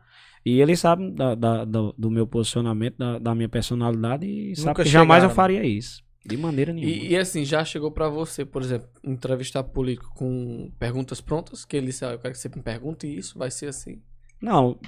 [0.45, 4.83] E eles sabem da, da, do, do, meu posicionamento, da, da minha personalidade e sabem
[4.83, 6.03] que jamais eu faria isso.
[6.24, 6.92] De maneira nenhuma.
[6.92, 11.64] E, e assim, já chegou para você, por exemplo, entrevistar político com perguntas prontas?
[11.64, 14.02] Que ele disse, ah, eu quero que você me pergunte isso, vai ser assim.
[14.40, 14.78] Não,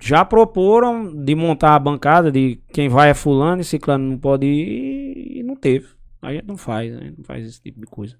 [0.00, 4.46] já proporam de montar a bancada de quem vai é fulano e ciclano não pode
[4.46, 5.88] ir e não teve.
[6.22, 8.16] A gente não faz, a gente não faz esse tipo de coisa.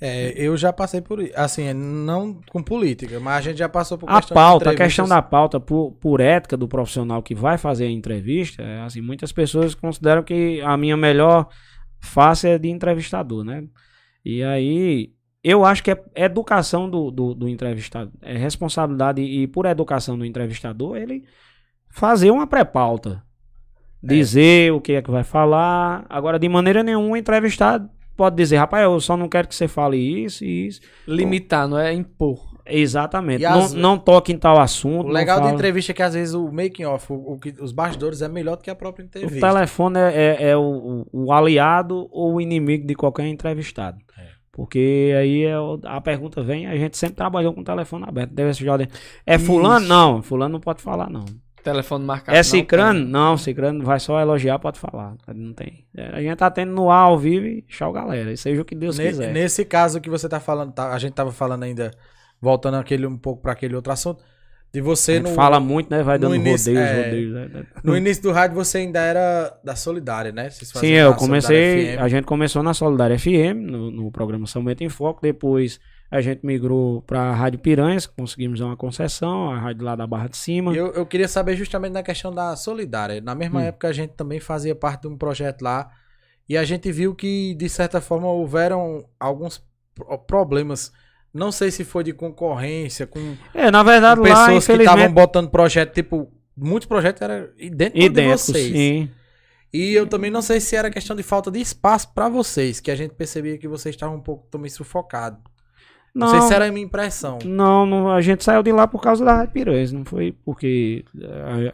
[0.00, 4.10] É, eu já passei por assim, não com política, mas a gente já passou por
[4.10, 7.90] a pauta, a questão da pauta por, por ética do profissional que vai fazer a
[7.90, 11.46] entrevista, é, assim, muitas pessoas consideram que a minha melhor
[12.02, 13.64] face é de entrevistador, né?
[14.24, 19.66] E aí eu acho que é educação do, do, do entrevistado, é responsabilidade e por
[19.66, 21.24] educação do entrevistador ele
[21.88, 23.22] fazer uma pré-pauta,
[24.02, 24.06] é.
[24.06, 24.72] dizer é.
[24.72, 26.04] o que é que vai falar.
[26.08, 29.66] Agora, de maneira nenhuma, o entrevistado pode dizer, rapaz, eu só não quero que você
[29.66, 30.80] fale isso e isso.
[31.06, 32.51] Limitar, não é impor.
[32.66, 33.42] Exatamente.
[33.42, 33.72] Não, as...
[33.72, 35.08] não toque em tal assunto.
[35.08, 38.22] O legal da entrevista é que às vezes o making off, o, o, os bastidores
[38.22, 39.36] é melhor do que a própria entrevista.
[39.36, 43.98] O telefone é, é, é o, o, aliado ou o inimigo de qualquer entrevistado.
[44.18, 44.26] É.
[44.52, 45.54] Porque aí é,
[45.84, 48.32] a pergunta vem, a gente sempre trabalhou com o telefone aberto.
[48.32, 48.66] Deve ser
[49.26, 49.80] É fulano?
[49.80, 49.88] Isso.
[49.88, 51.24] Não, fulano não pode falar, não.
[51.62, 52.36] Telefone marcado.
[52.36, 53.00] É Cicrano?
[53.00, 55.14] Não, não, Cicrano vai só elogiar, pode falar.
[55.32, 55.86] Não tem.
[55.96, 58.36] É, a gente tá tendo no ar ao vivo e tchau, galera.
[58.36, 59.32] Seja o que Deus quiser.
[59.32, 61.92] Nesse caso que você tá falando, tá, a gente tava falando ainda,
[62.42, 64.22] voltando aquele, um pouco para aquele outro assunto,
[64.72, 65.20] de você.
[65.20, 66.02] No, fala muito, né?
[66.02, 67.32] Vai dando início, rodeios, é, rodeios.
[67.32, 67.66] Né?
[67.84, 70.50] No início do rádio você ainda era da Solidária, né?
[70.50, 71.96] Sim, eu comecei.
[71.96, 75.20] A gente começou na Solidária FM, no, no programa São Bento em Foco.
[75.22, 75.78] Depois
[76.10, 80.28] a gente migrou para a Rádio Piranhas, conseguimos uma concessão, a rádio lá da Barra
[80.28, 80.74] de Cima.
[80.74, 83.20] Eu, eu queria saber justamente na questão da Solidária.
[83.20, 83.64] Na mesma hum.
[83.64, 85.90] época a gente também fazia parte de um projeto lá
[86.48, 89.62] e a gente viu que, de certa forma, houveram alguns
[90.26, 90.92] problemas.
[91.32, 93.36] Não sei se foi de concorrência com.
[93.54, 94.88] É, na verdade, com pessoas lá, infelizmente...
[94.88, 98.72] que estavam botando projeto, tipo, muitos projetos eram idênticos, idênticos de vocês.
[98.72, 99.10] Sim.
[99.72, 102.90] E eu também não sei se era questão de falta de espaço para vocês, que
[102.90, 105.38] a gente percebia que vocês estavam um pouco também sufocados.
[106.14, 107.38] Não, não sei se era a minha impressão.
[107.42, 111.06] Não, não, a gente saiu de lá por causa da Rádio Piranhas, não foi porque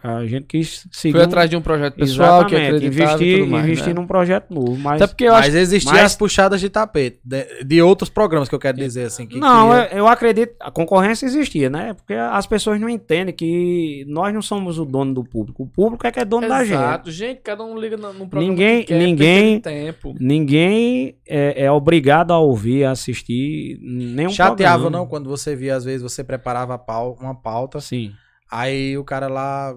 [0.01, 1.15] a, a gente quis seguir.
[1.15, 3.95] Foi atrás de um projeto pessoal que acreditava investir, mais, investir né?
[3.95, 4.77] num projeto novo.
[4.77, 6.05] Mas, Até porque eu mas existiam mas...
[6.05, 9.27] as puxadas de tapete, de, de, outros programas que eu quero dizer assim.
[9.27, 9.89] Que não, queria...
[9.91, 11.95] eu, eu acredito, a concorrência existia, né?
[11.95, 15.65] Porque as pessoas não entendem que nós não somos o dono do público.
[15.65, 16.61] O público é que é dono Exato.
[16.61, 16.79] da gente.
[16.79, 20.15] Exato, gente, cada um liga no, no programa ninguém, que quer, ninguém, tempo.
[20.21, 25.03] Ninguém é, é obrigado a ouvir, a assistir, nem um Chateava programa.
[25.05, 26.81] não quando você via, às vezes, você preparava
[27.19, 27.81] uma pauta.
[27.81, 28.13] Sim.
[28.51, 29.77] Aí o cara lá,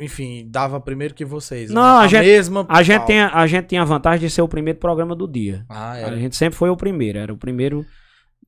[0.00, 1.70] enfim, dava primeiro que vocês.
[1.70, 1.88] Não, né?
[1.88, 4.48] a, a, gente, mesma a gente, tem, a gente tinha a vantagem de ser o
[4.48, 5.64] primeiro programa do dia.
[5.68, 7.84] Ah, A gente sempre foi o primeiro, era o primeiro.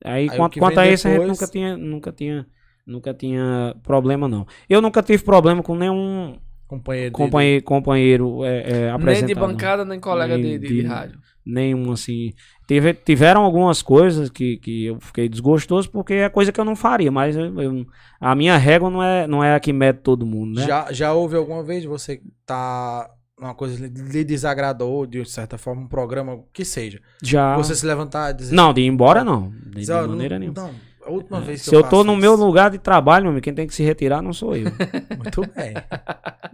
[0.03, 1.23] Aí, Aí quanto, quanto a isso, depois...
[1.23, 2.47] a gente nunca tinha, nunca tinha,
[2.85, 4.45] nunca tinha problema, não.
[4.67, 6.37] Eu nunca tive problema com nenhum
[6.67, 11.19] companheiro, companheiro, companheiro é, é, Nem de bancada, nem colega nem de, de, de rádio
[11.45, 12.33] nenhum assim.
[12.67, 16.75] Teve, tiveram algumas coisas que, que eu fiquei desgostoso porque é coisa que eu não
[16.75, 17.85] faria, mas eu, eu,
[18.19, 20.65] a minha régua não é, não é a que mede todo mundo, né?
[20.65, 25.87] Já, já houve alguma vez você tá uma coisa lhe desagradou de certa forma um
[25.87, 27.01] programa que seja?
[27.21, 27.57] Já.
[27.57, 30.61] Você se levantar e dizer Não, de ir embora não, de, de maneira não, nenhuma.
[30.61, 30.93] Não.
[31.05, 31.41] A última é.
[31.41, 32.21] vez que Se eu, eu tô no isso.
[32.21, 34.71] meu lugar de trabalho, meu amigo, quem tem que se retirar não sou eu.
[35.17, 35.73] Muito bem.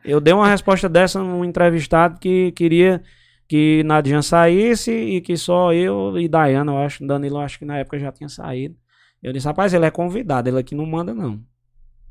[0.04, 3.02] Eu dei uma resposta dessa num entrevistado que queria
[3.50, 7.66] que Nadian saísse e que só eu e Dayana, eu acho, Danilo, eu acho que
[7.66, 8.76] na época já tinha saído.
[9.24, 11.41] Eu disse, rapaz, ele é convidado, ele aqui não manda não.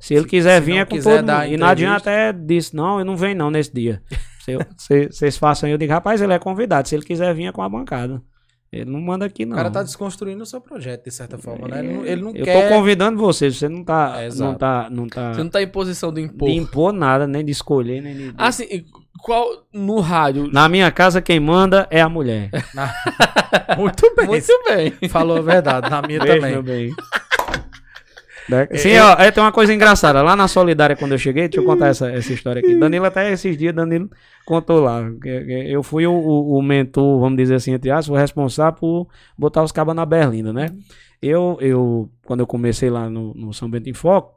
[0.00, 1.44] Se ele se, quiser se vir, é com todo mundo.
[1.44, 4.02] E Nadian até disse, não, eu não venho não nesse dia.
[5.08, 7.68] Vocês façam, eu digo, rapaz, ele é convidado, se ele quiser vir é com a
[7.68, 8.20] bancada.
[8.72, 9.52] Ele não manda aqui, não.
[9.52, 11.78] O cara tá desconstruindo o seu projeto, de certa forma, né?
[11.78, 12.68] Ele não, ele não eu quer...
[12.68, 15.32] tô convidando você, você não tá, é, não tá, não tá...
[15.32, 16.48] Você não tá em posição de impor.
[16.48, 18.34] De impor nada, nem de escolher, nem de...
[18.36, 18.66] Ah, sim,
[19.22, 20.48] qual, no rádio...
[20.52, 22.50] Na minha casa, quem manda é a mulher.
[22.74, 22.92] Na...
[23.76, 24.26] Muito bem.
[24.26, 25.08] Muito bem.
[25.08, 26.62] Falou a verdade, na minha Beijo, também.
[26.62, 26.94] Bem.
[28.48, 28.66] Né?
[28.72, 30.22] Sim, é, ó, é, tem uma coisa engraçada.
[30.22, 32.74] Lá na Solidária, quando eu cheguei, deixa eu contar essa, essa história aqui.
[32.76, 34.08] Danilo, até esses dias, Danilo
[34.46, 35.02] contou lá.
[35.22, 39.70] Eu fui o, o, mentor, vamos dizer assim, entre aspas, o responsável por botar os
[39.70, 40.70] cabas na berlinda, né?
[41.20, 44.34] Eu, eu, quando eu comecei lá no, no São Bento em Foco,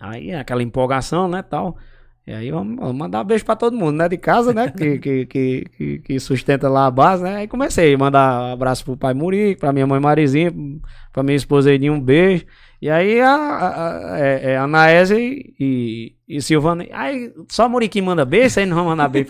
[0.00, 1.76] aí aquela empolgação, né, tal.
[2.26, 4.08] E aí vamos, vamos mandar um beijo pra todo mundo, né?
[4.08, 4.68] De casa, né?
[4.76, 7.36] que, que, que, que, sustenta lá a base, né?
[7.36, 10.52] Aí comecei a mandar um abraço pro pai Murico, pra minha mãe Marizinha,
[11.12, 12.44] pra minha esposa Edinho, um beijo.
[12.82, 16.84] E aí a, a, a, é, é a Naese e, e Silvana.
[16.92, 19.28] Aí só Muriquim manda beijo, aí não vamos mandar beijo.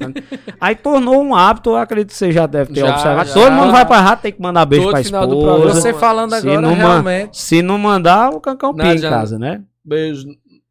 [0.58, 3.28] aí tornou um hábito, eu acredito que você já deve ter já, observado.
[3.28, 3.34] Já.
[3.34, 5.74] Todo mundo vai pra rato, tem que mandar beijo Todo pra esposa.
[5.74, 7.38] Você falando agora, se realmente.
[7.38, 9.62] Se não mandar, o cancão pia em casa, né?
[9.84, 10.26] Beijo,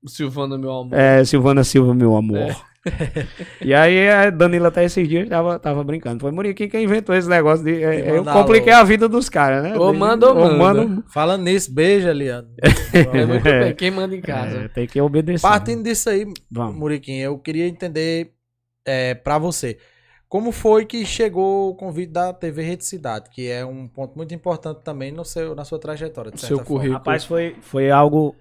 [0.07, 0.97] Silvana, meu amor.
[0.97, 2.37] É, Silvana Silva, meu amor.
[2.37, 2.55] É.
[3.65, 6.21] e aí a Danila até esses dias tava, tava brincando.
[6.21, 7.83] Foi Muriquim quem inventou esse negócio de.
[7.83, 9.77] É, eu compliquei a vida dos caras, né?
[9.77, 10.85] Ou manda ou manda.
[10.85, 11.03] manda.
[11.07, 12.47] Falando nisso, beijo, Eliano.
[12.93, 14.57] é muito bem, quem manda em casa.
[14.59, 15.41] É, tem que obedecer.
[15.41, 16.75] Partindo disso aí, Vamos.
[16.75, 18.31] Muriquim, eu queria entender
[18.85, 19.77] é, pra você.
[20.27, 24.33] Como foi que chegou o convite da TV Rede Cidade, que é um ponto muito
[24.33, 26.97] importante também no seu, na sua trajetória, de seu currículo.
[26.97, 28.35] Rapaz, foi, foi algo.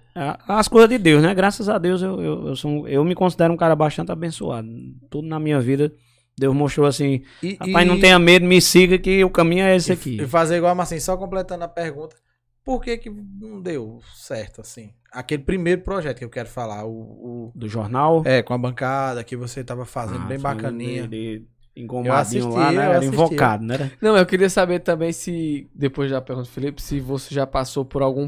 [0.47, 1.33] As coisas de Deus, né?
[1.33, 4.67] Graças a Deus eu, eu, eu, sou, eu me considero um cara bastante abençoado.
[5.09, 5.91] Tudo na minha vida.
[6.37, 7.89] Deus mostrou assim, e, rapaz, e...
[7.89, 10.21] não tenha medo, me siga que o caminho é esse aqui.
[10.21, 12.17] E fazer igual, mas assim, só completando a pergunta,
[12.61, 14.91] por que que não deu certo, assim?
[15.13, 16.91] Aquele primeiro projeto que eu quero falar, o...
[16.91, 17.51] o...
[17.55, 18.21] Do jornal?
[18.25, 21.07] É, com a bancada que você tava fazendo, ah, bem bacaninha.
[21.07, 21.45] De, de
[21.75, 22.85] engomadinho lá, né?
[22.85, 23.91] Era invocado, né?
[24.01, 27.83] Não, eu queria saber também se, depois da pergunta do Felipe, se você já passou
[27.83, 28.27] por algum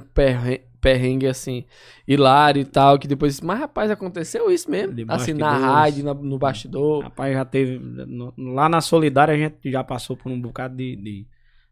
[0.82, 1.65] perrengue, assim,
[2.07, 6.38] hilário e tal, que depois, mas rapaz, aconteceu isso mesmo, assim, na rádio, no, no
[6.38, 7.03] bastidor.
[7.03, 10.95] Rapaz, já teve, no, lá na Solidária a gente já passou por um bocado de,
[10.95, 11.28] de,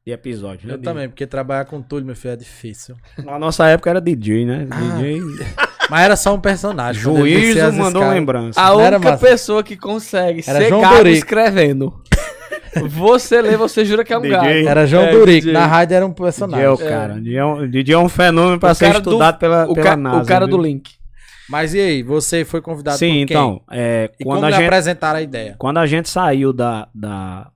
[0.05, 0.67] de episódio.
[0.67, 0.75] Né?
[0.75, 2.95] Eu também, porque trabalhar com tudo, meu filho, é difícil.
[3.23, 4.67] Na nossa época era DJ, né?
[4.71, 4.97] Ah.
[4.97, 5.21] DJ...
[5.89, 7.01] Mas era só um personagem.
[7.01, 8.13] Juízo mandou escalas.
[8.13, 8.61] lembrança.
[8.61, 12.01] A única pessoa que consegue era ser gago escrevendo.
[12.89, 14.47] Você lê, você jura que é um gago.
[14.47, 15.47] Era João é, Durico.
[15.47, 16.69] Na rádio era um personagem.
[16.69, 17.13] DJ é o cara.
[17.15, 17.67] É.
[17.67, 20.23] DJ é um fenômeno para ser estudado do, pela, o pela ca, NASA.
[20.23, 20.57] O cara viu?
[20.57, 20.91] do link.
[21.47, 23.21] Mas e aí, você foi convidado Sim, por quem?
[23.23, 23.61] então.
[23.71, 25.55] É, e quando como a gente, apresentaram a ideia?
[25.57, 27.49] Quando a gente saiu da, da,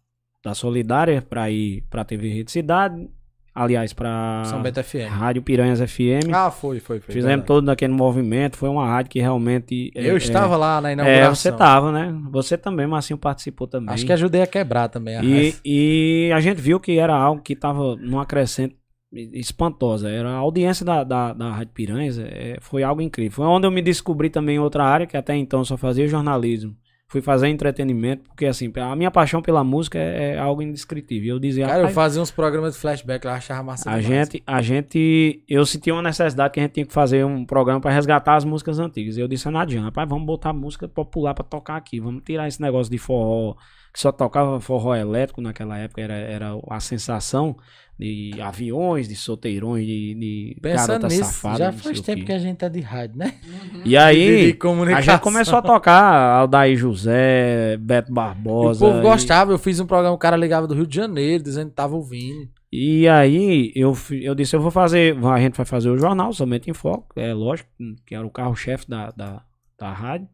[0.43, 3.09] da Solidária para ir para a TV Rede Cidade,
[3.53, 5.09] aliás, para São Bento FM.
[5.09, 6.33] Rádio Piranhas FM.
[6.33, 7.13] Ah, foi, foi, foi.
[7.13, 7.47] Fizemos verdade.
[7.47, 9.91] todo naquele movimento, foi uma rádio que realmente...
[9.95, 11.31] Eu é, estava é, lá na inauguração.
[11.31, 12.15] É, você estava, né?
[12.31, 13.93] Você também, Marcinho, participou também.
[13.93, 17.41] Acho que ajudei a quebrar também a e, e a gente viu que era algo
[17.41, 18.75] que estava numa crescente
[19.11, 20.09] espantosa.
[20.09, 23.31] Era a audiência da, da, da Rádio Piranhas, é, foi algo incrível.
[23.31, 26.75] Foi onde eu me descobri também em outra área, que até então só fazia jornalismo
[27.09, 31.35] fui fazer entretenimento, porque assim, a minha paixão pela música é, é algo indescritível.
[31.35, 34.61] Eu dizia, Cara, eu fazia uns programas de flashback lá, achava massa a gente, a
[34.61, 38.35] gente, eu sentia uma necessidade que a gente tinha que fazer um programa para resgatar
[38.35, 39.17] as músicas antigas.
[39.17, 42.47] E eu disse, não adianta, rapaz, vamos botar música popular para tocar aqui, vamos tirar
[42.47, 43.55] esse negócio de forró,
[43.93, 47.57] que só tocava forró elétrico naquela época, era, era a sensação
[47.99, 52.27] de aviões, de solteirões, de, de Pensando nisso, safada, já faz tempo que.
[52.27, 53.33] que a gente tá de rádio, né?
[53.45, 53.81] Uhum.
[53.83, 54.57] E aí,
[54.95, 58.85] a gente começou a tocar Aldair José, Beto Barbosa.
[58.85, 59.01] E o povo e...
[59.01, 61.93] gostava, eu fiz um programa, o cara ligava do Rio de Janeiro, dizendo que tava
[61.93, 62.47] ouvindo.
[62.71, 66.69] E aí, eu, eu disse, eu vou fazer, a gente vai fazer o jornal, somente
[66.69, 67.69] em foco, é lógico,
[68.05, 69.43] que era o carro-chefe da, da,
[69.77, 70.29] da rádio.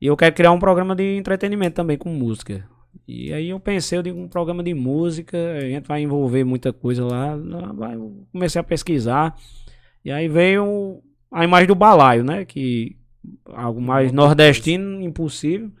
[0.00, 2.66] E eu quero criar um programa de entretenimento também com música.
[3.12, 6.72] E aí eu pensei, eu digo, um programa de música, a gente vai envolver muita
[6.72, 7.32] coisa lá.
[7.92, 9.36] Eu comecei a pesquisar.
[10.04, 12.44] E aí veio a imagem do balaio, né?
[12.44, 12.96] Que
[13.46, 15.72] algo mais nordestino, impossível.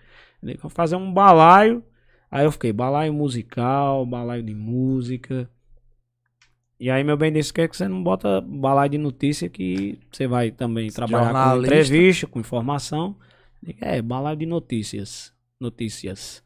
[0.60, 1.84] Vou fazer um balaio.
[2.28, 5.48] Aí eu fiquei, balaio musical, balaio de música.
[6.80, 10.00] E aí meu bem disse, que, é que você não bota balaio de notícia que
[10.10, 13.14] você vai também trabalhar com entrevista, com informação.
[13.80, 15.32] É, balaio de notícias.
[15.60, 16.42] Notícias.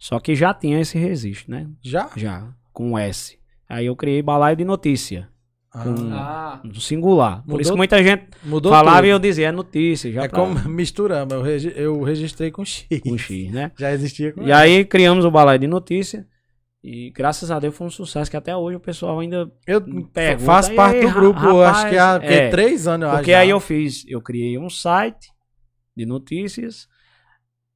[0.00, 1.68] Só que já tinha esse registro, né?
[1.82, 2.10] Já?
[2.16, 3.38] Já, com S.
[3.68, 5.28] Aí eu criei balaio de notícia.
[5.70, 5.84] Ah.
[5.84, 6.62] Com ah.
[6.64, 7.44] um singular.
[7.46, 9.06] Por isso que muita gente mudou falava tudo.
[9.06, 10.10] e eu dizia, é notícia.
[10.10, 10.40] Já é pra...
[10.40, 12.86] como misturamos, eu, regi eu registrei com X.
[13.02, 13.70] Com X, né?
[13.78, 16.26] já existia com E aí criamos o balaio de notícia.
[16.82, 20.38] E graças a Deus foi um sucesso que até hoje o pessoal ainda eu pergunta,
[20.38, 23.06] faço parte do grupo, rapaz, acho que há é, três anos.
[23.06, 25.28] Eu porque aí eu fiz, eu criei um site
[25.94, 26.88] de notícias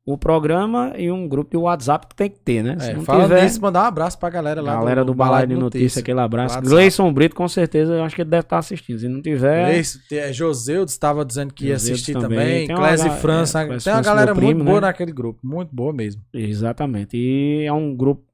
[0.06, 2.78] o programa e um grupo de WhatsApp que tem que ter, né?
[2.78, 5.14] Se é, não fala tiver, nisso, mandar um abraço pra galera lá galera do, do
[5.14, 6.60] Balai de Notícia, Notícia, aquele abraço.
[6.60, 8.98] Gleison Brito, com certeza, eu acho que ele deve estar assistindo.
[8.98, 9.64] Se não tiver...
[9.64, 12.66] Gleison, é, Joseudo estava dizendo que ia assistir também.
[12.66, 12.76] também.
[12.76, 13.62] Clésia França.
[13.62, 14.86] É, tem uma galera primo, muito boa né?
[14.88, 15.40] naquele grupo.
[15.42, 16.20] Muito boa mesmo.
[16.34, 17.16] Exatamente.
[17.16, 18.24] E é um grupo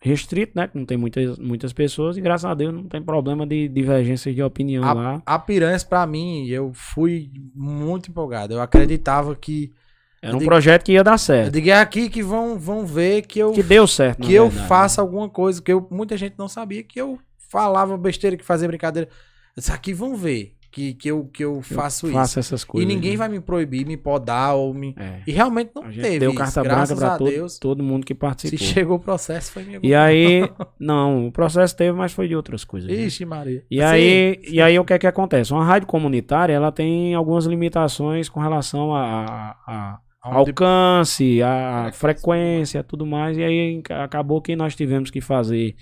[0.00, 0.68] restrito, né?
[0.68, 4.32] Que não tem muitas, muitas pessoas e graças a Deus não tem problema de divergência
[4.32, 5.22] de opinião a, lá.
[5.26, 8.54] A Piranhas, pra mim, eu fui muito empolgado.
[8.54, 9.72] Eu acreditava que
[10.20, 11.46] era um digo, projeto que ia dar certo.
[11.46, 13.52] Eu digo, é aqui que vão, vão ver que eu.
[13.52, 15.06] Que deu certo, Que eu verdade, faça né?
[15.06, 17.18] alguma coisa, que eu, muita gente não sabia que eu
[17.48, 19.08] falava besteira, que fazia brincadeira.
[19.56, 22.18] Isso aqui vão ver que, que, eu, que eu faço eu isso.
[22.18, 22.88] Faço essas coisas.
[22.88, 23.16] E ninguém né?
[23.16, 24.94] vai me proibir, me podar ou me.
[24.98, 25.22] É.
[25.26, 26.18] E realmente não teve.
[26.18, 28.58] Deu carta isso, branca pra todo, Deus, todo mundo que participou.
[28.58, 32.36] Se chegou o processo, foi minha E aí, não, o processo teve, mas foi de
[32.36, 32.90] outras coisas.
[32.90, 32.96] Né?
[32.96, 33.28] Ixi, né?
[33.28, 33.64] Maria.
[33.70, 34.54] E sim, aí, sim.
[34.54, 35.52] e aí o que é que acontece?
[35.52, 42.82] Uma rádio comunitária, ela tem algumas limitações com relação a, a, a alcance, a frequência,
[42.82, 43.36] tudo mais.
[43.36, 45.76] E aí acabou que nós tivemos que fazer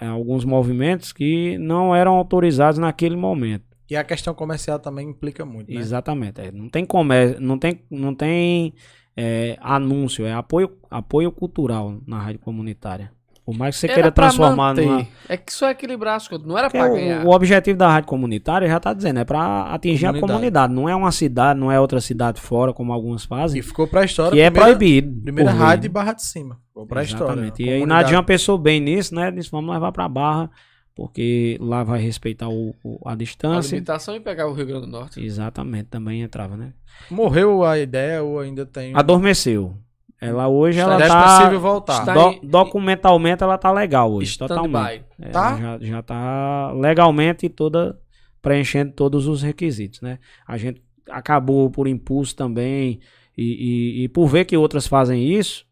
[0.00, 3.64] alguns movimentos que não eram autorizados naquele momento.
[3.88, 5.80] E a questão comercial também implica muito, né?
[5.80, 6.40] Exatamente.
[6.40, 8.72] É, não tem comércio, não tem, não tem
[9.16, 13.12] é, anúncio, é apoio, apoio cultural na rádio comunitária.
[13.50, 15.04] Por mais que você Era queira transformar numa...
[15.28, 17.26] É que só equilibrar as coisas, não era para ganhar.
[17.26, 20.24] O, objetivo da rádio comunitária já tá dizendo, é para atingir comunidade.
[20.24, 20.72] a comunidade.
[20.72, 23.58] Não é uma cidade, não é outra cidade fora, como alguns fazem.
[23.58, 24.30] E ficou pra história.
[24.30, 25.22] Que é primeira, é proibido.
[25.22, 26.60] Primeira rádio de Barra de Cima.
[26.68, 27.60] Ficou pra Exatamente.
[27.60, 27.70] história.
[27.70, 29.32] E aí Nadian pensou bem nisso, né?
[29.32, 30.48] Disse, vamos levar pra Barra
[30.94, 33.74] porque lá vai respeitar o, o, a distância.
[33.74, 35.20] A limitação e pegar o Rio Grande do Norte.
[35.20, 36.72] Exatamente, também entrava, né?
[37.10, 38.94] Morreu a ideia ou ainda tem?
[38.94, 39.74] Adormeceu.
[40.20, 42.04] Ela hoje ela tá possível voltar.
[42.04, 45.04] Do, documentalmente ela tá legal hoje, totalmente.
[45.18, 45.56] É, tá?
[45.56, 47.98] Já, já tá legalmente toda
[48.42, 50.18] preenchendo todos os requisitos, né?
[50.46, 53.00] A gente acabou por impulso também
[53.36, 55.64] e, e, e por ver que outras fazem isso,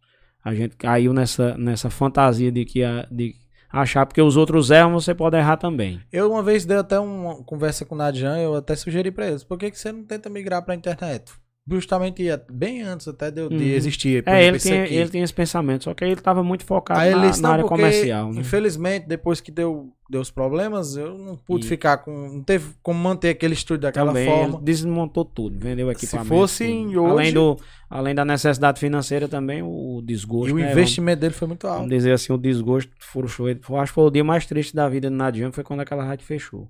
[0.43, 3.35] a gente caiu nessa, nessa fantasia de que a, de
[3.71, 6.01] achar porque os outros erram, você pode errar também.
[6.11, 9.45] Eu uma vez dei até uma conversa com o Nadian, eu até sugeri para eles,
[9.45, 11.33] por que, que você não tenta migrar para a internet?
[11.71, 13.63] Justamente bem antes até de, de uhum.
[13.63, 14.23] existir.
[14.27, 17.51] É, ele tinha, ele tinha esse pensamento, só que ele estava muito focado na, na,
[17.51, 18.33] área comercial.
[18.33, 18.41] Né?
[18.41, 21.69] Infelizmente, depois que deu, deu os problemas, eu não pude e...
[21.69, 22.11] ficar com.
[22.11, 24.57] Não teve como manter aquele estúdio daquela Também, forma.
[24.57, 26.29] Ele desmontou tudo, vendeu equipamento.
[26.29, 26.97] Se fosse hoje.
[26.97, 27.59] Além, do,
[27.91, 30.51] além da necessidade financeira também, o desgosto.
[30.51, 31.77] E o né, investimento vamos, dele foi muito alto.
[31.79, 33.49] Vamos dizer assim, o desgosto frouxou.
[33.49, 36.25] Acho que foi o dia mais triste da vida do Nadian, foi quando aquela rádio
[36.25, 36.69] fechou.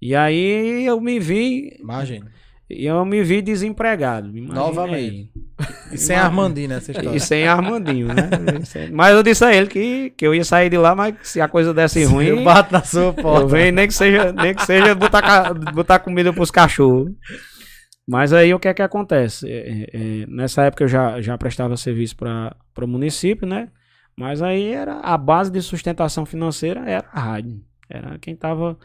[0.00, 1.76] E aí eu me vi.
[1.78, 2.30] Imagina
[2.72, 4.30] eu me vi desempregado.
[4.32, 5.30] Novamente.
[5.92, 7.16] E sem Armandinho nessa história.
[7.16, 8.30] E sem Armandinho, né?
[8.92, 11.48] mas eu disse a ele que, que eu ia sair de lá, mas se a
[11.48, 12.26] coisa desse ruim.
[12.26, 13.42] Eu bato na sua porta.
[13.42, 17.10] Eu venho, nem que seja, nem que seja botar, botar comida pros cachorros.
[18.06, 19.46] Mas aí o que é que acontece?
[19.48, 23.68] É, é, nessa época eu já, já prestava serviço para o município, né?
[24.16, 27.60] Mas aí era a base de sustentação financeira era a rádio.
[27.88, 28.76] Era quem estava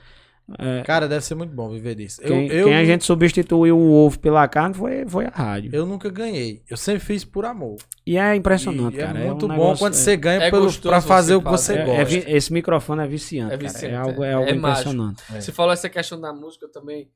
[0.58, 2.22] é, Cara, deve ser muito bom viver disso.
[2.22, 5.72] Quem, eu, eu, quem a gente substituiu o ovo pela carne foi, foi a rádio.
[5.74, 6.64] Eu nunca ganhei.
[6.70, 7.76] Eu sempre fiz por amor.
[8.06, 9.20] E é impressionante, e cara.
[9.20, 11.42] É muito é um bom negócio, quando é, você ganha é pelo, pra fazer o
[11.42, 12.32] que você é, gosta.
[12.32, 15.22] esse microfone é viciante, é, viciante, é algo, é algo impressionante.
[15.30, 17.10] Você falou essa questão da música também.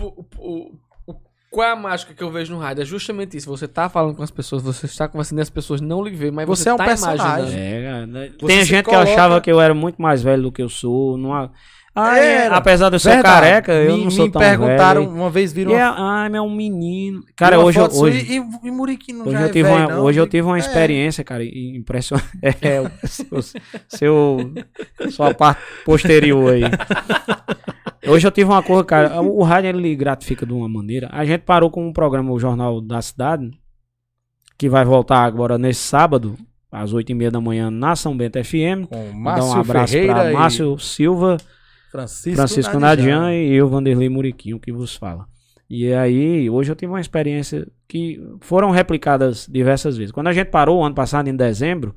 [0.00, 0.78] O, o,
[1.50, 2.82] qual é a mágica que eu vejo no rádio?
[2.82, 3.48] É justamente isso.
[3.48, 6.30] Você tá falando com as pessoas, você está conversando e as pessoas não lhe veem,
[6.32, 7.58] mas você, você é um tá personagem.
[7.58, 8.32] É, né?
[8.38, 9.04] Tem gente coloca...
[9.04, 11.16] que achava que eu era muito mais velho do que eu sou.
[11.16, 11.50] Não,
[11.98, 13.40] ah, é, apesar de eu ser Verdade.
[13.40, 15.16] careca, eu me, não sou me tão perguntaram, velho.
[15.16, 15.72] uma vez viram...
[15.72, 17.22] É, ah, é um menino.
[17.34, 17.78] Cara, hoje...
[17.78, 20.20] Eu, hoje e, e Muriqui não hoje já eu é tive velho, uma, não, Hoje
[20.20, 20.58] eu tive uma é.
[20.58, 22.26] experiência, cara, impressionante.
[22.60, 23.42] É, o
[23.88, 24.52] seu,
[25.10, 26.62] sua parte posterior aí.
[28.06, 31.08] Hoje eu tive uma coisa, cara, o rádio ele gratifica de uma maneira.
[31.12, 33.50] A gente parou com um programa, o Jornal da Cidade,
[34.58, 36.36] que vai voltar agora nesse sábado,
[36.70, 38.86] às oito e meia da manhã, na São Bento FM.
[38.88, 41.38] Com Márcio Dá um abraço Ferreira pra Márcio Silva
[41.90, 45.26] Francisco, Francisco Nadian e eu, Vanderlei Muriquinho, que vos fala.
[45.68, 50.12] E aí, hoje eu tive uma experiência que foram replicadas diversas vezes.
[50.12, 51.94] Quando a gente parou ano passado, em dezembro,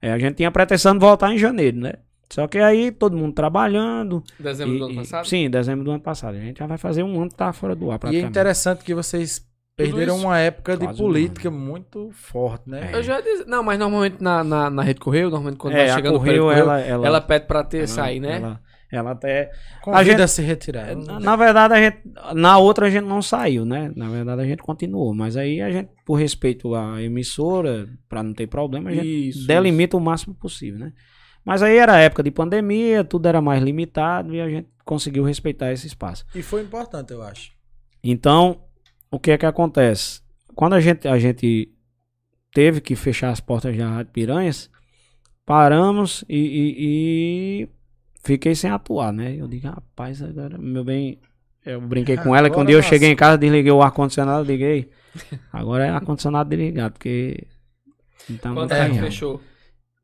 [0.00, 1.94] é, a gente tinha pretensão de voltar em janeiro, né?
[2.28, 4.24] Só que aí todo mundo trabalhando.
[4.40, 5.28] Dezembro e, do ano passado?
[5.28, 6.36] Sim, dezembro do ano passado.
[6.36, 8.00] A gente já vai fazer um ano que tá fora do ar.
[8.10, 9.46] E é interessante que vocês
[9.76, 12.90] perderam uma época de política um muito forte, né?
[12.90, 12.96] É.
[12.96, 15.94] Eu já disse, não, mas normalmente na, na, na Rede Correio, normalmente quando é, vai
[15.94, 18.36] chegando Correio, Correio, ela, ela, ela pede pra ter ela, sair, né?
[18.36, 18.60] Ela,
[18.92, 19.50] ela até.
[19.80, 20.94] Convida a, gente, a se retirar.
[20.94, 22.02] Na, na, verdade, a gente.
[22.34, 23.90] Na outra a gente não saiu, né?
[23.96, 25.14] Na verdade, a gente continuou.
[25.14, 29.46] Mas aí a gente, por respeito à emissora, para não ter problema, a gente isso,
[29.46, 30.02] delimita isso.
[30.02, 30.92] o máximo possível, né?
[31.42, 35.72] Mas aí era época de pandemia, tudo era mais limitado e a gente conseguiu respeitar
[35.72, 36.26] esse espaço.
[36.34, 37.50] E foi importante, eu acho.
[38.04, 38.62] Então,
[39.10, 40.20] o que é que acontece?
[40.54, 41.72] Quando a gente, a gente
[42.52, 44.70] teve que fechar as portas da Rádio Piranhas,
[45.46, 47.68] paramos e, e, e
[48.22, 49.34] fiquei sem atuar, né?
[49.36, 51.18] Eu digo, rapaz, agora, meu bem.
[51.64, 52.50] Eu brinquei com ela.
[52.50, 54.90] Quando eu cheguei em casa, desliguei o ar-condicionado, liguei.
[55.52, 57.46] Agora é ar-condicionado desligado, porque.
[58.28, 59.40] Então, Quando a gente fechou.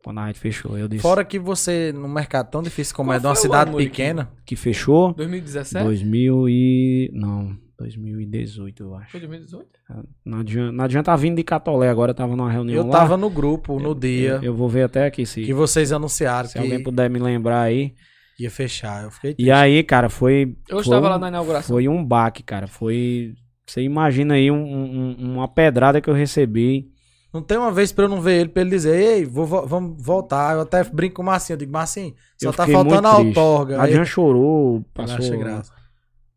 [0.02, 1.02] Quando a rádio fechou, eu disse.
[1.02, 4.30] Fora que você, num mercado tão difícil como Qual é, de uma cidade pequena.
[4.46, 5.12] Que fechou.
[5.12, 5.84] 2017?
[5.84, 7.10] 2000 e.
[7.12, 7.56] Não.
[7.78, 9.10] 2018, eu acho.
[9.12, 9.66] Foi 2018?
[10.24, 12.98] Não adianta, não adianta vindo de Catolé, agora eu tava numa reunião Eu lá.
[12.98, 14.40] tava no grupo, no dia.
[14.42, 15.44] Eu, eu, vou ver até aqui se...
[15.44, 17.94] Que vocês anunciaram Se que alguém puder me lembrar aí.
[18.38, 19.48] Ia fechar, eu fiquei triste.
[19.48, 20.56] E aí, cara, foi...
[20.68, 21.74] Eu estava lá na inauguração.
[21.74, 23.34] Foi um baque, cara, foi...
[23.66, 26.88] Você imagina aí um, um, uma pedrada que eu recebi.
[27.34, 30.02] Não tem uma vez pra eu não ver ele, pra ele dizer, ei, vou, vamos
[30.02, 30.54] voltar.
[30.54, 33.80] Eu até brinco com o Marcinho, eu digo, Marcinho, só tá faltando a outorga.
[33.80, 35.18] A Jean chorou, passou...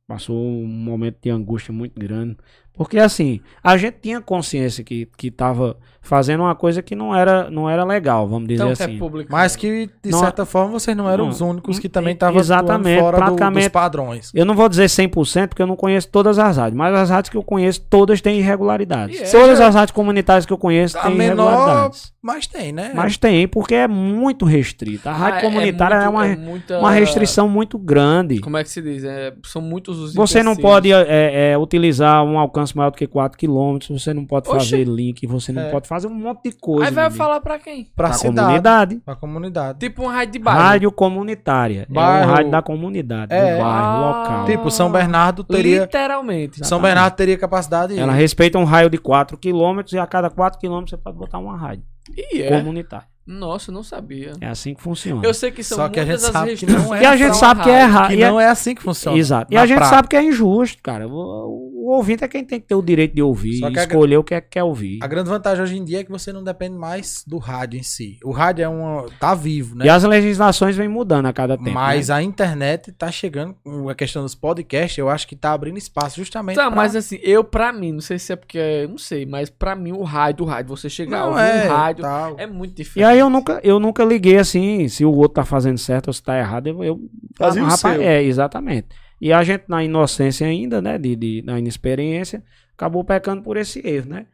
[0.07, 2.35] Passou um momento de angústia muito grande.
[2.73, 7.49] Porque assim, a gente tinha consciência que, que tava fazendo uma coisa que não era,
[7.49, 8.97] não era legal, vamos dizer então, assim.
[8.97, 12.13] É Mas que, de não, certa forma, vocês não eram não, os únicos que também
[12.13, 14.31] estavam exatamente, fora do, dos padrões.
[14.33, 17.29] Eu não vou dizer 100% porque eu não conheço todas as rádios, mas as rádios
[17.29, 19.21] que eu conheço, todas têm irregularidades.
[19.21, 22.11] É, todas as rádios comunitárias que eu conheço têm menor, irregularidades.
[22.21, 22.91] Mas tem, né?
[22.95, 25.11] Mas tem, porque é muito restrita.
[25.11, 26.79] A rádio ah, é comunitária é, muito, é uma, é muita...
[26.79, 28.39] uma restrição muito grande.
[28.39, 29.03] Como é que se diz?
[29.03, 33.37] É, são muitos os Você não pode é, utilizar um alcance maior do que 4
[33.37, 34.59] km, você não pode Oxi.
[34.59, 36.85] fazer link, você não pode fazer um monte de coisa.
[36.85, 37.83] Aí vai falar pra quem?
[37.83, 38.95] Pra, pra cidade, comunidade.
[39.03, 39.79] Pra comunidade.
[39.79, 40.61] Tipo um rádio de bairro.
[40.61, 41.85] Rádio comunitária.
[41.89, 42.23] Bairro.
[42.23, 43.57] É um rádio da comunidade, é.
[43.57, 44.45] do bairro, ah, local.
[44.45, 45.81] Tipo, São Bernardo teria...
[45.81, 46.59] Literalmente.
[46.59, 46.81] São exatamente.
[46.83, 47.99] Bernardo teria capacidade...
[47.99, 51.39] Ela respeita um raio de 4 km e a cada 4 km você pode botar
[51.39, 51.83] uma rádio.
[52.15, 52.57] E é?
[52.57, 53.10] Comunitária.
[53.25, 54.33] Nossa, não sabia.
[54.41, 55.21] É assim que funciona.
[55.23, 57.03] Eu sei que são Só que a gente sabe que não é.
[57.03, 58.09] E a gente sabe que é errado.
[58.09, 59.17] Que não é assim que funciona.
[59.17, 59.53] Exato.
[59.53, 59.95] E a gente prática.
[59.95, 61.07] sabe que é injusto, cara.
[61.07, 64.23] O, o, ouvinte é quem tem que ter o direito de ouvir, escolher a, o
[64.23, 64.99] que é que quer ouvir.
[65.01, 67.83] A grande vantagem hoje em dia é que você não depende mais do rádio em
[67.83, 68.17] si.
[68.23, 69.85] O rádio é uma tá vivo, né?
[69.85, 71.71] E as legislações vêm mudando a cada tempo.
[71.71, 72.15] Mas né?
[72.15, 76.17] a internet tá chegando com a questão dos podcasts, eu acho que tá abrindo espaço
[76.17, 76.75] justamente Tá, pra...
[76.75, 79.91] mas assim, eu para mim, não sei se é porque, não sei, mas para mim
[79.91, 82.35] o rádio, o rádio, você chegar não, a ouvir é, rádio tal.
[82.37, 83.10] é muito difícil.
[83.11, 86.13] Aí eu nunca eu nunca nunca liguei assim, se o outro tá fazendo certo ou
[86.13, 86.83] se tá errado, eu.
[86.83, 88.01] eu Fazia ah, rapaz, seu.
[88.01, 88.87] É, exatamente.
[89.19, 92.43] E a gente, na inocência ainda, né, de, de, na inexperiência,
[92.73, 94.25] acabou pecando por esse erro, né?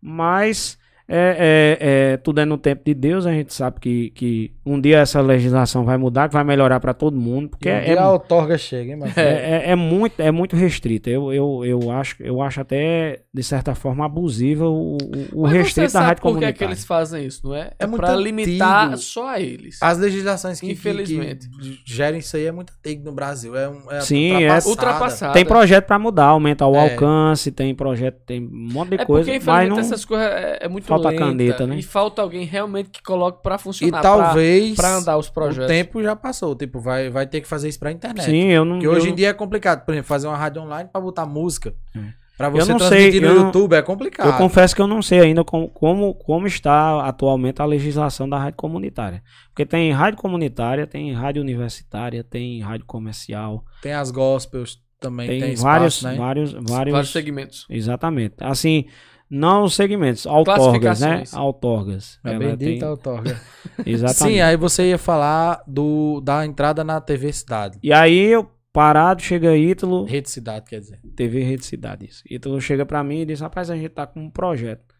[0.00, 4.52] Mas é, é, é, tudo é no tempo de Deus, a gente sabe que, que
[4.64, 7.98] um dia essa legislação vai mudar, que vai melhorar para todo mundo, porque e é,
[7.98, 11.10] a outorga chega, hein, é, é, é, muito é muito restrita.
[11.10, 14.96] Eu, eu, eu acho eu acho até de certa forma abusiva o,
[15.34, 17.72] o restrito da rádio por que, é que eles fazem isso, não é?
[17.78, 19.82] É, é para limitar só a eles.
[19.82, 23.90] As legislações que infelizmente que gerem isso aí é muito antigo no Brasil, é, um,
[23.90, 24.68] é Sim, ultrapassada.
[24.68, 25.32] é ultrapassada.
[25.34, 29.44] Tem projeto para mudar, aumentar o alcance, tem projeto, tem um monte de coisa, porque,
[29.44, 31.76] mas não essas coisas é, muito falta lenta, caneta, né?
[31.78, 33.98] E falta alguém realmente que coloque para funcionar.
[33.98, 35.66] E talvez para andar os projetos.
[35.66, 38.24] O tempo já passou, tipo, vai, vai ter que fazer isso pra internet.
[38.24, 38.76] Sim, eu não.
[38.76, 39.12] Porque hoje eu...
[39.12, 41.74] em dia é complicado, por exemplo, fazer uma rádio online para botar música.
[41.94, 42.10] Hum.
[42.36, 44.26] Pra você eu não transmitir sei, no eu YouTube não, é complicado.
[44.26, 48.38] Eu confesso que eu não sei ainda como, como, como está atualmente a legislação da
[48.38, 49.22] rádio comunitária.
[49.50, 53.64] Porque tem rádio comunitária, tem rádio universitária, tem rádio comercial.
[53.80, 56.14] Tem as gospels também, tem, tem espaço, vários, né?
[56.16, 57.66] vários, vários, vários segmentos.
[57.70, 58.34] Exatamente.
[58.40, 58.86] Assim,
[59.30, 61.24] não os segmentos, autorgas, né?
[61.32, 62.20] Autorgas.
[62.24, 62.82] É bendita tem...
[62.82, 63.40] autorga.
[63.84, 64.36] Exatamente.
[64.36, 67.78] Sim, aí você ia falar do, da entrada na TV Cidade.
[67.82, 70.04] E aí eu parado, chega Ítalo.
[70.04, 71.00] Rede Cidade, quer dizer.
[71.16, 72.22] TV Rede Cidade, isso.
[72.28, 74.94] Ítalo chega pra mim e diz: Rapaz, a gente tá com um projeto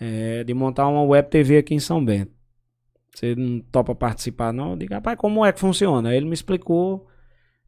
[0.00, 2.32] é, de montar uma web TV aqui em São Bento.
[3.14, 4.70] Você não topa participar, não?
[4.70, 6.10] Eu digo, rapaz, como é que funciona?
[6.10, 7.06] Aí ele me explicou.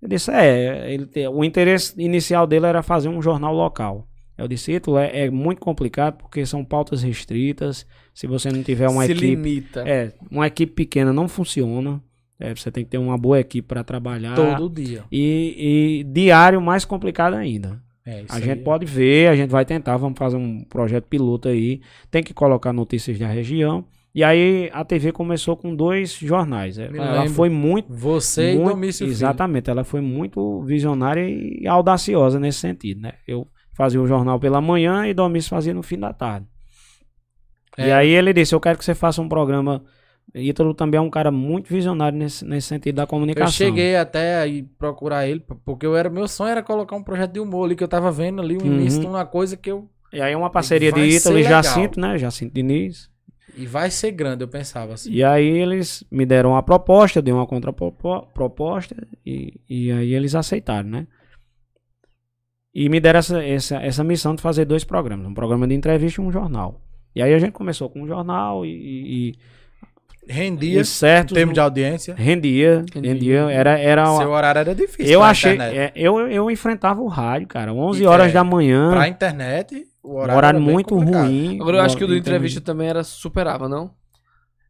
[0.01, 4.09] Eu disse: É, ele, o interesse inicial dele era fazer um jornal local.
[4.41, 7.87] Eu disse, Ítalo, é, é, muito complicado porque são pautas restritas.
[8.15, 9.27] Se você não tiver uma Se equipe.
[9.27, 9.87] limita.
[9.87, 12.03] É, uma equipe pequena não funciona.
[12.39, 14.35] É, você tem que ter uma boa equipe para trabalhar.
[14.35, 15.05] Todo dia.
[15.13, 17.83] E, e diário mais complicado ainda.
[18.07, 18.65] É, a gente é.
[18.65, 21.83] pode ver, a gente vai tentar, vamos fazer um projeto piloto aí.
[22.11, 23.85] Tem que colocar notícias da região.
[24.15, 26.79] E aí a TV começou com dois jornais.
[26.79, 27.35] Me ela lembro.
[27.35, 27.93] foi muito.
[27.93, 33.13] Você muito, e Domício Exatamente, ela foi muito visionária e audaciosa nesse sentido, né?
[33.29, 36.47] Eu fazia o jornal pela manhã e Domis fazia no fim da tarde.
[37.77, 37.89] É.
[37.89, 39.83] E aí ele disse: Eu quero que você faça um programa.
[40.33, 43.67] Ítalo também é um cara muito visionário nesse, nesse sentido da comunicação.
[43.67, 47.33] Eu cheguei até aí procurar ele, porque eu era, meu sonho era colocar um projeto
[47.33, 48.67] de humor ali, que eu tava vendo ali, o uhum.
[48.67, 49.91] início de uma coisa que eu.
[50.13, 52.17] E aí uma parceria de Ítalo e Jacinto, né?
[52.17, 53.11] Jacinto Diniz.
[53.57, 55.11] E vai ser grande, eu pensava assim.
[55.11, 60.37] E aí eles me deram uma proposta, eu dei uma contraproposta, e, e aí eles
[60.37, 61.07] aceitaram, né?
[62.75, 66.21] E me deram essa, essa, essa missão de fazer dois programas, um programa de entrevista
[66.21, 66.81] e um jornal.
[67.15, 69.35] E aí a gente começou com um jornal e, e
[70.29, 72.15] rendia certo em termos de audiência.
[72.15, 77.01] Rendia rendia, rendia era era seu horário era difícil eu achei é, eu, eu enfrentava
[77.01, 78.93] o rádio cara 11 e horas é, da manhã.
[78.93, 81.27] pra internet o horário, um horário muito complicado.
[81.27, 81.61] ruim.
[81.61, 83.91] Agora eu acho que o do entrevista também era superava não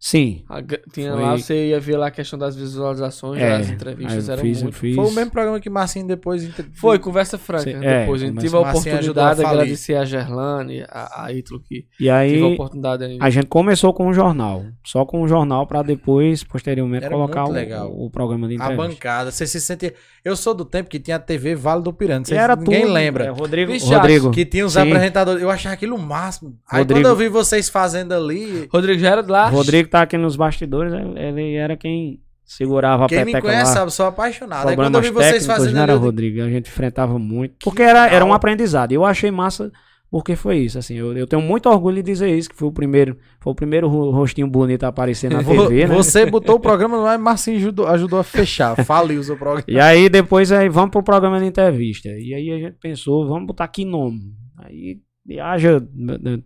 [0.01, 0.43] Sim.
[0.49, 1.23] A, tinha foi...
[1.23, 4.75] lá, você ia ver lá a questão das visualizações, é, das entrevistas eram fiz, muito.
[4.75, 4.97] Fiz.
[4.97, 6.43] Foi o mesmo programa que Marcinho depois.
[6.43, 6.65] Inter...
[6.73, 7.65] Foi, Conversa Franca.
[7.65, 8.01] Sim, né?
[8.01, 8.23] depois.
[8.23, 12.09] É, a gente tive a oportunidade de agradecer a Gerlane, a, a Ítalo que e
[12.09, 13.19] aí, tive a oportunidade aí.
[13.21, 14.65] A gente começou com um jornal.
[14.83, 18.83] Só com um jornal para depois, posteriormente, Era colocar o, o, programa de entrevista.
[18.83, 19.31] A bancada.
[19.31, 19.93] Você se sentia.
[20.25, 22.33] Eu sou do tempo que tinha a TV Vale do Pirante.
[22.33, 23.25] Era ninguém tudo, lembra.
[23.25, 24.31] É, Rodrigo, Rodrigo.
[24.31, 24.81] Que tinha os Sim.
[24.81, 25.43] apresentadores.
[25.43, 26.57] Eu achava aquilo o máximo.
[26.71, 27.01] Aí Rodrigo.
[27.01, 28.67] quando eu vi vocês fazendo ali.
[28.73, 29.51] Rodrigo já era de lá.
[29.51, 33.77] Rodrigo tá aqui nos bastidores, ele era quem segurava Quem a peteca me conhece lá.
[33.81, 34.69] sabe, sou apaixonado.
[34.69, 36.43] Aí quando eu vi vocês técnicos, fazendo não era, eu Rodrigo?
[36.43, 37.57] A gente enfrentava muito.
[37.65, 38.93] Porque era, era um aprendizado.
[38.93, 39.71] Eu achei massa
[40.11, 40.77] porque foi isso.
[40.77, 43.55] Assim, eu, eu tenho muito orgulho de dizer isso, que foi o primeiro, foi o
[43.55, 45.95] primeiro ro- rostinho bonito a aparecer na TV, né?
[45.95, 48.75] Você botou o programa no ar e Marcinho ajudou, ajudou a fechar.
[48.85, 49.65] Faliu o seu programa.
[49.69, 52.09] E aí depois aí, vamos pro programa de entrevista.
[52.09, 54.35] E aí a gente pensou, vamos botar que nome?
[54.59, 56.39] Aí viaja, né, né,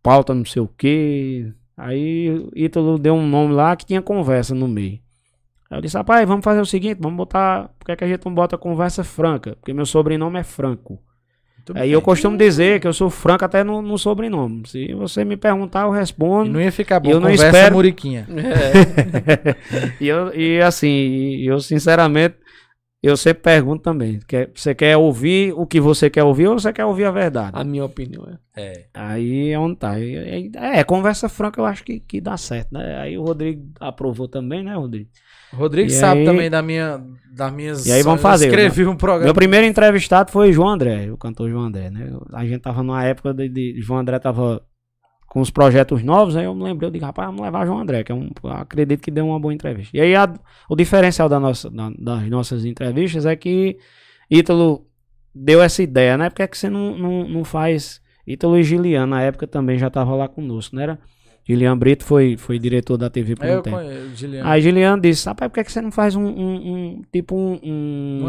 [0.00, 1.52] pauta não sei o quê.
[1.80, 4.98] Aí Ítalo deu um nome lá que tinha conversa no meio.
[5.70, 7.70] Aí eu disse, rapaz, vamos fazer o seguinte, vamos botar.
[7.78, 9.56] Por que, que a gente não bota conversa franca?
[9.56, 10.98] Porque meu sobrenome é Franco.
[11.74, 14.62] Aí eu costumo dizer que eu sou franco até no, no sobrenome.
[14.66, 16.50] Se você me perguntar, eu E respondo.
[16.50, 17.10] não ia ficar bom.
[17.10, 18.26] Eu não Conversa espero- muriquinha.
[18.36, 19.56] É.
[20.02, 22.34] e, eu, e assim, e eu sinceramente,
[23.02, 26.72] eu sempre pergunto também: quer, você quer ouvir o que você quer ouvir ou você
[26.72, 27.52] quer ouvir a verdade?
[27.54, 28.62] A minha opinião é.
[28.62, 28.84] É.
[28.92, 29.98] Aí é onde tá.
[29.98, 32.98] E- É, conversa franca eu acho que, que dá certo, né?
[33.00, 35.08] Aí o Rodrigo aprovou também, né, Rodrigo?
[35.52, 37.02] Rodrigo E sabe aí- também da minha,
[37.34, 37.86] das minhas.
[37.86, 39.24] E aí vamos eu fazer, Escrevi um programa.
[39.24, 42.08] Meu primeiro entrevistado foi João André, o cantor João André, né?
[42.32, 44.62] A gente tava numa época de, de João André tava
[45.30, 48.02] com os projetos novos, aí eu me lembrei, eu digo, rapaz, vamos levar João André,
[48.02, 49.96] que é um, acredito que deu uma boa entrevista.
[49.96, 50.34] E aí a-
[50.68, 53.78] o diferencial da nossa, da- das nossas entrevistas é que
[54.28, 54.84] Ítalo
[55.32, 56.28] deu essa ideia, né?
[56.28, 58.00] Por que, é que você não, não, não faz.
[58.26, 60.98] Ítalo e Gilian, na época também já tava lá conosco, não era?
[61.46, 63.76] Gilian Brito foi, foi diretor da TV por um eu tempo.
[63.76, 64.48] conheço, Juliano.
[64.48, 67.34] Aí Gilian disse, rapaz, por que, é que você não faz um, um- um- tipo
[67.36, 68.20] um, um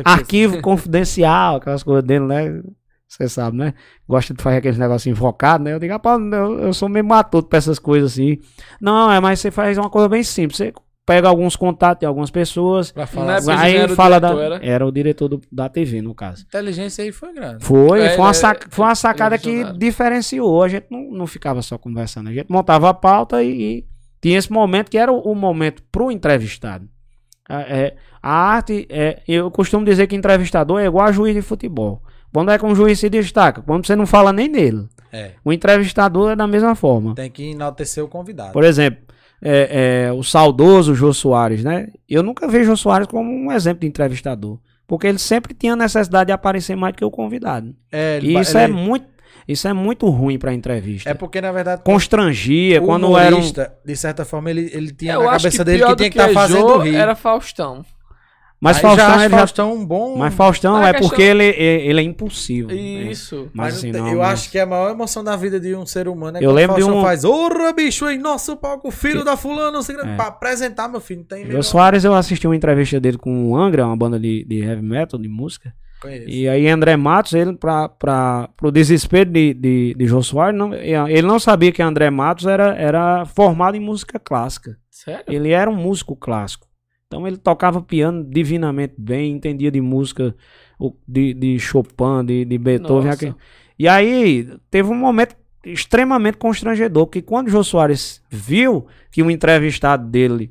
[0.00, 0.10] aqui.
[0.10, 2.62] arquivo confidencial, aquelas coisas dele, né?
[3.08, 3.72] Você sabe, né?
[4.06, 5.72] Gosta de fazer aqueles negocinhos invocados, né?
[5.72, 8.38] Eu digo, rapaz, eu, eu sou meio matuto pra essas coisas assim.
[8.80, 10.58] Não, é, mas você faz uma coisa bem simples.
[10.58, 10.72] Você
[11.06, 13.36] pega alguns contatos de algumas pessoas, Pra falar.
[13.36, 13.50] assim.
[13.50, 14.44] Ele aí era o fala diretor, da.
[14.44, 14.66] era?
[14.66, 16.44] Era o diretor do- da TV, no caso.
[16.46, 17.64] inteligência aí foi grande.
[17.64, 19.78] Foi, É, foi, uma é- saca- foi uma sacada é que visionário.
[19.78, 20.62] diferenciou.
[20.62, 22.28] A gente não, não ficava só conversando.
[22.28, 23.48] A gente montava a pauta e,
[23.78, 23.86] e
[24.20, 26.86] tinha esse momento que era o, o momento pro entrevistado.
[27.48, 31.40] A, é, a arte, é, eu costumo dizer que entrevistador é igual a juiz de
[31.40, 32.02] futebol.
[32.32, 33.62] Quando é que um juiz se destaca?
[33.62, 34.86] Quando você não fala nem nele.
[35.12, 35.32] É.
[35.44, 37.14] O entrevistador é da mesma forma.
[37.14, 38.52] Tem que enaltecer o convidado.
[38.52, 39.02] Por exemplo,
[39.42, 41.88] é, é, o saudoso Jô Soares, né?
[42.08, 44.58] Eu nunca vejo o Jô Soares como um exemplo de entrevistador.
[44.86, 47.74] Porque ele sempre tinha necessidade de aparecer mais do que o convidado.
[47.92, 49.06] É, ele E isso ele- é muito,
[49.46, 51.10] isso é muito ruim pra entrevista.
[51.10, 53.52] É porque, na verdade, Constrangia o quando era um,
[53.84, 56.30] de certa forma, ele, ele tinha Eu na cabeça que dele que tinha que estar
[56.30, 56.94] é fazendo Jô rir.
[56.96, 57.84] Era Faustão.
[58.60, 60.16] Mas Aí Faustão, já acho ele já- Faustão um bom...
[60.18, 62.68] mas Faustão é questão- porque ele, ele, ele é impulsivo.
[62.68, 62.74] né?
[62.74, 63.48] Isso.
[63.54, 65.76] Mas Mas assim, eu não, eu mas- acho que a maior emoção da vida de
[65.76, 68.56] um ser humano é Eu quando lembro de Faustão um- faz Ora, bicho, em nosso
[68.56, 70.16] palco, filho da fulana, sei que, É.
[70.16, 71.62] pra apresentar, meu filho, não tem melhor.
[71.62, 75.20] Soares, eu assisti uma entrevista dele com o Angra, uma banda de, de heavy metal,
[75.20, 75.72] de música.
[76.00, 76.28] Conheço.
[76.28, 80.72] E aí André Matos, ele, pra, pra, pro desespero de, de, de Jô Soares, não,
[80.74, 84.76] ele não sabia que André Matos era, era formado em música clássica.
[84.90, 85.24] Sério?
[85.28, 86.67] Ele era um músico clássico.
[87.08, 90.36] Então ele tocava piano divinamente bem, entendia de música
[91.06, 93.10] de, de Chopin, de, de Beethoven.
[93.10, 93.34] Aquele-
[93.78, 99.30] E aí teve um momento extremamente constrangedor, porque quando o Jô Soares viu que um
[99.30, 100.50] entrevistado dele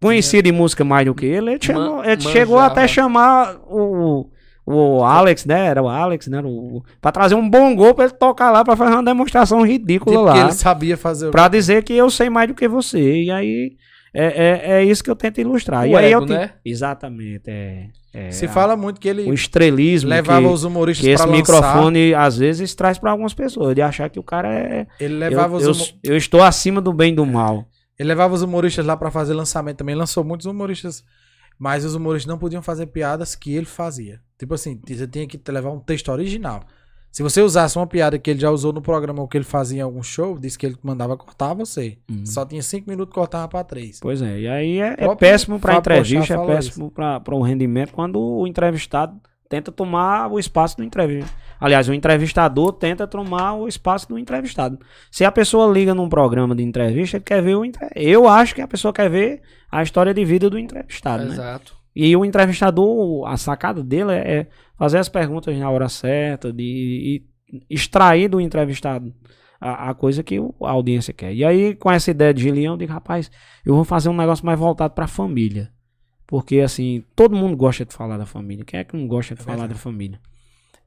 [0.00, 4.30] conhecia de música mais do que ele, ele, chamou- ele chegou até a chamar o,
[4.66, 5.64] o Alex, né?
[5.66, 6.42] Era o Alex, né?
[6.44, 10.14] O, pra trazer um bom gol pra ele tocar lá, pra fazer uma demonstração ridícula
[10.14, 10.32] Tipo lá.
[10.34, 11.30] que ele sabia fazer.
[11.30, 13.22] Pra dizer que eu sei mais do que você.
[13.22, 13.76] E aí
[14.16, 15.84] é, é, é isso que eu tento ilustrar.
[15.84, 16.52] O e aí ego, eu te- né?
[16.64, 17.42] Exatamente.
[17.50, 21.10] É, é Se a- fala muito que ele o estrelismo levava que, os humoristas que
[21.10, 21.38] esse pra lançar.
[21.54, 25.18] microfone às vezes traz pra algumas pessoas de achar que o cara é Ele eu,
[25.18, 27.66] levava, os eu, humo- eu estou acima do bem e do mal.
[27.98, 29.94] ele levava os humoristas lá pra fazer lançamento também.
[29.94, 31.04] Lançou muitos humoristas,
[31.58, 34.20] mas os humoristas não podiam fazer piadas que ele fazia.
[34.38, 36.62] Tipo assim, você tinha que levar um texto original.
[37.16, 39.78] Se você usasse uma piada que ele já usou no programa ou que ele fazia
[39.78, 41.96] em algum show, disse que ele mandava cortar você.
[42.10, 42.26] Uhum.
[42.26, 43.98] Só tinha cinco minutos, cortava pra três.
[44.00, 48.20] Pois é, e aí é, é péssimo para entrevista, é péssimo para o rendimento quando
[48.20, 49.18] o entrevistado
[49.48, 51.32] tenta tomar o espaço do entrevistado.
[51.58, 54.78] Aliás, o entrevistador tenta tomar o espaço do entrevistado.
[55.10, 57.88] Se a pessoa liga num programa de entrevista, ele quer ver o entre...
[57.94, 59.40] Eu acho que a pessoa quer ver
[59.72, 61.32] a história de vida do entrevistado, né?
[61.32, 61.76] Exato.
[61.96, 64.46] E o entrevistador, a sacada dele é é
[64.78, 69.14] fazer as perguntas na hora certa, de e extrair do entrevistado
[69.60, 71.32] a, a coisa que a audiência quer.
[71.34, 73.30] E aí, com essa ideia de Gilião, eu digo, rapaz,
[73.64, 75.70] eu vou fazer um negócio mais voltado para a família.
[76.26, 78.64] Porque, assim, todo mundo gosta de falar da família.
[78.64, 79.74] Quem é que não gosta de É falar verdade.
[79.74, 80.20] da família?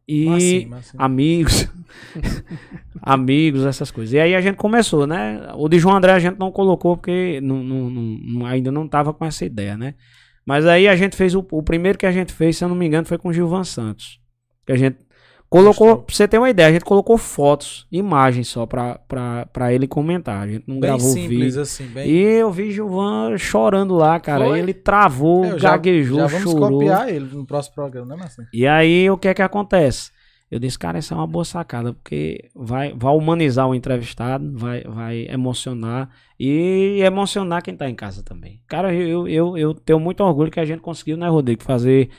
[0.06, 0.98] E Mas sim, mas sim.
[1.00, 1.70] amigos,
[3.02, 4.14] amigos, essas coisas.
[4.14, 5.50] E aí a gente começou, né?
[5.56, 9.14] O de João André a gente não colocou porque não, não- não- ainda não tava
[9.14, 9.94] com essa ideia, né?
[10.50, 12.76] Mas aí a gente fez o, o primeiro que a gente fez, se eu não
[12.76, 14.20] me engano, foi com o Gilvan Santos.
[14.66, 14.98] Que a gente
[15.48, 19.74] Colocou, pra você ter uma ideia, a gente colocou fotos, imagens só pra, pra, pra
[19.74, 20.44] ele comentar.
[20.44, 21.62] A gente não bem gravou simples, vídeo.
[21.62, 22.08] Assim, bem...
[22.08, 24.46] E eu vi Gilvan chorando lá, cara.
[24.46, 24.60] Foi?
[24.60, 26.80] Ele travou, é, gaguejou, já, já vamos chorou.
[26.80, 28.48] copiar ele no próximo programa, né, Marcelo?
[28.54, 30.12] E aí, o que é que acontece?
[30.52, 34.82] Eu disse, cara, isso é uma boa sacada, porque vai, vai humanizar o entrevistado, vai,
[34.82, 36.10] vai emocionar
[36.40, 38.60] e emocionar quem tá em casa também.
[38.68, 42.10] Cara, eu, eu, eu tenho muito orgulho que a gente conseguiu, né, Rodrigo, fazer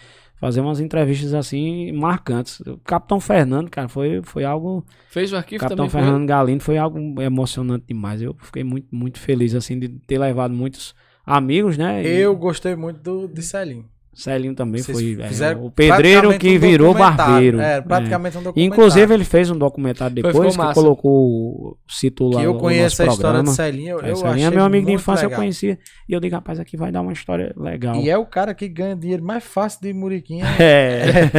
[0.41, 2.61] fazer umas entrevistas assim marcantes.
[2.61, 4.85] O Capitão Fernando, cara, foi, foi algo.
[5.11, 5.91] Fez o arquivo Capitão também.
[5.91, 6.27] Fernando foi?
[6.27, 8.23] Galindo foi algo emocionante demais.
[8.23, 10.95] Eu fiquei muito, muito feliz assim de ter levado muitos
[11.27, 12.03] amigos, né?
[12.07, 12.37] Eu e...
[12.37, 13.85] gostei muito do de Celinho.
[14.21, 17.59] Celinho também Vocês foi é, o pedreiro que um virou barbeiro.
[17.59, 18.41] É, praticamente é.
[18.41, 18.73] um documentário.
[18.73, 23.43] Inclusive ele fez um documentário depois que colocou cito lá Que eu conheço a história
[23.43, 25.39] de Celinho, eu, é, Celinho é meu amigo de infância, legal.
[25.39, 25.79] eu conhecia.
[26.07, 27.97] E eu digo, rapaz, aqui vai dar uma história legal.
[27.97, 30.45] E é o cara que ganha dinheiro mais fácil de Muriquinha.
[30.61, 31.31] É.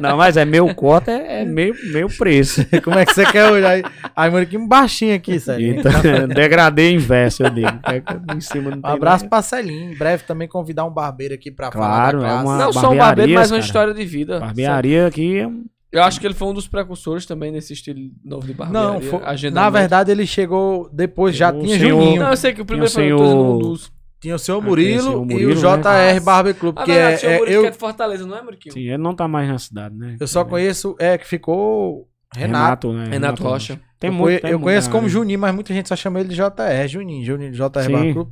[0.00, 2.64] Não, mas é meu cota, é, é meio, meio preço.
[2.82, 3.82] Como é que você quer olhar aí?
[4.16, 5.80] Aí Muriquinho baixinho aqui, Celinho.
[5.80, 5.92] Então,
[6.34, 7.68] degradei inverso, eu digo.
[8.34, 9.92] Em cima um abraço pra Celinho.
[9.92, 12.38] Em breve também convidar um barbeiro barbeiro aqui pra claro, falar.
[12.38, 14.38] É uma não só um barbeiro, mas uma história de vida.
[14.38, 15.08] Barbearia sabe?
[15.08, 15.50] aqui é
[15.90, 18.90] eu acho que ele foi um dos precursores também nesse estilo novo de barbearia.
[18.90, 22.20] Não, foi, na verdade ele chegou depois, já o tinha senhor, Juninho.
[22.20, 23.90] Não, eu sei que o primeiro foi um dos...
[24.20, 26.20] Tinha o senhor Murilo, ah, Murilo e o JR né?
[26.20, 27.60] Barber Club, ah, que é, é, é eu...
[27.62, 28.72] que é de Fortaleza, não é, Muriquinho?
[28.72, 30.16] Sim, ele não tá mais na cidade, né?
[30.18, 32.88] Eu só conheço, é, que ficou Renato.
[32.88, 33.04] Renato, né?
[33.04, 33.80] Renato, Renato Rocha.
[33.98, 36.88] Tem eu muito, eu conheço como Juninho, mas muita gente só chama ele de JR,
[36.88, 38.28] Juninho, Juninho, JR Barber Club.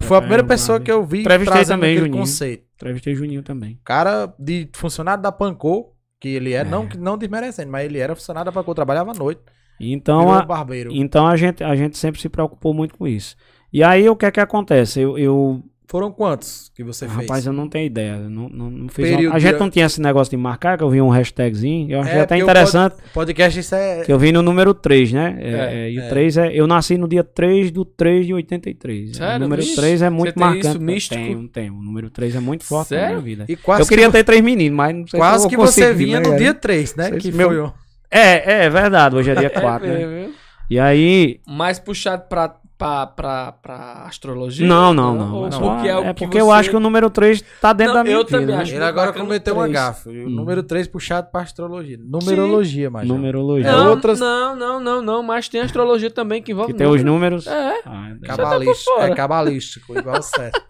[0.00, 2.18] Foi a primeira é, pessoa que eu vi Entrevistei também, Juninho.
[2.18, 2.64] conceito.
[2.76, 3.78] Entrevistei Juninho também.
[3.84, 6.64] Cara de funcionário da Pancô, que ele é, é.
[6.64, 9.40] Não, não desmerecendo, mas ele era funcionário da Pancô, trabalhava à noite.
[9.78, 10.90] Então, a, barbeiro.
[10.92, 13.36] então a, gente, a gente sempre se preocupou muito com isso.
[13.70, 15.00] E aí o que é que acontece?
[15.00, 17.20] Eu, eu foram quantos que você fez?
[17.20, 18.16] Rapaz, eu não tenho ideia.
[18.16, 19.34] Não, não, não fiz uma...
[19.34, 21.90] A gente não tinha esse negócio de marcar, que eu vi um hashtagzinho.
[21.90, 22.96] Eu achei é, até interessante.
[23.10, 24.02] O podcast isso é.
[24.02, 25.38] Que eu vi no número 3, né?
[25.38, 26.52] É, é, e o 3 é.
[26.52, 29.16] Eu nasci no dia 3 do 3 de 83.
[29.16, 29.36] Sério?
[29.36, 30.66] O número Vixe, 3 é muito marcante.
[30.66, 31.14] Isso místico?
[31.14, 31.74] Tenho, tenho.
[31.74, 33.04] O número 3 é muito forte Sério?
[33.04, 33.44] na minha vida.
[33.48, 36.18] E quase eu queria ter três meninos, mas não sei Quase se que você vinha
[36.18, 37.10] no dia 3, né?
[37.12, 37.48] Que meu...
[37.48, 37.72] foi
[38.10, 39.14] É, é verdade.
[39.14, 40.30] Hoje é dia 4, é, né?
[40.68, 41.40] E aí.
[41.46, 44.66] Mais puxado pra pra, pra, pra astrologia?
[44.66, 45.48] Não, não, não.
[45.48, 45.60] não.
[45.60, 46.40] Porque é, é porque você...
[46.40, 48.38] eu acho que o número 3 tá dentro não, da minha eu vida.
[48.38, 50.08] Também acho Ele agora cometeu uma gafe.
[50.08, 50.30] O hum.
[50.30, 51.98] número 3 puxado pra astrologia.
[51.98, 53.08] Numerologia, mas.
[53.08, 53.70] Numerologia.
[53.70, 54.20] Não, é outras...
[54.20, 56.72] não, não, não, não, mas tem astrologia também que envolve.
[56.72, 57.46] Que tem os números?
[57.46, 57.82] É.
[57.84, 58.96] Ah, cabalístico.
[58.96, 60.62] Tá é cabalístico, igual o certo.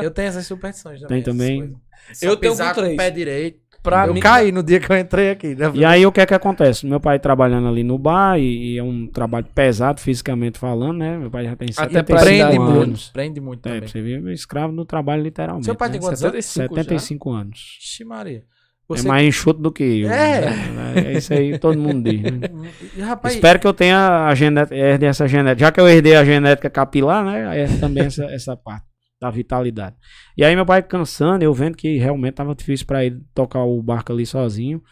[0.00, 1.22] Eu tenho essas superstições também.
[1.22, 1.76] Tem também.
[2.22, 3.67] Eu tenho com, com o pé direito.
[3.82, 5.54] Pra eu mim, caí no dia que eu entrei aqui.
[5.54, 5.70] Né?
[5.74, 6.86] E aí o que é que acontece?
[6.86, 11.16] Meu pai trabalhando ali no bar e, e é um trabalho pesado fisicamente falando, né?
[11.16, 12.58] Meu pai já tem Até prende anos.
[12.58, 13.12] muito.
[13.12, 13.88] Prende muito é, também.
[13.88, 15.64] Você vive escravo no trabalho literalmente.
[15.64, 15.92] Seu pai né?
[15.92, 16.80] tem quantos 75 anos?
[16.84, 17.40] 75 já?
[17.40, 17.78] anos.
[17.80, 18.44] Ixi Maria.
[18.88, 19.06] Você...
[19.06, 20.10] É mais enxuto do que eu.
[20.10, 20.40] É.
[20.40, 20.94] Né?
[21.08, 22.22] É isso aí todo mundo diz.
[22.22, 22.48] Né?
[23.04, 23.34] Rapaz...
[23.34, 25.66] Espero que eu tenha a genética, herde essa genética.
[25.66, 27.64] Já que eu herdei a genética capilar, né?
[27.64, 28.87] É também essa, essa parte
[29.20, 29.96] da vitalidade.
[30.36, 33.82] E aí meu pai cansando, eu vendo que realmente tava difícil para ele tocar o
[33.82, 34.82] barco ali sozinho.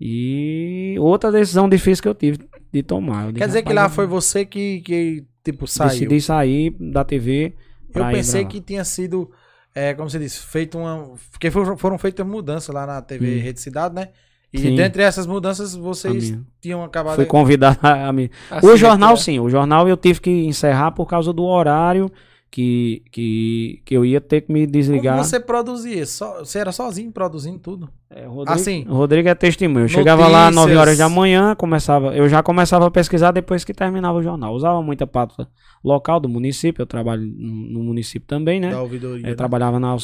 [0.00, 2.38] E outra decisão difícil que eu tive
[2.72, 3.26] de tomar.
[3.26, 5.90] Disse, Quer dizer que lá foi você que, que tipo, saiu?
[5.90, 7.54] Decidi sair da TV.
[7.94, 9.30] Eu pensei que tinha sido,
[9.74, 11.14] é, como você disse, feito uma.
[11.30, 13.42] Porque foram, feitas mudanças lá na TV hum.
[13.42, 14.08] Rede Cidade, né?
[14.52, 14.74] E sim.
[14.74, 17.16] dentre essas mudanças, vocês tinham acabado.
[17.16, 18.28] Fui convidado a mim.
[18.50, 19.16] Assim, o jornal, é.
[19.16, 19.38] sim.
[19.38, 22.10] O jornal eu tive que encerrar por causa do horário
[22.52, 25.14] que, que, que eu ia ter que me desligar.
[25.14, 26.04] Como você produzia?
[26.04, 27.90] So, você era sozinho produzindo tudo?
[28.14, 29.84] É, o Rodrigo, assim, o Rodrigo é testemunho.
[29.84, 33.64] Eu chegava lá às 9 horas da manhã, começava, eu já começava a pesquisar depois
[33.64, 34.54] que terminava o jornal.
[34.54, 35.48] Usava muita pauta
[35.82, 38.70] local do município, eu trabalho no município também, né?
[38.70, 39.26] Da ouvidoria.
[39.26, 39.34] Eu né?
[39.34, 39.96] trabalhava na,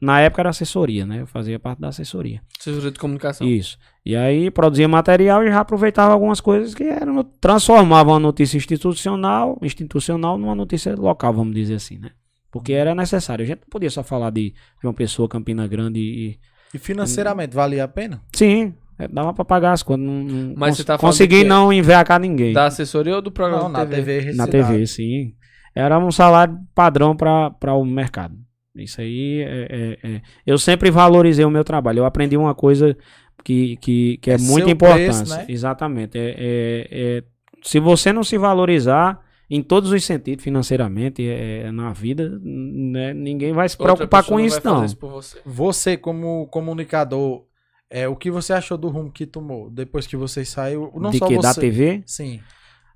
[0.00, 1.22] na época era assessoria, né?
[1.22, 2.40] Eu fazia parte da assessoria.
[2.58, 3.46] Assessoria de comunicação.
[3.46, 3.76] Isso.
[4.04, 9.58] E aí produzia material e já aproveitava algumas coisas que eram transformava uma notícia institucional,
[9.60, 12.10] institucional numa notícia local, vamos dizer assim, né?
[12.50, 13.42] Porque era necessário.
[13.42, 16.38] A gente não podia só falar de João Pessoa, Campina Grande e
[16.74, 18.20] e financeiramente, valia a pena?
[18.34, 20.06] Sim, é, dava pra pagar as contas.
[20.06, 22.52] Não, Mas cons você tá consegui não envercar ninguém.
[22.52, 24.20] Da assessoria ou do programa não, na TV?
[24.20, 25.34] TV na TV, sim.
[25.74, 28.34] Era um salário padrão para o mercado.
[28.74, 29.66] Isso aí, é,
[30.02, 32.00] é, é, eu sempre valorizei o meu trabalho.
[32.00, 32.96] Eu aprendi uma coisa
[33.44, 35.28] que, que, que é, é muito importante.
[35.30, 35.44] Né?
[35.48, 36.18] Exatamente.
[36.18, 37.24] É, é,
[37.62, 43.52] se você não se valorizar, em todos os sentidos, financeiramente, é, na vida, né, ninguém
[43.52, 44.84] vai se preocupar com isso, não.
[44.84, 45.38] Isso você.
[45.44, 45.96] você.
[45.96, 47.44] como comunicador,
[47.88, 50.90] é, o que você achou do rumo que tomou depois que você saiu?
[50.96, 51.36] Não De só que?
[51.36, 51.42] Você.
[51.42, 52.02] Da TV?
[52.06, 52.40] Sim.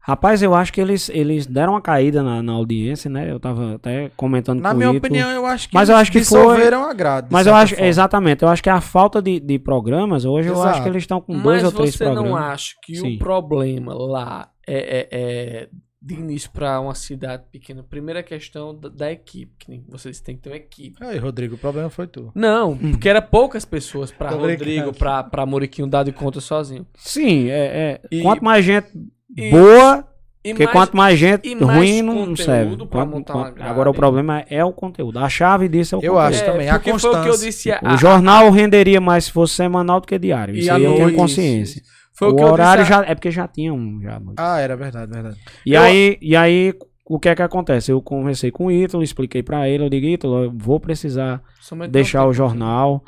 [0.02, 3.30] Rapaz, eu acho que eles, eles deram uma caída na, na audiência, né?
[3.30, 4.96] Eu tava até comentando Na com o minha Ito.
[4.98, 7.28] opinião, eu acho que Mas eu acho que dissolveram a grade.
[7.28, 7.86] de Mas eu acho, forma.
[7.88, 10.68] exatamente, eu acho que a falta de, de programas, hoje eu Exato.
[10.70, 12.30] acho que eles estão com dois Mas ou três você programas.
[12.30, 13.14] não acha que Sim.
[13.14, 15.68] o problema lá é, é- é
[16.02, 17.82] de início para uma cidade pequena?
[17.82, 20.96] Primeira questão da, da equipe, que nem vocês têm que ter uma equipe.
[21.04, 22.30] Aí, Rodrigo, o problema foi tu.
[22.34, 26.86] Não, porque era poucas pessoas pra Tô Rodrigo, pra Moriquinho dar de conta sozinho.
[26.96, 28.88] Sim, é, é, E- quanto mais gente
[29.36, 30.06] e- boa,
[30.42, 32.76] E porque mais- quanto mais gente e mais ruim não conteúdo serve.
[32.78, 35.18] pra Quanto- montar uma quanto- agora o problema é o conteúdo.
[35.18, 36.26] A chave disso é o Eu conteúdo.
[36.34, 37.46] acho também, a porque foi o que eu constância.
[37.46, 37.70] disse.
[37.70, 40.54] O a- jornal renderia mais se fosse semanal do que diário.
[40.56, 41.82] E Isso aí eu tenho consciência.
[42.20, 42.92] Foi o, o horário disse.
[42.94, 44.36] a- já é porque já tinha um já à noite.
[44.38, 45.36] Ah, era verdade, verdade.
[45.66, 46.72] E Eu- aí, e aí
[47.04, 47.90] o que é que acontece?
[47.90, 51.90] Eu conversei com o Ítalo, expliquei pra ele, eu digo, Ítalo, eu vou precisar Somente
[51.90, 53.02] deixar o jornal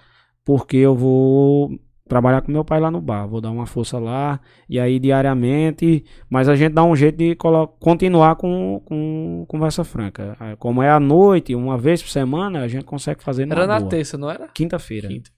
[0.44, 1.70] porque eu vou
[2.08, 6.04] trabalhar com meu pai lá no bar, vou dar uma força lá e aí diariamente,
[6.28, 7.34] mas a gente dá um jeito de
[7.80, 10.36] continuar com, com conversa franca.
[10.58, 13.78] Como é à noite, uma vez por semana, a gente consegue fazer Era numa na
[13.78, 13.88] boa.
[13.90, 14.48] terça, não era?
[14.48, 15.08] quinta-feira.
[15.08, 15.30] Quinta.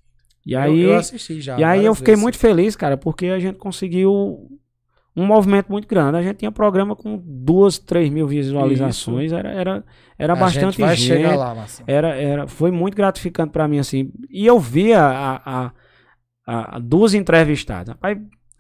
[0.47, 1.59] E aí, eu, eu assisti já.
[1.59, 2.23] e aí eu fiquei vezes.
[2.23, 4.13] muito feliz, cara, porque a gente conseguiu
[5.17, 6.19] um movimento muito grande.
[6.19, 9.85] A gente tinha programa com duas, três mil visualizações, era, era,
[10.19, 11.07] era A bastante gente vai gente.
[11.07, 11.91] chegar lá, Marcelo.
[11.91, 14.13] Era, era, foi muito gratificante pra mim, assim.
[14.29, 15.73] E eu via a, a,
[16.47, 17.89] a- a duas entrevistadas.
[17.95, 18.19] Rapaz,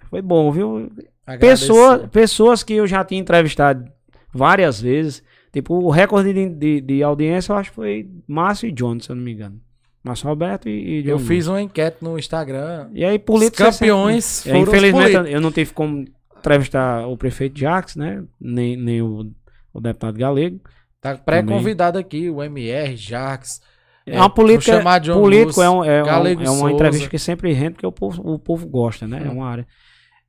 [0.08, 0.90] foi bom, viu?
[1.38, 3.84] Pessoa, pessoas que eu já tinha entrevistado
[4.32, 5.22] várias vezes.
[5.52, 9.10] Tipo, o recorde de, de, de audiência eu acho que foi Márcio e John, se
[9.10, 9.60] eu não me engano.
[10.04, 11.08] Márcio Roberto e, e.
[11.08, 12.88] Eu fiz uma enquete no Instagram.
[12.92, 13.66] E aí, políticos.
[13.66, 16.04] Os campeões É, foram infelizmente, eu não tive como
[16.38, 18.22] entrevistar o prefeito Jacques, né?
[18.38, 19.32] Nem, nem o,
[19.72, 20.60] o deputado Galego.
[21.00, 23.60] Tá pré-convidado aqui, o MR, Jax.
[24.06, 24.72] É uma política.
[24.72, 26.70] vou chamar John político Lúcio, é, um- é, um- é uma Souza.
[26.74, 29.22] entrevista que sempre rende, porque o povo, o povo gosta, né?
[29.24, 29.66] É uma área.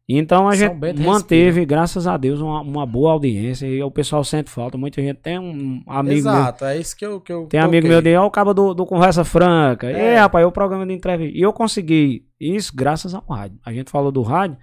[0.07, 3.65] Então a São gente Bento manteve, graças a Deus, uma, uma boa audiência.
[3.65, 4.77] E o pessoal sente falta.
[4.77, 6.31] Muita gente tem um amigo meu.
[6.31, 7.19] Exato, é isso que eu.
[7.19, 7.89] Que eu Tem amigo toquei.
[7.89, 9.89] meu de, ó, o cabo do, do Conversa Franca.
[9.89, 10.13] É.
[10.13, 11.35] É, rapaz, é o programa de entrevista.
[11.35, 13.57] E eu consegui isso graças ao rádio.
[13.65, 14.57] A gente falou do rádio.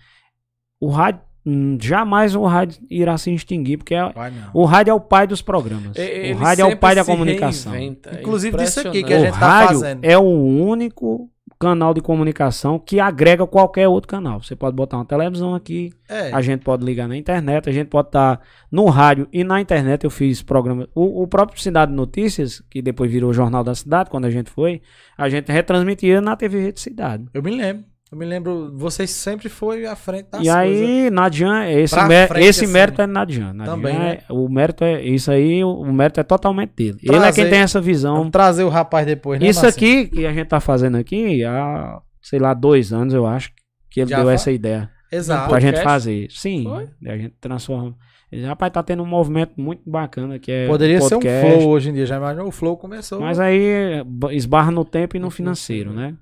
[0.80, 4.48] O rádio, hum, jamais o rádio irá se extinguir, porque é- Vai não.
[4.54, 5.96] o rádio é o pai dos programas.
[5.96, 7.72] Ele o rádio é o pai da comunicação.
[7.72, 10.04] reinventa, é Inclusive disso aqui que a O gente tá rádio fazendo.
[10.04, 11.28] é o único
[11.62, 14.42] canal de comunicação que agrega qualquer outro canal.
[14.42, 16.32] Você pode botar uma televisão aqui, É.
[16.32, 18.40] a gente pode ligar na internet, a gente pode estar
[18.70, 20.02] no rádio e na internet.
[20.02, 20.88] Eu fiz programa.
[20.94, 24.50] O, o próprio Cidade Notícias, que depois virou o Jornal da Cidade, quando a gente
[24.50, 24.82] foi,
[25.16, 27.26] a gente retransmitia na TV Rede Cidade.
[27.32, 27.91] Eu me lembro.
[28.12, 32.46] Eu me lembro, vocês sempre foi à frente das e aí, Nadian, esse, mé- frente,
[32.46, 32.72] esse assim.
[32.74, 33.54] mérito é Nadian.
[33.54, 34.18] Nadian Também, é- né?
[34.28, 35.02] O mérito é.
[35.02, 36.98] Isso aí, o, mérito é totalmente dele.
[37.02, 38.16] Ele é Trazer- quem tem essa visão.
[38.16, 40.02] Vamos trazer o rapaz depois, né, Isso Marcinho?
[40.02, 43.50] aqui que a gente tá fazendo aqui há, sei lá, dois anos, eu acho,
[43.90, 45.48] que ele Já deu fa- essa ideia Exato.
[45.48, 45.84] pra gente podcast?
[45.90, 46.26] fazer.
[46.32, 46.88] Sim, Foi?
[47.10, 47.96] a gente transforma.
[48.30, 51.68] Ele, rapaz, tá tendo um movimento muito bacana que é Poderia ser um podcast, flow
[51.70, 52.04] hoje em dia.
[52.06, 52.48] Já imaginou?
[52.48, 53.20] O flow começou.
[53.20, 54.02] Mas aí
[54.32, 56.14] esbarra no tempo e No financeiro, né?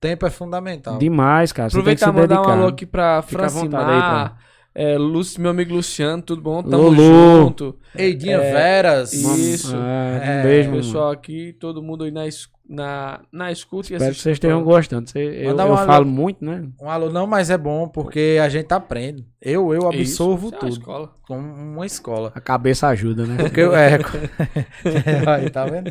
[0.00, 0.98] Tempo é fundamental.
[0.98, 1.68] Demais, cara.
[1.68, 4.36] Aproveitar e mandar um alô aqui pra Francimar,
[4.78, 6.62] é, Lúcio, meu amigo Luciano, tudo bom?
[6.62, 6.96] Tamo Lulu.
[7.44, 7.76] junto.
[7.96, 9.12] Eidinha É, Veras.
[9.14, 9.74] Isso.
[9.74, 12.24] É, É, um beijo, Pessoal aqui, todo mundo aí na,
[12.68, 15.08] na, na escuta Espero que vocês estejam gostando.
[15.08, 15.86] Você- eu eu um alô.
[15.86, 16.64] falo muito, né?
[16.82, 19.24] Um alô não, mas é bom porque a gente aprende.
[19.40, 19.94] Eu, eu programa.
[20.02, 20.72] absorvo Isso, é uma tudo.
[20.72, 21.10] escola.
[21.26, 22.32] Como uma escola.
[22.34, 23.36] A cabeça ajuda, né?
[23.44, 23.98] Porque eu, é,
[25.28, 25.90] aí, tá vendo?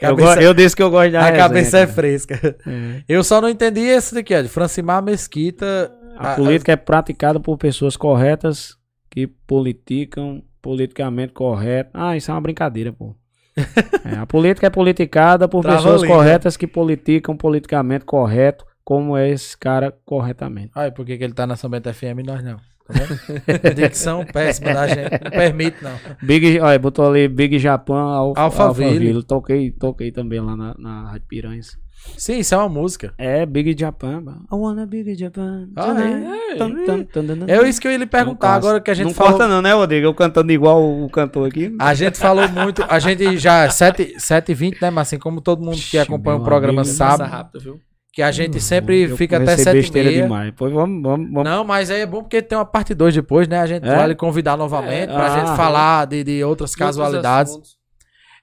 [0.00, 1.92] Eu, Cabeça- go- eu disse que eu gosto da a resenha, cabeça é cara.
[1.92, 2.56] fresca.
[2.66, 3.02] É.
[3.08, 5.90] Eu só não entendi esse daqui, ó, de Francimar Mesquita.
[6.18, 8.76] A política é praticada por pessoas corretas
[9.08, 11.90] que politicam politicamente correto.
[11.94, 13.14] Ah, isso é uma brincadeira, pô.
[14.04, 16.16] É, a política é politicada por Trava pessoas a língua.
[16.18, 20.70] corretas que politicam politicamente correto, como é esse cara corretamente.
[20.74, 22.56] Ai, por que, que ele tá na São Bento FM e nós não?
[22.56, 23.70] Tá?
[23.74, 25.22] Dicção péssima da gente.
[25.22, 25.92] Não permite, não.
[26.22, 28.88] Big, olha, botou ali Big Japan Al, Alphaville.
[28.88, 29.22] Alphaville.
[29.24, 31.76] Toquei, toquei também lá na, na Rádio Piranhas.
[32.16, 33.12] Sim, isso é uma música.
[33.18, 34.22] É, Big Japan.
[34.22, 35.68] ba- I wanna Big Japan.
[35.76, 36.54] Ah, é?
[36.56, 37.44] Tum, tum, tum, tum, tum.
[37.46, 39.32] É isso que eu ia lhe perguntar Não agora que a gente não falou.
[39.32, 40.06] corta não, né, Rodrigo?
[40.06, 41.74] Eu cantando igual o cantor aqui.
[41.78, 45.76] A gente falou muito, a gente já 7 7h20, né, mas assim como todo mundo
[45.78, 47.80] que acompanha o programa amigo, sabe, rápido, viu?
[48.12, 50.22] que a gente sempre Eu fica até 7 besteira e meia.
[50.24, 50.52] demais.
[50.56, 51.44] Pois vamos, vamos, vamos.
[51.44, 53.60] Não, mas aí é bom porque tem uma parte 2 depois, né?
[53.60, 53.94] A gente É?
[53.94, 55.38] vai lhe convidar novamente É, pra ah.
[55.38, 57.56] gente falar de, de outras casualidades.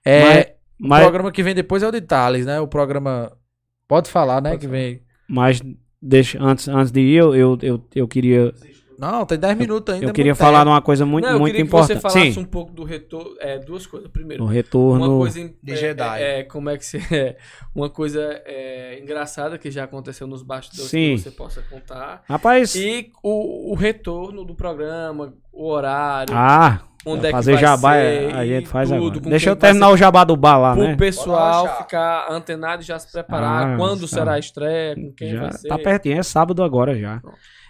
[0.06, 2.60] É, o Mas, programa que vem depois é o de Thales, né?
[2.62, 3.32] O programa.
[3.88, 4.52] Pode falar, né?
[4.52, 4.78] Pode que falar.
[4.80, 5.02] vem.
[5.28, 5.62] mas
[6.02, 8.54] deixa, antes, antes de ir, eu, eu, eu, eu queria
[8.98, 10.08] Não, tem 10 minutos ainda.
[10.08, 11.98] Eu queria falar de uma coisa muito, Não, eu muito queria importante.
[11.98, 13.36] que você falasse Sim, um pouco do retorno.
[13.40, 14.10] É, duas coisas.
[14.10, 15.06] Primeiro, o retorno.
[15.06, 16.22] uma coisa em- de é, Jedi.
[16.22, 17.38] É, é, como é que se é?
[17.76, 21.16] Uma coisa é, engraçada que já aconteceu nos bastidores Sim.
[21.16, 22.24] que você possa contar.
[22.28, 27.62] Rapaz, E o, o retorno do programa, o horário, ah, onde é que fazer vai
[27.62, 29.30] jabá ser, a gente faz tudo, agora.
[29.30, 30.96] Deixa eu terminar o jabá do bar lá, Pro né?
[30.96, 33.74] pessoal Bora lá, ficar antenado e já se preparar.
[33.74, 34.08] Ah, quando tá.
[34.08, 35.68] será a estreia, com quem Já vai ser.
[35.68, 37.22] tá pertinho, é sábado agora já.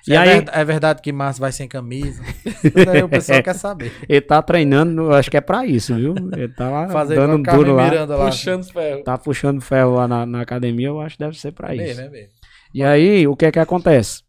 [0.07, 2.22] E é, aí, ver- é verdade que Márcio vai sem camisa.
[3.03, 3.91] O pessoal quer saber.
[4.07, 6.14] ele tá treinando, eu acho que é pra isso, viu?
[6.36, 7.90] Ele tá lá Fazer dando um duro lá.
[8.06, 8.26] Lá.
[8.26, 9.03] Puxando os ferros.
[9.03, 11.86] Tá puxando ferro lá na, na academia, eu acho que deve ser pra É isso.
[11.86, 12.30] mesmo, é mesmo.
[12.74, 14.22] E aí, o que é que acontece?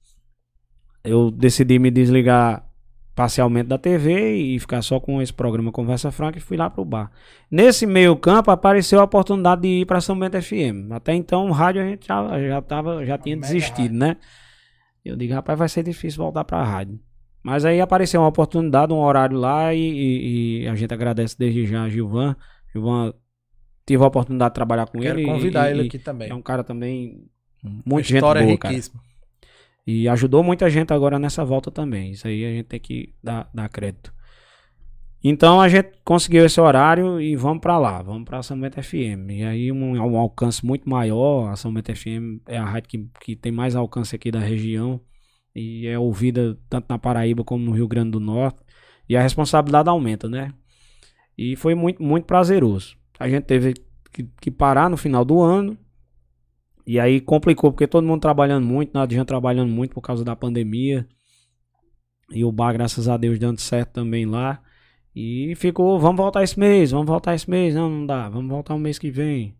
[1.04, 2.64] Eu decidi me desligar
[3.16, 6.84] parcialmente da TV e ficar só com esse programa Conversa Franca e fui lá pro
[6.84, 7.10] bar.
[7.50, 10.92] Nesse meio campo apareceu a oportunidade de ir para São Bento FM.
[10.92, 14.18] Até então, o rádio a gente já, já, tava, já tinha desistido, né?
[15.02, 17.00] Eu digo, rapaz, vai ser difícil voltar pra rádio.
[17.42, 21.64] Mas aí apareceu uma oportunidade, um horário lá e, e- e a gente agradece desde
[21.64, 22.36] já a Gilvan.
[22.72, 23.14] Gilvan,
[23.86, 25.26] tive a oportunidade de trabalhar com Quero ele.
[25.26, 26.28] e- convidar e- ele aqui também.
[26.28, 27.24] É um cara também
[27.64, 28.74] Uma muito gente boa, cara.
[29.86, 32.10] E ajudou muita gente agora nessa volta também.
[32.10, 34.12] Isso aí a gente tem que dar, dar crédito.
[35.22, 39.30] Então a gente conseguiu esse horário e vamos pra lá, vamos pra São Bento FM.
[39.30, 41.50] E aí um, um alcance muito maior.
[41.50, 45.00] A São Bento FM é a rádio que, que tem mais alcance aqui da região
[45.54, 48.58] e é ouvida tanto na Paraíba como no Rio Grande do Norte.
[49.08, 50.52] E a responsabilidade aumenta, né?
[51.38, 52.96] E foi muito, muito prazeroso.
[53.18, 53.74] A gente teve
[54.12, 55.78] que, que parar no final do ano.
[56.86, 61.06] E aí complicou, porque todo mundo trabalhando muito, Nadian trabalhando muito por causa da pandemia.
[62.30, 64.60] E o bar, graças a Deus, dando certo também lá.
[65.14, 67.74] E ficou, vamos voltar esse mês, vamos voltar esse mês.
[67.74, 69.54] Não, não dá, vamos voltar o mês que vem.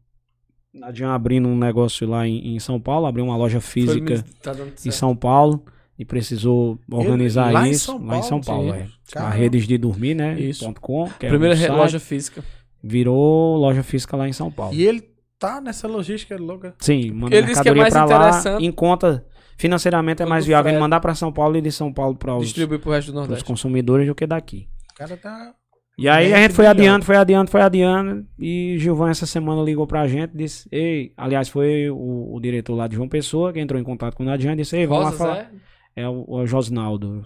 [0.72, 4.52] Nadian abrindo um negócio lá em, em São Paulo, abriu uma loja física tá
[4.84, 4.90] em.
[4.90, 5.64] São Paulo.
[5.98, 8.74] E precisou organizar lá em isso São lá em São Paulo.
[8.74, 8.86] É.
[9.14, 10.38] A redes de dormir, né?
[10.38, 10.70] Isso.
[10.74, 12.44] .com, que é Primeira um loja física.
[12.82, 14.74] Virou loja física lá em São Paulo.
[14.74, 16.74] E ele tá nessa logística louca.
[16.78, 19.24] Sim, manda Ele disse que é mercadoria mais pra lá, em conta
[19.56, 22.44] financeiramente é mais viável ele mandar pra São Paulo e de São Paulo para os,
[22.44, 23.44] Distribui pro resto do Nordeste.
[23.44, 24.68] consumidores do que daqui.
[24.92, 25.54] O cara tá.
[25.98, 29.86] E aí a gente foi adiando, foi adiando, foi adiando e Gilvan essa semana ligou
[29.86, 33.80] pra gente, disse, ei, aliás foi o, o diretor lá de João Pessoa que entrou
[33.80, 35.38] em contato com o Nadian e disse, ei, vamos lá falar.
[35.38, 36.02] é?
[36.02, 37.24] É o, o Josnaldo.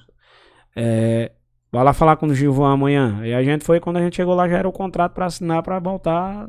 [0.76, 1.32] É,
[1.72, 3.20] vai lá falar com o Gilvan amanhã.
[3.24, 5.64] E a gente foi, quando a gente chegou lá, já era o contrato pra assinar
[5.64, 6.48] pra voltar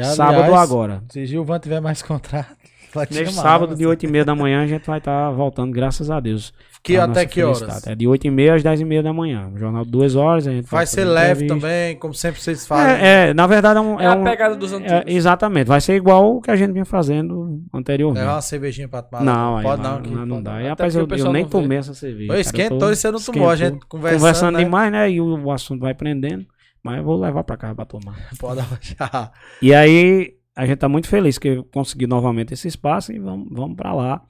[0.00, 1.02] E, sábado aliás, agora.
[1.10, 2.54] Se Gilvan tiver mais contrato,
[2.94, 4.98] vai te Neste chamar, sábado, né, de 8 e meia da manhã, a gente vai
[4.98, 6.52] estar voltando, graças a Deus.
[6.82, 7.84] Que pra até que horas?
[7.84, 9.50] É de 8 e meia às 10 e meia da manhã.
[9.52, 11.54] O jornal de 2 horas, a gente Vai ser fazer leve entrevista.
[11.66, 13.04] também, como sempre vocês fazem.
[13.04, 14.00] É, é, na verdade é um...
[14.00, 15.02] É, é a um- pegada dos é, antigos.
[15.06, 18.20] exatamente, vai ser igual o que a gente vinha fazendo anteriormente.
[18.20, 19.24] Levar uma cervejinha pra tomar.
[19.24, 20.10] Não, aí pode não, não.
[20.12, 20.52] não, não dá.
[20.52, 20.60] não.
[20.60, 22.38] E, rapaz, eu, eu nem não tomei essa cerveja.
[22.38, 23.50] Esquentou e você não tomou.
[23.50, 24.62] A gente conversando, Conversando né?
[24.64, 25.10] demais, né?
[25.10, 26.46] E o, o assunto vai prendendo.
[26.86, 28.16] Mas eu vou levar pra casa pra tomar.
[28.38, 29.32] Pode abaixar.
[29.60, 33.48] E aí, a gente tá muito feliz que eu consegui novamente esse espaço e vamos,
[33.50, 34.22] vamos pra lá.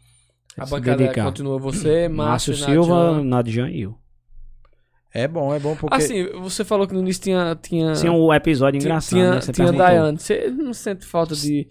[0.59, 1.25] A se bancada dedicar.
[1.25, 3.69] continua você, Márcio Márcio, Silva, Nadian.
[3.71, 3.95] E eu.
[5.15, 5.95] É bom, é bom porque.
[5.95, 7.57] Assim, você falou que no início tinha.
[7.61, 9.41] Tinha, Tinha um episódio tinha, engraçado, tinha, né?
[9.41, 9.73] Você tinha.
[9.73, 10.19] Daiane.
[10.19, 11.67] Você não sente falta de.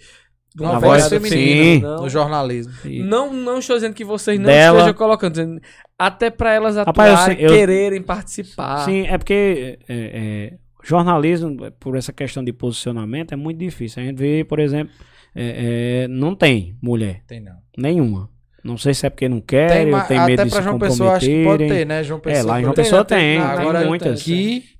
[0.55, 1.79] de uma A voz feminina sim.
[1.81, 2.01] não?
[2.03, 2.73] no jornalismo.
[3.03, 4.77] Não, não estou dizendo que vocês não Dela.
[4.79, 5.61] estejam colocando, dizendo,
[5.97, 8.85] até para elas Rapaz, eu atuarem, sei- eu- quererem participar.
[8.85, 10.57] Sim, é porque é, é,
[10.87, 14.01] jornalismo, por essa questão de posicionamento, é muito difícil.
[14.01, 14.93] A gente vê, por exemplo,
[15.35, 17.55] é, é, não tem mulher, Tem não.
[17.77, 18.29] nenhuma.
[18.63, 21.13] Não sei se é porque não querem, ou ma- tem medo de se João Pessoa
[21.17, 22.03] acho que pode ter, né?
[22.03, 22.39] João Pessoa.
[22.39, 22.73] É, lá em João.
[22.73, 24.25] Pessoa Tem, tem, tem, tem agora muitas.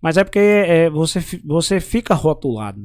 [0.01, 2.81] Mas é porque é, você, você fica rotulado.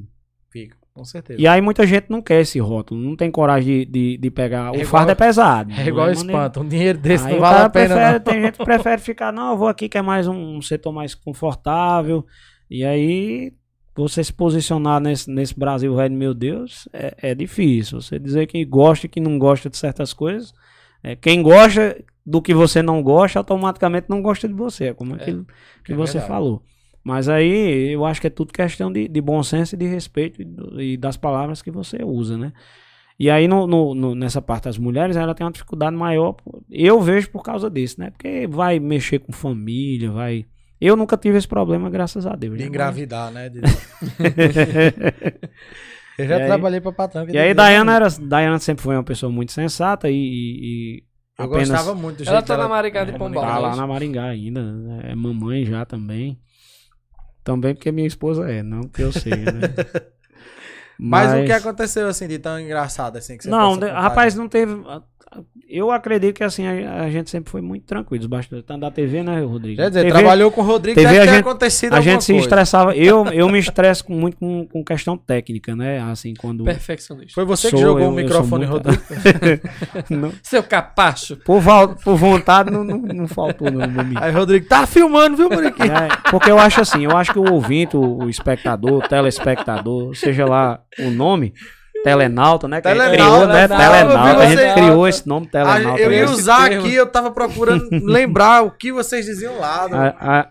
[0.52, 1.40] fica, com certeza.
[1.40, 4.66] E aí muita gente não quer esse rótulo, não tem coragem de, de, de pegar.
[4.66, 5.72] É o igual- fardo é pesado.
[5.78, 6.26] É igual maneiro.
[6.28, 6.60] espanto.
[6.60, 7.94] Um dinheiro desse Aí não vale cara a pena.
[7.94, 8.20] prefere- não.
[8.20, 10.92] Tem gente que prefere ficar, não, eu vou aqui que é mais um, um setor
[10.92, 12.26] mais confortável.
[12.70, 13.52] E aí,
[13.96, 18.00] você se posicionar nesse, nesse Brasil velho, meu Deus, é, é difícil.
[18.00, 20.52] Você dizer que gosta e que não gosta de certas coisas.
[21.02, 24.86] É, quem gosta do que você não gosta, automaticamente não gosta de você.
[24.86, 25.46] É como aquilo
[25.84, 26.28] que é você verdade.
[26.32, 26.62] falou.
[27.02, 30.40] Mas aí, eu acho que é tudo questão de, de bom senso e de respeito
[30.78, 32.52] e, e das palavras que você usa, né?
[33.18, 36.36] E aí, no, no- no- nessa parte das mulheres, ela tem uma dificuldade maior.
[36.70, 38.10] Eu vejo por causa disso, né?
[38.10, 40.46] Porque vai mexer com família, vai.
[40.80, 42.56] Eu nunca tive esse problema, graças a Deus.
[42.56, 42.68] De né?
[42.68, 43.48] engravidar, né?
[43.50, 43.60] De-
[46.18, 47.26] Eu já E aí- trabalhei pra patrão.
[47.28, 50.14] E aí, Dayana, era, Dayana sempre foi uma pessoa muito sensata e.
[50.14, 50.60] e-
[50.98, 51.04] e
[51.38, 53.42] Eu apenas- gostava muito do Ela jeito tá dela- na Maricá de É, Pombal.
[53.44, 53.58] Tá né?
[53.60, 54.62] lá na Maringá ainda.
[54.62, 55.00] né?
[55.12, 56.38] É mamãe já também.
[57.42, 59.60] Também porque minha esposa é, não que eu sei, né?
[61.02, 64.74] Mas, o que aconteceu assim de tão engraçado assim que você Não, rapaz, não teve.
[65.68, 68.90] Eu acredito que assim a, a, gente sempre foi muito tranquilo, os bastidores tanto da
[68.90, 69.76] TV, né, Rodrigo?
[69.76, 72.24] Quer dizer, TV, trabalhou com o Rodrigo, TV, deve a ter gente, acontecido A gente
[72.24, 72.46] se coisa.
[72.46, 76.00] estressava, eu, eu me estresso muito com, com questão técnica, né?
[76.00, 76.64] Assim, quando.
[76.64, 77.32] Perfeccionista.
[77.34, 78.88] Foi você que sou, jogou eu, o microfone, muito...
[78.88, 79.02] Rodrigo?
[80.10, 80.32] não.
[80.42, 81.36] Seu capacho.
[81.36, 81.62] Por,
[82.02, 83.84] por vontade, não, não, não faltou, não.
[84.20, 85.82] Aí, Rodrigo, tá filmando, viu, Muriqui?
[85.82, 90.12] É, porque eu acho assim, eu acho que o ouvinte, o, o espectador, o telespectador,
[90.16, 91.54] seja lá o nome,
[92.02, 92.80] Telenauta, né?
[92.80, 93.68] Telenauta, criou, né?
[93.68, 94.42] Telenauta.
[94.42, 96.00] A gente criou esse nome Telenauta.
[96.00, 99.86] Eu ia usar aqui, eu tava procurando lembrar o que vocês diziam lá.
[99.90, 100.48] A, a,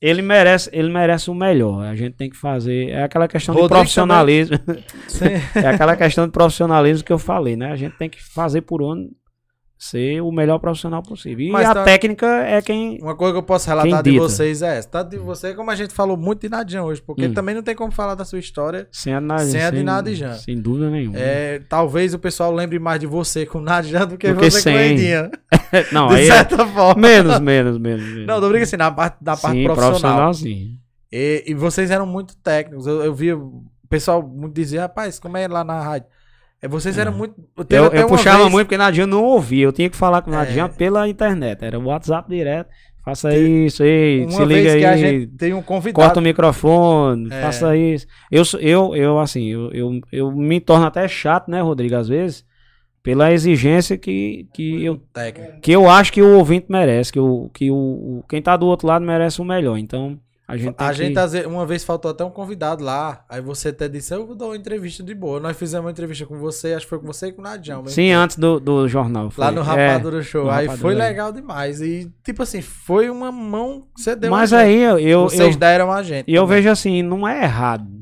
[0.00, 1.84] ele merece, ele merece o melhor.
[1.84, 2.90] A gente tem que fazer.
[2.90, 4.58] É aquela questão Rodrigo de profissionalismo.
[5.54, 7.72] é aquela questão de profissionalismo que eu falei, né?
[7.72, 9.10] A gente tem que fazer por onde
[9.78, 11.46] ser o melhor profissional possível.
[11.46, 11.84] E Mas a tá...
[11.84, 12.98] técnica é quem.
[13.00, 14.88] Uma coisa que eu posso relatar de vocês é essa.
[14.88, 17.34] Tá de você, como a gente falou muito de Nadian hoje, porque hum.
[17.34, 20.34] também não tem como falar da sua história sem a, Nadian, sem a de Nadian.
[20.34, 21.18] Sem dúvida nenhuma.
[21.18, 24.72] É, talvez o pessoal lembre mais de você com Nadian do que você sem.
[24.72, 25.30] com Edinha.
[25.92, 26.66] não, de é certa é...
[26.66, 27.00] forma.
[27.00, 28.26] Menos, menos, menos, menos.
[28.26, 29.90] Não, tô brincando assim, na parte, na parte sim, profissional.
[30.00, 30.78] profissional sim.
[31.12, 32.86] E, e, vocês eram muito técnicos.
[32.86, 36.08] Eu, eu via o pessoal muito dizer, rapaz, como é lá na rádio?
[36.62, 37.14] É, vocês eram é.
[37.14, 37.34] muito.
[37.70, 38.52] Eu, eu puxava vez...
[38.52, 39.64] muito porque Nadinha não ouvia.
[39.64, 40.68] Eu tinha que falar com Nadinha é.
[40.68, 41.64] pela internet.
[41.64, 42.70] Era o WhatsApp direto.
[43.06, 43.66] Faça tem...
[43.66, 44.84] isso aí, Uma se liga aí.
[44.84, 46.02] a gente tem um convidado.
[46.02, 47.40] Corta o microfone, é.
[47.40, 48.04] faça isso.
[48.32, 52.44] Eu, eu, eu assim, eu, eu, eu me torno até chato, né, Rodrigo, às vezes,
[53.04, 55.00] pela exigência que, que, eu,
[55.62, 58.88] que eu acho que o ouvinte merece, que, o, que o, quem tá do outro
[58.88, 59.78] lado merece o melhor.
[59.78, 63.24] Então, a gente, a gente uma vez faltou até um convidado lá.
[63.28, 65.40] Aí você até disse: Eu dou uma entrevista de boa.
[65.40, 67.84] Nós fizemos uma entrevista com você, acho que foi com você e com o Nadião.
[67.86, 69.28] Sim, antes do, do jornal.
[69.28, 69.44] Foi.
[69.44, 70.48] Lá no Rapadura é, Show.
[70.48, 71.80] Aí Rapadura foi legal demais.
[71.80, 74.30] E, tipo assim, foi uma mão que você deu.
[74.30, 74.98] Mas aí eu.
[75.00, 76.30] eu Vocês eu, deram a gente.
[76.30, 77.96] E eu vejo assim: não é errado.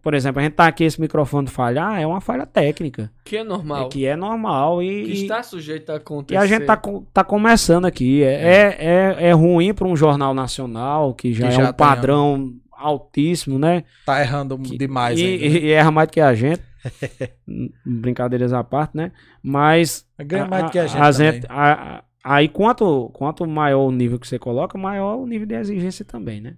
[0.00, 3.10] Por exemplo, a gente tá aqui esse microfone falhar, é uma falha técnica.
[3.24, 3.86] Que é normal.
[3.86, 5.04] É, que é normal e.
[5.04, 6.38] Que está sujeito a acontecer.
[6.38, 6.80] E a gente tá,
[7.12, 8.22] tá começando aqui.
[8.22, 8.76] É, é.
[8.78, 13.58] é, é ruim para um jornal nacional, que já, que já é um padrão altíssimo,
[13.58, 13.84] né?
[14.04, 15.44] Tá errando que, demais e, ainda.
[15.44, 16.62] E, e erra mais do que a gente.
[17.86, 19.12] Brincadeiras à parte, né?
[19.42, 20.06] Mas.
[20.18, 21.00] Ganha mais do que a gente.
[21.00, 25.46] A gente a, aí, quanto, quanto maior o nível que você coloca, maior o nível
[25.46, 26.54] de exigência também, né?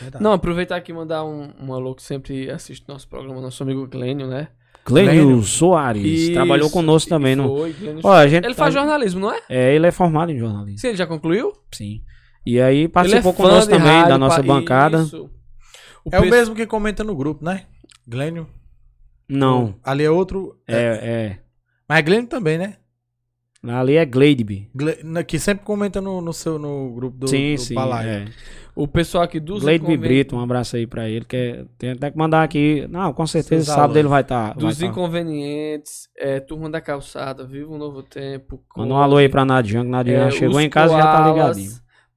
[0.00, 0.22] Verdade.
[0.22, 3.86] Não, aproveitar aqui e mandar um, um alô que sempre assiste nosso programa, nosso amigo
[3.86, 4.48] Glênio, né?
[4.84, 6.04] Glênio Soares.
[6.04, 7.36] Isso, trabalhou conosco também.
[7.36, 7.56] No...
[7.56, 9.40] Foi, Ó, a gente, ele faz jornalismo, não é?
[9.48, 10.78] É, ele é formado em jornalismo.
[10.78, 11.52] Sim, ele já concluiu?
[11.72, 12.02] Sim.
[12.44, 15.02] E aí participou é conosco também rádio, da nossa bancada.
[15.02, 15.30] Isso.
[16.04, 17.66] O é o mesmo que comenta no grupo, né?
[18.06, 18.48] Glênio?
[19.28, 19.76] Não.
[19.84, 20.60] Ali é outro.
[20.66, 21.38] É, é.
[21.88, 22.76] Mas é Glênio também, né?
[23.64, 24.68] Ali é Gladeby.
[24.74, 25.24] Gle...
[25.24, 28.26] Que sempre comenta no, no seu no grupo do, sim, do sim, É.
[28.74, 31.24] O pessoal aqui dos Gladeby Brito, um abraço aí pra ele.
[31.24, 31.64] Que é...
[31.76, 32.86] Tem até que mandar aqui.
[32.88, 34.48] Não, com certeza sábado ele vai estar.
[34.48, 36.24] Tá, dos vai inconvenientes, tá.
[36.26, 38.62] é, turma da calçada, Viva um Novo Tempo.
[38.76, 41.28] Manda um alô aí pra Nadian, que Nadian é, chegou em casa e já tá
[41.28, 41.72] ligadinho.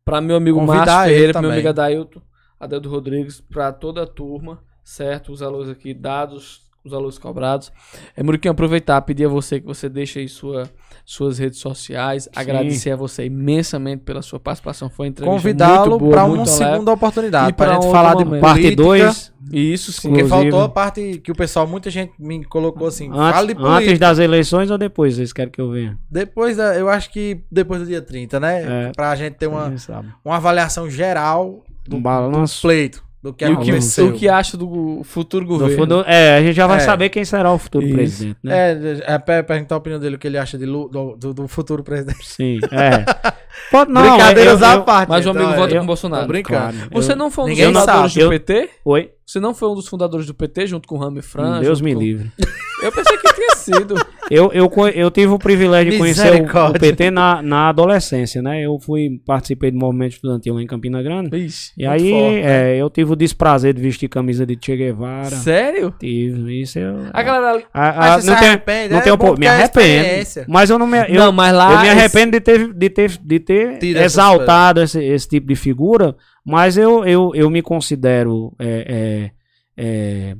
[0.05, 2.21] Pra meu amigo Márcio Ferreira, pra meu amigo Adailton,
[2.59, 5.31] Adeldo Rodrigues, pra toda a turma, certo?
[5.31, 7.71] Os alôs aqui dados, os alôs cobrados.
[8.15, 10.69] É, Muriquinho, aproveitar, pedir a você que você deixe aí sua
[11.05, 12.23] suas redes sociais.
[12.23, 12.29] Sim.
[12.35, 14.89] Agradecer a você imensamente pela sua participação.
[14.89, 17.53] Foi entrevista Convidá-lo para uma segunda oportunidade.
[17.53, 19.35] Para a gente falar de parte 2.
[19.53, 20.09] Isso sim.
[20.09, 23.11] Porque faltou a parte que o pessoal, muita gente me colocou assim.
[23.13, 25.15] Antes, antes das eleições ou depois?
[25.15, 25.99] Vocês querem que eu venha?
[26.09, 28.87] Depois, da, eu acho que depois do dia 30, né?
[28.87, 29.71] É, para a gente ter uma,
[30.23, 32.57] uma avaliação geral do, um balanço.
[32.57, 34.05] do pleito do que e aconteceu.
[34.05, 35.85] O que, o que acha do futuro governo.
[35.85, 36.81] Do, é, a gente já vai é.
[36.81, 37.95] saber quem será o futuro Isso.
[37.95, 38.71] presidente, né?
[39.07, 41.83] É, é, perguntar a opinião dele, o que ele acha de, do, do, do futuro
[41.83, 42.23] presidente.
[42.23, 43.03] Sim, é.
[43.71, 45.09] Pode, não, Brincadeiras à parte.
[45.09, 46.27] Mas o amigo então, vota com o Bolsonaro.
[46.27, 46.77] brincando.
[46.77, 48.69] Claro, Você não foi um dos fundadores do PT?
[48.85, 49.11] Oi?
[49.25, 51.59] Você não foi um dos fundadores do PT junto com o Rami Fran?
[51.59, 51.99] Deus me com...
[51.99, 52.31] livre.
[52.83, 53.95] Eu pensei que tinha sido.
[54.29, 58.61] eu, eu, eu tive o privilégio de conhecer o, o, PT na, na adolescência, né?
[58.61, 61.35] Eu fui, participei do movimento estudantil lá em Campina Grande.
[61.37, 65.35] Ixi, e aí forte, é, eu tive o desprazer de vestir camisa de Che Guevara.
[65.37, 65.95] Sério?
[65.99, 67.07] Tive, isso eu...
[67.13, 67.63] A galera...
[67.73, 70.45] A, a, não tem, arrepende, não é tem um me arrependo.
[70.47, 70.99] Mas eu não me...
[71.07, 71.73] Eu, não, mas lá...
[71.73, 76.15] Eu me arrependo de ter, de ter, de ter exaltado esse, esse tipo de figura,
[76.45, 78.53] mas eu, eu, eu me considero...
[78.59, 79.31] É,
[79.77, 80.37] é, é,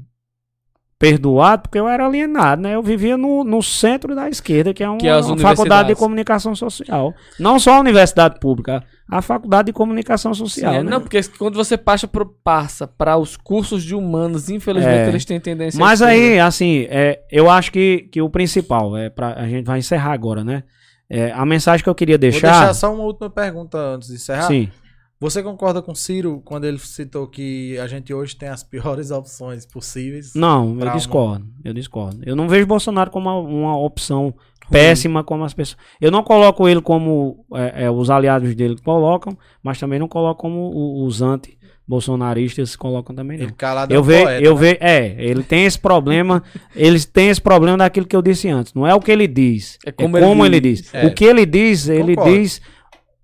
[0.97, 2.73] perdoado porque eu era alienado, né?
[2.73, 5.95] Eu vivia no, no centro da esquerda, que é uma, que é uma faculdade de
[5.95, 7.13] comunicação social.
[7.39, 10.73] Não só a universidade pública, a faculdade de comunicação social.
[10.73, 10.89] Sim, é, né?
[10.89, 12.09] Não, porque quando você passa
[12.43, 17.21] passa para os cursos de humanos, infelizmente é, eles têm tendência Mas aí, assim, é,
[17.29, 20.63] eu acho que, que o principal, é pra, a gente vai encerrar agora, né?
[21.09, 22.49] É, a mensagem que eu queria deixar.
[22.49, 24.47] Vou deixar só uma última pergunta antes de encerrar.
[24.47, 24.71] Sim.
[25.19, 29.65] Você concorda com Ciro quando ele citou que a gente hoje tem as piores opções
[29.65, 30.33] possíveis?
[30.35, 31.45] Não, eu discordo.
[31.45, 31.53] Uma...
[31.63, 32.21] Eu discordo.
[32.25, 34.33] Eu não vejo Bolsonaro como uma, uma opção
[34.69, 35.77] péssima como as pessoas.
[36.01, 40.41] Eu não coloco ele como é, é, os aliados dele colocam, mas também não coloco
[40.41, 43.45] como os anti bolsonaristas colocam também não.
[43.45, 44.59] Ele calado eu é vejo, eu né?
[44.59, 46.41] vejo, é, ele tem esse problema,
[46.75, 48.73] eles têm esse problema daquilo que eu disse antes.
[48.73, 50.93] Não é o que ele diz, é como, é como ele, ele, diz.
[50.93, 51.05] É.
[51.05, 52.39] O que ele diz, ele Concordo.
[52.39, 52.61] diz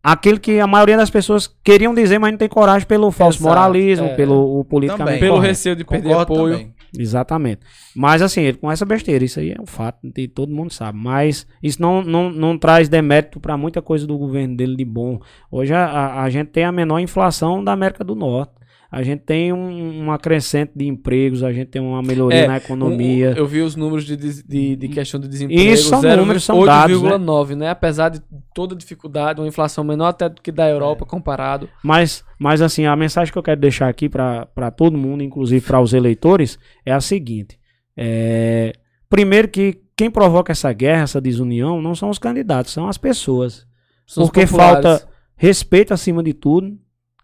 [0.03, 3.49] aquilo que a maioria das pessoas queriam dizer, mas não tem coragem pelo falso Exato,
[3.49, 4.15] moralismo, é.
[4.15, 6.53] pelo o politicamente Pelo receio de perder Concordo apoio.
[6.57, 6.73] Também.
[6.97, 7.61] Exatamente.
[7.95, 10.97] Mas assim, ele com essa besteira, isso aí é um fato, e todo mundo sabe.
[10.97, 15.19] Mas isso não, não, não traz demérito para muita coisa do governo dele de bom.
[15.49, 18.60] Hoje a, a gente tem a menor inflação da América do Norte
[18.91, 22.57] a gente tem um, uma crescente de empregos, a gente tem uma melhoria é, na
[22.57, 23.31] economia.
[23.31, 25.61] Um, eu vi os números de, de, de questão de desemprego.
[25.61, 27.01] Isso são 0, números, são 8, dados.
[27.01, 27.55] 8,9, né?
[27.55, 27.69] né?
[27.69, 28.21] Apesar de
[28.53, 31.07] toda dificuldade, uma inflação menor até do que da Europa é.
[31.07, 31.69] comparado.
[31.81, 35.79] Mas, mas assim, a mensagem que eu quero deixar aqui para todo mundo, inclusive para
[35.79, 37.57] os eleitores, é a seguinte.
[37.95, 38.73] É,
[39.09, 43.65] primeiro que quem provoca essa guerra, essa desunião, não são os candidatos, são as pessoas.
[44.05, 45.07] São porque falta
[45.37, 46.77] respeito acima de tudo,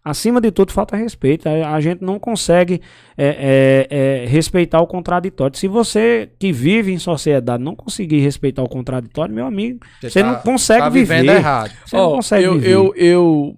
[0.04, 1.48] Acima de tudo, falta respeito.
[1.48, 2.80] A, a gente não consegue
[3.16, 5.58] é, é, é, respeitar o contraditório.
[5.58, 10.22] Se você que vive em sociedade não conseguir respeitar o contraditório, meu amigo, você, você
[10.22, 11.24] tá, não consegue tá viver.
[11.26, 11.72] errado.
[11.84, 12.70] Você oh, não consegue eu, viver.
[12.70, 13.56] Eu, eu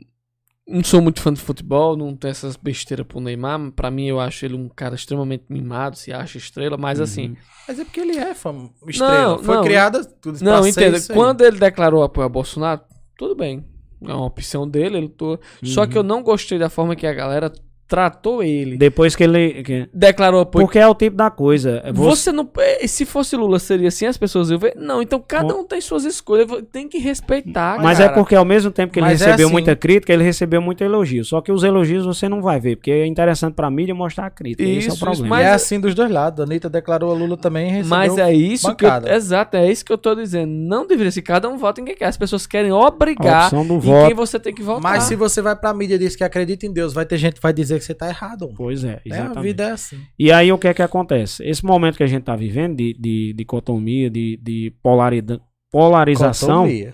[0.67, 3.71] não sou muito fã de futebol, não tenho essas besteiras pro Neymar.
[3.73, 7.05] Pra mim, eu acho ele um cara extremamente mimado, se acha estrela, mas uhum.
[7.05, 7.37] assim.
[7.69, 9.37] Mas é porque ele é fã, estrela.
[9.37, 10.99] Não, Foi não, criada tudo Não, entenda.
[11.13, 12.81] Quando ele declarou apoio a Bolsonaro,
[13.17, 13.65] tudo bem
[14.03, 15.33] é uma opção dele, ele tô...
[15.33, 15.39] Uhum.
[15.65, 17.53] Só que eu não gostei da forma que a galera
[17.91, 18.77] tratou ele.
[18.77, 19.89] Depois que ele que...
[19.93, 20.65] declarou apoio.
[20.65, 21.83] Porque é o tipo da coisa.
[21.85, 22.31] É você...
[22.31, 22.49] você não.
[22.59, 24.75] Eh, se fosse Lula, seria assim, as pessoas iam ver.
[24.77, 27.83] Não, então cada um tem suas escolhas, tem que respeitar.
[27.83, 28.13] Mas é cara.
[28.13, 29.53] é porque ao mesmo tempo que ele Mas é recebeu é assim...
[29.53, 31.25] muita crítica, ele recebeu muito elogio.
[31.25, 34.31] Só que os elogios você não vai ver, porque é interessante pra mídia mostrar a
[34.31, 34.63] crítica.
[34.63, 35.27] Isso, Esse é o problema.
[35.27, 36.39] Isso, mas é assim dos dois lados.
[36.39, 39.07] A Anitta declarou a Lula também recebeu Mas é isso bancada.
[39.09, 40.53] que eu, Exato, é isso que eu tô dizendo.
[40.53, 42.07] Não deveria ser cada um vota em quem quer.
[42.07, 44.07] As pessoas querem obrigar em voto.
[44.07, 44.81] quem você tem que votar.
[44.81, 47.35] Mas se você vai pra mídia e diz que acredita em Deus, vai ter gente
[47.35, 48.53] que vai dizer que você tá errado.
[48.57, 49.37] Pois é, exatamente.
[49.37, 50.01] É, a vida é assim.
[50.19, 51.43] E aí o que é que acontece?
[51.45, 55.41] Esse momento que a gente está vivendo de, de dicotomia, de, de polarida,
[55.71, 56.93] polarização, é,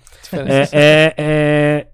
[0.73, 1.87] é, é,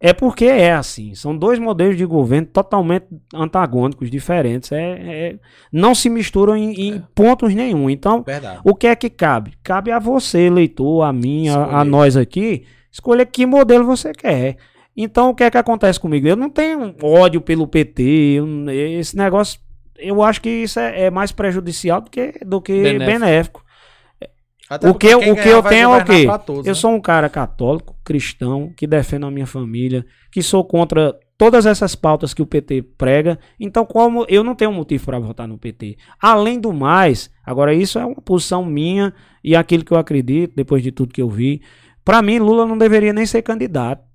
[0.00, 1.14] é, porque é assim.
[1.14, 4.72] São dois modelos de governo totalmente antagônicos, diferentes.
[4.72, 5.38] É, é
[5.72, 7.02] não se misturam em, em é.
[7.14, 7.90] pontos nenhum.
[7.90, 8.60] Então, Verdade.
[8.64, 9.52] o que é que cabe?
[9.62, 14.56] Cabe a você, leitor, a mim, a, a nós aqui, escolher que modelo você quer.
[15.00, 16.26] Então, o que é que acontece comigo?
[16.26, 18.68] Eu não tenho ódio pelo PT, eu,
[18.98, 19.60] esse negócio,
[19.96, 23.06] eu acho que isso é, é mais prejudicial do que, do que benéfico.
[23.06, 23.64] benéfico.
[24.90, 26.26] o que, eu, o que eu tenho é o quê?
[26.44, 26.74] Todos, eu né?
[26.74, 31.94] sou um cara católico, cristão, que defendo a minha família, que sou contra todas essas
[31.94, 33.38] pautas que o PT prega.
[33.60, 35.96] Então, como eu não tenho motivo para votar no PT.
[36.20, 39.14] Além do mais, agora isso é uma posição minha
[39.44, 41.62] e aquilo que eu acredito, depois de tudo que eu vi.
[42.04, 44.07] Para mim, Lula não deveria nem ser candidato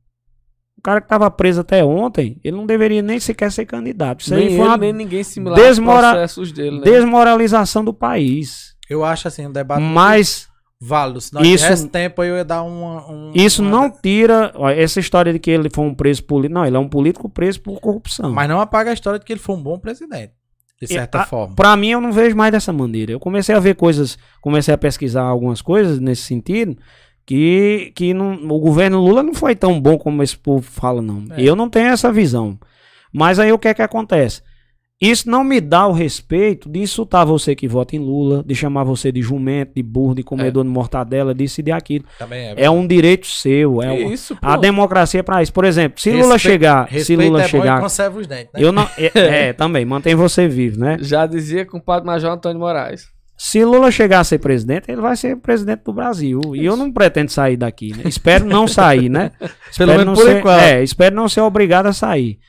[0.82, 4.22] cara que estava preso até ontem, ele não deveria nem sequer ser candidato.
[4.22, 6.84] Isso nem aí foi ele, nem ninguém similar desmora processos dele, né?
[6.84, 8.76] Desmoralização do país.
[8.90, 11.22] Eu acho assim, um debate Mas válido.
[11.22, 13.10] Se nós isso, tempo, eu ia dar uma.
[13.10, 13.72] Um, isso uma...
[13.72, 14.52] não tira.
[14.56, 16.54] Ó, essa história de que ele foi um preso político.
[16.54, 18.32] Não, ele é um político preso por corrupção.
[18.32, 20.34] Mas não apaga a história de que ele foi um bom presidente.
[20.82, 21.56] De certa e, forma.
[21.56, 23.14] Para mim, eu não vejo mais dessa maneira.
[23.14, 26.78] Eu comecei a ver coisas, comecei a pesquisar algumas coisas nesse sentido
[27.26, 31.26] que, que não, o governo Lula não foi tão bom como esse povo fala, não.
[31.32, 31.42] É.
[31.42, 32.58] Eu não tenho essa visão.
[33.12, 34.42] Mas aí o que é que acontece?
[35.02, 38.86] Isso não me dá o respeito de insultar você que vota em Lula, de chamar
[38.86, 40.66] você de jumento, de burro, de comedor é.
[40.66, 42.06] de mortadela, disso e de aquilo.
[42.32, 43.82] É, é, um direito seu.
[43.82, 45.52] É isso, a democracia é para isso.
[45.52, 46.24] Por exemplo, se Respe...
[46.24, 46.90] Lula chegar.
[46.90, 47.82] se Lula é chegar.
[47.82, 48.64] conserva os dentes, né?
[48.64, 50.98] Eu não, é, é, também, mantém você vivo, né?
[51.02, 53.12] Já dizia com o padre Major Antônio Moraes.
[53.46, 56.40] Se Lula chegar a ser presidente, ele vai ser presidente do Brasil.
[56.40, 56.56] Isso.
[56.56, 58.04] E eu não pretendo sair daqui, né?
[58.06, 59.32] Espero não sair, né?
[59.78, 60.62] Pelo espero menos por ser, enquanto.
[60.62, 62.40] É, espero não ser obrigado a sair.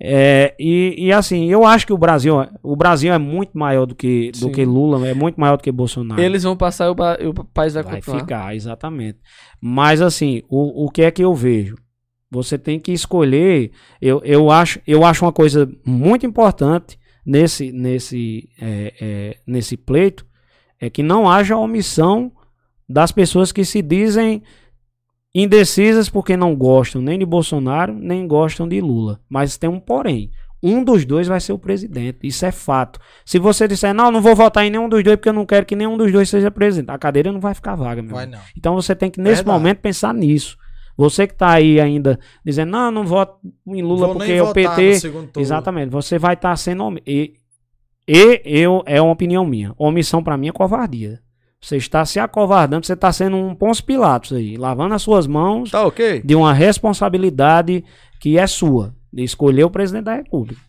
[0.00, 3.96] É, e, e, assim, eu acho que o Brasil, o Brasil é muito maior do
[3.96, 6.22] que, do que Lula, é muito maior do que Bolsonaro.
[6.22, 9.18] Eles vão passar e o, o país vai, vai ficar, exatamente.
[9.60, 11.74] Mas assim, o, o que é que eu vejo?
[12.30, 13.72] Você tem que escolher.
[14.00, 20.24] Eu, eu, acho, eu acho uma coisa muito importante nesse, nesse, é, é, nesse pleito
[20.86, 22.32] é que não haja omissão
[22.88, 24.42] das pessoas que se dizem
[25.34, 29.20] indecisas porque não gostam nem de Bolsonaro, nem gostam de Lula.
[29.28, 30.30] Mas tem um porém.
[30.62, 32.20] Um dos dois vai ser o presidente.
[32.22, 32.98] Isso é fato.
[33.24, 35.66] Se você disser, não, não vou votar em nenhum dos dois porque eu não quero
[35.66, 38.14] que nenhum dos dois seja presidente, a cadeira não vai ficar vaga, meu.
[38.14, 38.38] Vai não.
[38.56, 39.58] Então você tem que, nesse Verdade.
[39.58, 40.56] momento, pensar nisso.
[40.96, 44.52] Você que está aí ainda dizendo, não, não voto em Lula vou porque é o
[44.52, 45.00] PT.
[45.36, 45.90] Exatamente.
[45.90, 46.98] Você vai estar tá sendo.
[47.06, 47.34] E
[48.06, 49.72] e eu, é uma opinião minha.
[49.78, 51.20] Omissão para mim é covardia.
[51.60, 55.70] Você está se acovardando, você está sendo um Pons Pilatos aí, lavando as suas mãos
[55.70, 56.20] tá, okay.
[56.22, 57.82] de uma responsabilidade
[58.20, 60.60] que é sua, de escolher o presidente da República.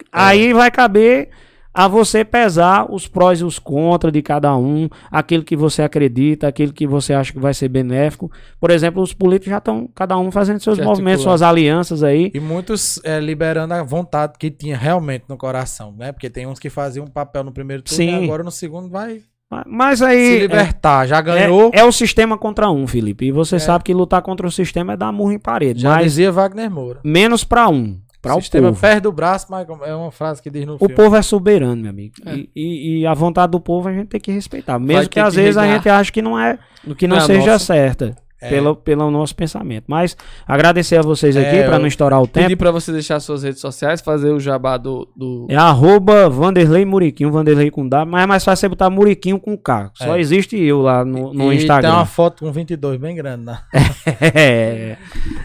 [0.00, 0.06] É.
[0.10, 1.30] Aí vai caber
[1.74, 6.46] a você pesar os prós e os contras de cada um, aquele que você acredita,
[6.46, 8.30] aquele que você acha que vai ser benéfico.
[8.60, 12.30] Por exemplo, os políticos já estão, cada um fazendo seus movimentos, suas alianças aí.
[12.34, 16.12] E muitos é, liberando a vontade que tinha realmente no coração, né?
[16.12, 18.20] Porque tem uns que faziam um papel no primeiro turno Sim.
[18.20, 19.22] e agora no segundo vai
[19.66, 20.26] mas aí.
[20.26, 21.70] Se libertar, é, já ganhou.
[21.74, 23.26] É, é, o sistema contra um, Felipe.
[23.26, 23.58] E você é.
[23.58, 25.82] sabe que lutar contra o sistema é dar murro em parede.
[25.82, 27.00] Já mas dizia Wagner Moura.
[27.04, 28.00] Menos para um.
[28.22, 28.80] Para o sistema povo.
[28.80, 30.94] perde o braço, mas é uma frase que diz no O filme.
[30.94, 32.14] povo é soberano, meu amigo.
[32.24, 32.36] É.
[32.36, 34.78] E, e, e, a vontade do povo a gente tem que respeitar.
[34.78, 36.56] Mesmo que às vezes a gente acha que não é,
[36.96, 38.16] que não, não é seja certa.
[38.42, 38.48] É.
[38.48, 39.84] Pelo, pelo nosso pensamento.
[39.86, 40.16] Mas
[40.46, 42.46] agradecer a vocês aqui é, para não estourar o tempo.
[42.46, 45.08] Pedir para você deixar suas redes sociais, fazer o jabá do.
[45.16, 45.46] do...
[45.48, 49.56] É arroba Vanderlei Muriquinho, Vanderlei com W, mas é mais fácil você botar Muriquinho com
[49.56, 49.90] K.
[49.94, 50.20] Só é.
[50.20, 51.88] existe eu lá no, no e Instagram.
[51.88, 53.58] Tem uma foto com 22 bem grande, né?
[54.34, 54.96] é,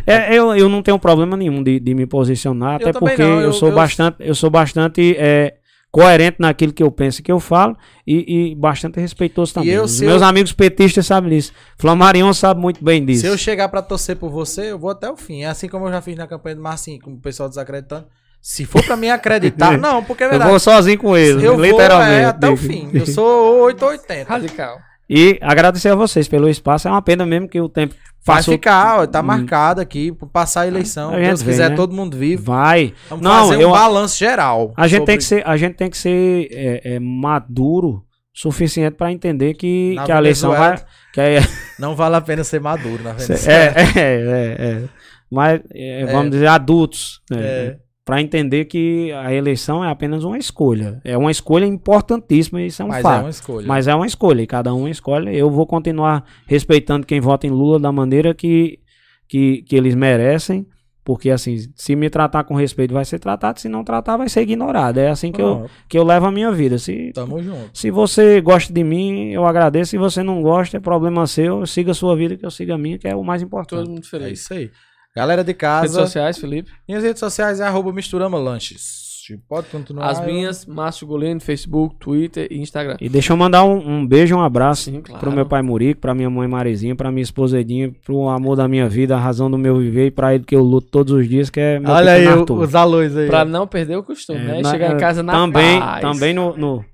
[0.06, 3.40] é, eu, eu não tenho problema nenhum de, de me posicionar, eu até porque não,
[3.40, 3.76] eu, eu, sou eu...
[3.76, 4.18] bastante.
[4.19, 5.15] Eu sou bastante.
[5.18, 5.56] É,
[5.98, 7.76] coerente naquilo que eu penso e que eu falo
[8.06, 9.72] e, e bastante respeitoso também.
[9.72, 10.28] Eu, Os meus eu...
[10.28, 11.52] amigos petistas sabem disso.
[11.76, 13.22] Flamarion sabe muito bem disso.
[13.22, 15.41] Se eu chegar para torcer por você, eu vou até o fim.
[15.41, 18.06] É assim como eu já fiz na campanha do Marcinho, com o pessoal desacreditando.
[18.40, 20.48] Se for para mim acreditar, não, porque é verdade.
[20.48, 22.11] Eu vou sozinho com ele, eu literalmente.
[22.11, 22.91] Vou, é, até o fim.
[22.94, 24.30] Eu sou 880.
[24.30, 24.78] Radical.
[25.09, 26.88] E agradecer a vocês pelo espaço.
[26.88, 29.23] É uma pena mesmo que o tempo Vai ficar, tá hum.
[29.23, 31.13] marcado aqui, passar a eleição.
[31.13, 31.75] Se Deus quiser, né?
[31.77, 32.43] todo mundo vivo.
[32.43, 32.93] Vai.
[33.09, 34.73] Vamos Não, fazer um eu, balanço geral.
[34.75, 35.05] A gente, sobre...
[35.05, 38.03] tem que ser, a gente tem que ser é, é, maduro
[38.34, 40.77] suficiente para entender que, que a eleição vai.
[41.13, 41.39] Que é...
[41.79, 43.49] Não vale a pena ser maduro, na verdade.
[43.49, 44.84] É, é, é, é.
[45.31, 47.21] Mas, é, vamos dizer, adultos.
[47.31, 47.39] Né?
[47.39, 47.77] É
[48.07, 51.01] para entender que a eleição é apenas uma escolha.
[51.03, 53.17] É uma escolha importantíssima, isso é um Mas é fato.
[53.17, 53.67] É uma escolha.
[53.67, 55.38] Mas é uma escolha, e cada um escolhe.
[55.38, 58.79] Eu vou continuar respeitando quem vota em Lula da maneira que,
[59.27, 60.65] que, que eles merecem,
[61.03, 64.39] porque assim, se me tratar com respeito vai ser tratado, se não tratar vai ser
[64.43, 64.99] ignorado.
[64.99, 66.77] É assim que, eu, que eu levo a minha vida.
[66.77, 67.71] Se, Tamo junto.
[67.73, 69.91] Se você gosta de mim, eu agradeço.
[69.91, 71.65] Se você não gosta, é problema seu.
[71.65, 73.79] Siga a sua vida que eu siga a minha, que é o mais importante.
[73.79, 74.27] Todo mundo feliz.
[74.27, 74.71] É isso aí.
[75.18, 75.81] Galera de casa.
[75.81, 76.69] Redes sociais, Felipe.
[76.88, 79.07] Minhas redes sociais é arroba Misturama Lanches.
[79.49, 80.11] Pode continuar.
[80.11, 82.98] As minhas, Márcio Golino, Facebook, Twitter e Instagram.
[83.02, 85.19] E deixa eu mandar um, um beijo, um abraço Sim, claro.
[85.19, 88.68] pro meu pai Murico, pra minha mãe Marizinha, pra minha esposa Edinha, pro amor da
[88.68, 91.27] minha vida, a razão do meu viver e pra ele que eu luto todos os
[91.27, 93.27] dias, que é meu Olha aí os alôs aí.
[93.27, 94.61] Pra não perder o costume, é, né?
[94.61, 96.02] Na, Chegar em casa na também, paz.
[96.02, 96.56] Também no...
[96.56, 96.85] no...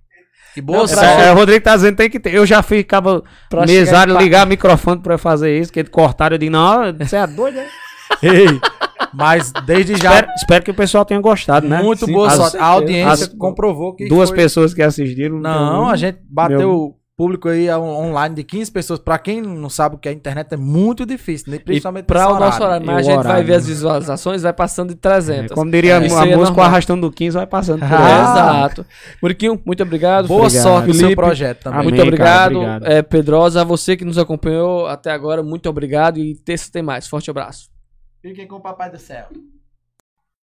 [0.55, 2.33] E boa não, é, o Rodrigo tá dizendo que tem que ter.
[2.33, 3.23] Eu já ficava
[3.67, 6.35] mesário ligar o microfone pra fazer isso, que eles cortaram.
[6.35, 7.67] Eu digo, não, você é doido, né?
[8.21, 8.59] Ei,
[9.13, 10.15] mas desde já.
[10.15, 11.81] Espero, espero, que o pessoal tenha gostado, né?
[11.81, 12.57] Muito Sim, boa sorte.
[12.57, 14.07] A audiência as, comprovou que.
[14.07, 14.37] Duas foi...
[14.37, 15.39] pessoas que assistiram.
[15.39, 16.95] Não, a gente bateu meu...
[17.15, 18.99] público aí online de 15 pessoas.
[18.99, 21.59] Pra quem não sabe o que é a internet, é muito difícil, né?
[21.59, 22.85] principalmente para o nosso horário.
[22.85, 25.51] Mas a gente horário, vai ver as visualizações, vai passando de 300.
[25.51, 26.01] É, como diria é, a
[26.37, 28.85] música, é arrastando do 15 vai passando por ah, Exato.
[29.21, 30.27] Muriquinho, muito obrigado.
[30.27, 30.63] Boa obrigado.
[30.63, 31.79] sorte no seu projeto também.
[31.79, 32.53] Amém, muito obrigado.
[32.53, 32.87] Cara, obrigado.
[32.87, 36.17] É, Pedrosa, a você que nos acompanhou até agora, muito obrigado.
[36.17, 37.07] E terça tem mais.
[37.07, 37.72] Forte abraço.
[38.23, 39.27] Fiquem com o Papai do Céu.